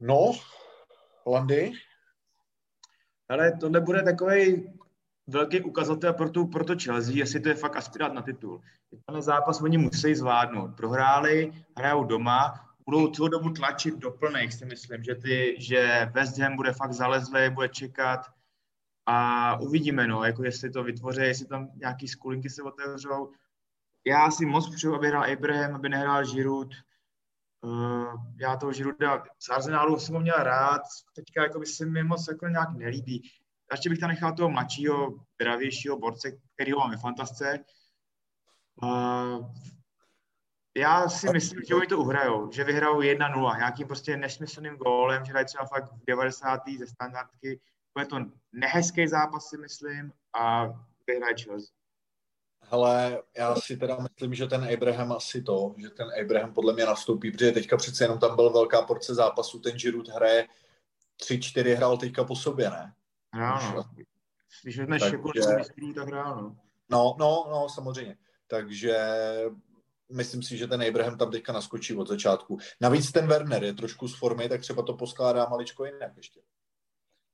No, 0.00 0.32
Landy? 1.26 1.72
Ale 3.28 3.52
tohle 3.60 3.80
bude 3.80 4.02
takový 4.02 4.70
velký 5.26 5.60
ukazatel 5.60 6.12
pro, 6.12 6.30
tu, 6.30 6.46
pro 6.46 6.64
to 6.64 6.74
Chelsea, 6.82 7.14
jestli 7.14 7.40
to 7.40 7.48
je 7.48 7.54
fakt 7.54 7.76
aspirát 7.76 8.12
na 8.12 8.22
titul. 8.22 8.62
Tenhle 9.06 9.22
zápas 9.22 9.60
oni 9.60 9.78
musí 9.78 10.14
zvládnout. 10.14 10.76
Prohráli, 10.76 11.52
hrajou 11.78 12.04
doma, 12.04 12.68
budou 12.84 13.10
celou 13.10 13.28
dobu 13.28 13.50
tlačit 13.50 13.94
do 13.94 14.10
plných, 14.10 14.54
si 14.54 14.64
myslím, 14.64 15.04
že, 15.04 15.14
ty, 15.14 15.56
že 15.58 16.10
West 16.12 16.38
Ham 16.38 16.56
bude 16.56 16.72
fakt 16.72 16.92
zalezlý, 16.92 17.50
bude 17.50 17.68
čekat, 17.68 18.20
a 19.10 19.56
uvidíme, 19.60 20.06
no, 20.06 20.24
jako 20.24 20.44
jestli 20.44 20.70
to 20.70 20.84
vytvoří, 20.84 21.20
jestli 21.20 21.46
tam 21.46 21.68
nějaký 21.76 22.08
skulinky 22.08 22.50
se 22.50 22.62
otevřou. 22.62 23.32
Já 24.06 24.30
si 24.30 24.46
moc 24.46 24.74
přeju, 24.74 24.94
aby 24.94 25.08
hrál 25.08 25.32
Abraham, 25.32 25.74
aby 25.74 25.88
nehrál 25.88 26.24
Giroud. 26.24 26.74
Uh, 27.64 28.14
já 28.40 28.56
toho 28.56 28.72
Girouda 28.72 29.24
z 29.38 29.48
Arsenálu 29.48 29.98
jsem 29.98 30.14
ho 30.14 30.20
měl 30.20 30.36
rád, 30.36 30.82
teďka 31.14 31.42
jako 31.42 31.58
by 31.58 31.66
se 31.66 31.86
mi 31.86 32.04
moc 32.04 32.28
jako 32.28 32.48
nějak 32.48 32.68
nelíbí. 32.76 33.22
Ještě 33.72 33.88
bych 33.88 33.98
tam 33.98 34.08
nechal 34.08 34.34
toho 34.34 34.50
mladšího, 34.50 35.16
dravějšího 35.40 35.98
borce, 35.98 36.32
který 36.54 36.72
ho 36.72 36.78
máme 36.78 36.96
v 36.96 37.00
fantasce. 37.00 37.64
Uh, 38.82 39.52
já 40.76 41.08
si 41.08 41.32
myslím, 41.32 41.60
že 41.68 41.74
oni 41.74 41.86
to 41.86 41.98
uhrajou, 41.98 42.52
že 42.52 42.64
vyhrajou 42.64 43.00
1-0, 43.00 43.56
nějakým 43.56 43.86
prostě 43.86 44.16
nesmyslným 44.16 44.76
gólem, 44.76 45.24
že 45.24 45.32
dají 45.32 45.46
třeba 45.46 45.66
fakt 45.66 45.92
v 45.92 46.04
90. 46.06 46.60
ze 46.78 46.86
standardky, 46.86 47.60
bude 47.98 48.06
to 48.06 48.30
nehezký 48.52 49.08
zápas, 49.08 49.48
si 49.48 49.58
myslím, 49.58 50.12
a 50.40 50.66
vyhraje 51.06 51.34
Chelsea. 51.44 51.74
Hele, 52.60 53.22
já 53.36 53.54
si 53.54 53.76
teda 53.76 53.98
myslím, 53.98 54.34
že 54.34 54.46
ten 54.46 54.68
Abraham 54.74 55.12
asi 55.12 55.42
to, 55.42 55.74
že 55.78 55.90
ten 55.90 56.08
Abraham 56.20 56.54
podle 56.54 56.72
mě 56.72 56.84
nastoupí, 56.84 57.30
protože 57.30 57.52
teďka 57.52 57.76
přece 57.76 58.04
jenom 58.04 58.18
tam 58.18 58.36
byl 58.36 58.50
velká 58.50 58.82
porce 58.82 59.14
zápasu, 59.14 59.58
ten 59.58 59.76
Giroud 59.76 60.08
hraje 60.08 60.48
tři, 61.16 61.40
čtyři 61.40 61.74
hrál 61.74 61.96
teďka 61.96 62.24
po 62.24 62.36
sobě, 62.36 62.70
ne? 62.70 62.94
Ano, 63.32 63.84
když 64.62 64.78
vezmeš 64.78 65.02
mistrů, 65.56 65.94
tak 65.94 66.08
hrál, 66.08 66.42
no. 66.42 66.56
No, 66.90 67.16
no, 67.18 67.46
no, 67.50 67.68
samozřejmě. 67.68 68.16
Takže 68.46 68.98
myslím 70.12 70.42
si, 70.42 70.56
že 70.56 70.66
ten 70.66 70.82
Abraham 70.82 71.18
tam 71.18 71.30
teďka 71.30 71.52
naskočí 71.52 71.96
od 71.96 72.08
začátku. 72.08 72.58
Navíc 72.80 73.12
ten 73.12 73.26
Werner 73.26 73.64
je 73.64 73.74
trošku 73.74 74.08
z 74.08 74.18
formy, 74.18 74.48
tak 74.48 74.60
třeba 74.60 74.82
to 74.82 74.94
poskládá 74.94 75.46
maličko 75.48 75.84
jinak 75.84 76.16
ještě. 76.16 76.40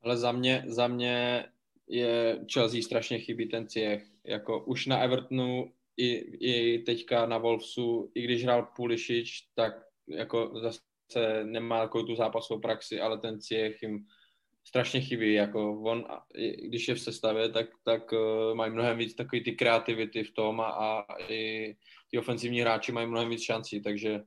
Ale 0.05 0.17
za 0.17 0.33
mě, 0.33 0.65
za 0.67 0.89
mě 0.89 1.45
je 1.89 2.41
Chelsea 2.53 2.83
strašně 2.83 3.19
chybí 3.19 3.49
ten 3.49 3.69
ciech. 3.69 4.05
Jako 4.25 4.65
už 4.65 4.87
na 4.87 4.99
Evertonu 4.99 5.73
i, 5.97 6.15
i 6.53 6.79
teďka 6.79 7.27
na 7.27 7.39
Wolvesu, 7.39 8.11
i 8.15 8.23
když 8.23 8.45
hrál 8.45 8.69
Pulišič, 8.77 9.41
tak 9.55 9.73
jako 10.09 10.53
zase 10.63 10.81
nemá 11.45 11.83
takovou 11.83 12.05
tu 12.05 12.15
zápasovou 12.15 12.61
praxi, 12.61 13.01
ale 13.01 13.19
ten 13.19 13.41
ciech 13.41 13.83
jim 13.83 14.07
strašně 14.65 15.01
chybí. 15.01 15.33
Jako 15.33 15.81
on, 15.81 16.05
když 16.63 16.89
je 16.89 16.95
v 16.95 17.01
sestavě, 17.01 17.49
tak, 17.49 17.67
tak 17.85 18.13
uh, 18.13 18.55
mají 18.55 18.73
mnohem 18.73 18.99
víc 18.99 19.15
takový 19.15 19.45
ty 19.45 19.53
kreativity 19.53 20.25
v 20.25 20.33
tom 20.33 20.61
a, 20.61 20.69
a 20.71 21.05
i 21.29 21.77
ty 22.11 22.19
ofenzivní 22.19 22.61
hráči 22.61 22.93
mají 22.93 23.07
mnohem 23.07 23.29
víc 23.29 23.43
šancí, 23.43 23.83
takže 23.83 24.21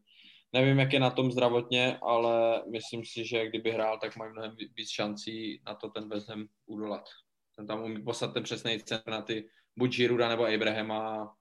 Nevím, 0.53 0.79
jak 0.79 0.93
je 0.93 0.99
na 0.99 1.09
tom 1.09 1.31
zdravotně, 1.31 1.97
ale 1.97 2.63
myslím 2.71 3.05
si, 3.05 3.25
že 3.25 3.47
kdyby 3.47 3.71
hrál, 3.71 3.99
tak 3.99 4.15
mají 4.15 4.31
mnohem 4.31 4.55
víc 4.55 4.89
šancí 4.89 5.61
na 5.65 5.75
to 5.75 5.89
ten 5.89 6.09
Bezhem 6.09 6.47
udolat. 6.65 7.09
Ten 7.55 7.67
tam 7.67 7.83
umí 7.83 8.03
poslat 8.03 8.33
ten 8.33 8.43
přesný 8.43 8.83
centr 8.83 9.11
na 9.11 9.21
ty 9.21 9.49
buď 9.75 9.95
Giruda 9.95 10.29
nebo 10.29 10.45
Abrahama 10.45 11.35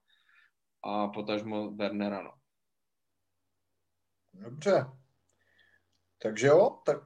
a 0.82 1.09
potažmo 1.09 1.70
Wernera. 1.70 2.22
No. 2.22 2.32
Dobře. 4.32 4.86
Takže 6.22 6.46
jo, 6.46 6.78
tak 6.86 7.00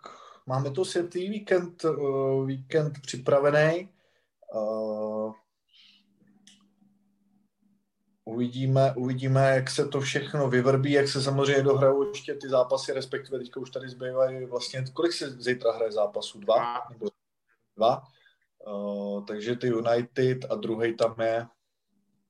máme 0.47 0.71
tu 0.71 0.85
světlý 0.85 1.31
víkend, 1.31 1.85
uh, 1.85 2.47
víkend 2.47 3.01
připravený. 3.03 3.89
Uvidíme, 8.25 8.95
uvidíme, 8.97 9.55
jak 9.55 9.71
se 9.71 9.89
to 9.89 10.01
všechno 10.01 10.49
vyvrbí, 10.49 10.93
jak 10.93 11.09
se 11.09 11.23
samozřejmě 11.23 11.63
dohrajou 11.63 12.09
ještě 12.09 12.35
ty 12.35 12.49
zápasy, 12.49 12.93
respektive 12.93 13.39
teďka 13.39 13.61
už 13.61 13.71
tady 13.71 13.89
zbývají 13.89 14.45
vlastně, 14.45 14.85
kolik 14.93 15.13
se 15.13 15.31
zítra 15.31 15.73
hraje 15.73 15.93
zápasů? 15.93 16.41
Dva? 16.41 16.89
Nebo 16.91 17.07
dva? 17.77 18.03
Uh, 18.67 19.25
takže 19.25 19.57
ty 19.57 19.67
United 19.67 20.45
a 20.51 20.55
druhý 20.55 20.97
tam 20.97 21.21
je... 21.21 21.47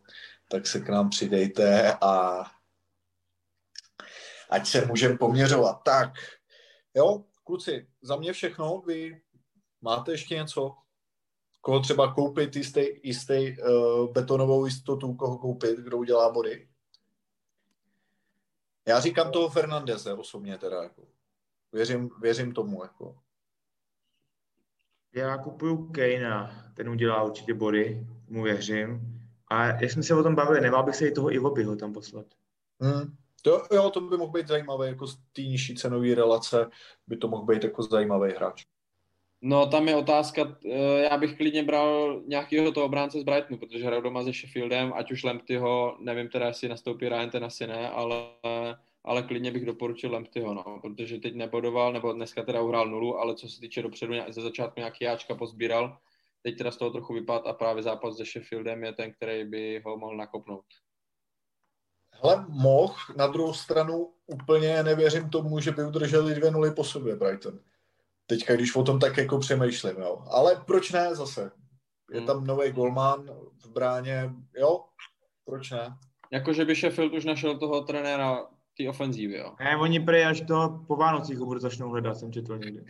tak 0.51 0.67
se 0.67 0.81
k 0.81 0.89
nám 0.89 1.11
přidejte 1.11 1.95
a 2.01 2.45
ať 4.51 4.67
se 4.67 4.87
můžeme 4.87 5.19
poměřovat. 5.19 5.83
Tak, 5.85 6.13
jo, 6.95 7.25
kluci, 7.45 7.89
za 8.03 8.17
mě 8.17 8.33
všechno. 8.33 8.81
Vy 8.81 9.23
máte 9.81 10.13
ještě 10.13 10.35
něco? 10.35 10.77
Koho 11.61 11.81
třeba 11.81 12.15
koupit, 12.15 12.57
jistý, 12.57 12.85
jistý 13.03 13.57
uh, 13.59 14.13
betonovou 14.13 14.67
jistotu, 14.67 15.15
koho 15.15 15.39
koupit, 15.39 15.79
kdo 15.79 15.99
udělá 15.99 16.33
body? 16.33 16.69
Já 18.89 19.01
říkám 19.01 19.33
toho 19.33 19.49
Fernandeze 19.49 20.15
osobně 20.15 20.59
teda. 20.59 20.83
Jako. 20.83 21.03
Věřím, 21.73 22.11
věřím 22.21 22.53
tomu. 22.53 22.83
Jako. 22.83 23.24
Já 25.15 25.39
kupuju 25.39 25.87
Kejna, 25.87 26.51
ten 26.75 26.89
udělá 26.89 27.23
určitě 27.23 27.55
body, 27.55 28.07
mu 28.29 28.43
věřím. 28.43 29.01
A 29.49 29.67
jak 29.67 29.91
jsme 29.91 30.03
se 30.03 30.15
o 30.15 30.23
tom 30.23 30.35
bavili, 30.35 30.61
nemal 30.61 30.83
bych 30.83 30.97
se 30.97 31.09
i 31.09 31.13
toho 31.13 31.35
Ivobyho 31.35 31.77
tam 31.77 31.93
poslat. 31.93 32.27
Hmm. 32.81 33.17
To, 33.43 33.63
jo, 33.73 33.91
to 33.91 34.01
by 34.01 34.17
mohl 34.17 34.33
být 34.33 34.49
zajímavé, 34.49 34.89
jako 34.89 35.07
z 35.07 35.19
té 35.33 35.43
nižší 35.43 35.75
cenové 35.75 36.15
relace 36.15 36.71
by 37.07 37.17
to 37.17 37.29
mohl 37.29 37.45
být 37.45 37.65
jako 37.65 37.83
zajímavý 37.83 38.33
hráč. 38.33 38.65
No, 39.43 39.67
tam 39.67 39.89
je 39.89 39.97
otázka, 39.97 40.57
eh, 40.71 41.09
já 41.11 41.17
bych 41.17 41.37
klidně 41.37 41.63
bral 41.63 42.21
nějakého 42.27 42.73
toho 42.73 42.87
obránce 42.87 43.21
z 43.21 43.25
Brightonu, 43.25 43.59
protože 43.59 43.85
hrajou 43.85 44.03
doma 44.03 44.25
se 44.25 44.33
Sheffieldem, 44.33 44.93
ať 44.97 45.13
už 45.13 45.25
Lemptyho, 45.25 45.97
nevím 46.01 46.29
teda, 46.29 46.47
jestli 46.47 46.69
nastoupí 46.69 47.09
Ryan, 47.09 47.31
ten 47.31 47.45
asi 47.45 47.67
ne, 47.67 47.91
ale, 47.91 48.17
ale 49.05 49.23
klidně 49.23 49.51
bych 49.51 49.67
doporučil 49.67 50.13
Lemptyho, 50.13 50.55
no, 50.55 50.79
protože 50.83 51.19
teď 51.19 51.35
nebodoval, 51.35 51.93
nebo 51.93 52.13
dneska 52.13 52.43
teda 52.43 52.63
uhrál 52.63 52.89
nulu, 52.89 53.19
ale 53.19 53.35
co 53.35 53.49
se 53.49 53.61
týče 53.61 53.83
dopředu, 53.83 54.15
ze 54.29 54.43
začátku 54.43 54.81
nějaký 54.81 55.05
jáčka 55.05 55.35
pozbíral, 55.35 55.99
teď 56.43 56.59
teda 56.59 56.71
z 56.71 56.77
toho 56.77 56.91
trochu 56.91 57.15
vypad 57.15 57.47
a 57.47 57.53
právě 57.53 57.83
zápas 57.83 58.17
se 58.17 58.25
Sheffieldem 58.25 58.85
je 58.85 58.93
ten, 58.93 59.13
který 59.13 59.45
by 59.45 59.83
ho 59.87 59.97
mohl 59.97 60.17
nakopnout. 60.17 60.65
Hele, 62.11 62.47
moh, 62.49 63.15
na 63.17 63.27
druhou 63.27 63.55
stranu 63.55 64.13
úplně 64.27 64.83
nevěřím 64.83 65.31
tomu, 65.31 65.61
že 65.61 65.71
by 65.71 65.85
udrželi 65.85 66.35
dvě 66.35 66.51
nuly 66.51 66.71
po 66.71 66.85
sobě 66.85 67.17
Brighton 67.17 67.61
teďka, 68.27 68.55
když 68.55 68.77
o 68.77 68.83
tom 68.83 68.99
tak 68.99 69.17
jako 69.17 69.39
přemýšlím, 69.39 69.97
jo. 69.97 70.25
Ale 70.31 70.63
proč 70.67 70.93
ne 70.93 71.15
zase? 71.15 71.51
Je 72.11 72.19
hmm. 72.19 72.27
tam 72.27 72.47
nový 72.47 72.73
golman 72.73 73.31
v 73.65 73.69
bráně, 73.69 74.31
jo, 74.57 74.85
proč 75.45 75.71
ne? 75.71 75.99
Jakože 76.33 76.65
by 76.65 76.75
Sheffield 76.75 77.13
už 77.13 77.25
našel 77.25 77.59
toho 77.59 77.81
trenéra 77.81 78.47
té 78.77 78.89
ofenzívy, 78.89 79.37
jo. 79.37 79.55
Ne, 79.61 79.77
oni 79.77 80.01
prý 80.01 80.23
až 80.23 80.41
to 80.41 80.85
po 80.87 80.97
Vánocích 80.97 81.39
ho 81.39 81.59
začnou 81.61 81.89
hledat, 81.89 82.19
jsem 82.19 82.33
četl 82.33 82.59
někdy. 82.59 82.85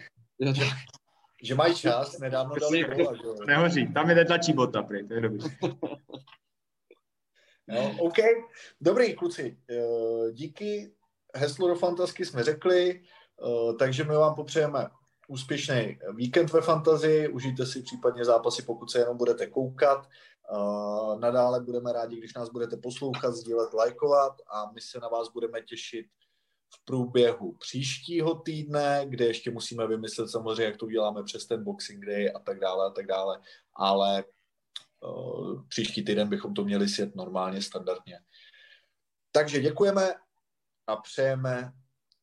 že 1.43 1.55
mají 1.55 1.75
čas, 1.75 2.19
nedávno 2.19 2.55
dali 2.61 2.85
gola, 2.85 3.15
že 3.15 3.23
jo. 3.25 3.35
Nehoří, 3.47 3.93
tam 3.93 4.09
je 4.09 4.15
netlačí 4.15 4.53
bota, 4.53 4.83
prý, 4.83 5.09
to 5.09 5.15
je 5.15 5.21
dobrý. 5.21 5.39
No, 7.69 7.97
OK. 7.99 8.17
Dobrý, 8.81 9.15
kluci. 9.15 9.59
Eh, 9.71 10.33
díky. 10.33 10.93
Heslo 11.37 11.69
do 11.69 11.75
fantasky 11.75 12.25
jsme 12.25 12.45
řekli, 12.45 13.01
eh, 13.01 13.75
takže 13.79 14.05
my 14.05 14.15
vám 14.15 14.35
popřejeme 14.35 14.79
úspěšný 15.29 15.99
víkend 16.15 16.53
ve 16.53 16.61
fantazii, 16.61 17.29
užijte 17.29 17.67
si 17.67 17.83
případně 17.83 18.25
zápasy, 18.25 18.63
pokud 18.63 18.91
se 18.91 18.99
jenom 18.99 19.17
budete 19.17 19.47
koukat. 19.47 20.09
Nadále 21.19 21.61
budeme 21.61 21.93
rádi, 21.93 22.17
když 22.17 22.35
nás 22.35 22.49
budete 22.49 22.77
poslouchat, 22.77 23.35
sdílet, 23.35 23.75
lajkovat 23.75 24.33
a 24.51 24.73
my 24.73 24.81
se 24.81 24.99
na 25.01 25.09
vás 25.09 25.29
budeme 25.29 25.63
těšit 25.63 26.07
v 26.75 26.85
průběhu 26.85 27.53
příštího 27.53 28.35
týdne, 28.35 29.07
kde 29.09 29.25
ještě 29.27 29.51
musíme 29.51 29.87
vymyslet 29.87 30.29
samozřejmě, 30.29 30.65
jak 30.65 30.77
to 30.77 30.87
uděláme 30.87 31.23
přes 31.23 31.47
ten 31.47 31.65
Boxing 31.65 32.07
Day 32.07 32.33
a 32.37 32.39
tak 32.39 32.61
dále 32.61 32.87
a 32.87 32.91
tak 32.91 33.07
dále, 33.07 33.41
ale 33.75 34.25
uh, 35.01 35.67
příští 35.69 36.05
týden 36.05 36.29
bychom 36.29 36.55
to 36.55 36.65
měli 36.65 36.89
sjet 36.89 37.17
normálně, 37.17 37.63
standardně. 37.63 38.21
Takže 39.33 39.61
děkujeme 39.61 40.15
a 40.87 40.97
přejeme 40.97 41.73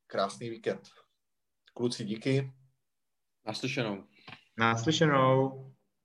krásný 0.08 0.50
víkend. 0.50 0.82
Kluci, 1.74 2.06
díky. 2.06 2.54
Naslyšenou. 3.46 4.04
Naslyšenou. 4.58 5.71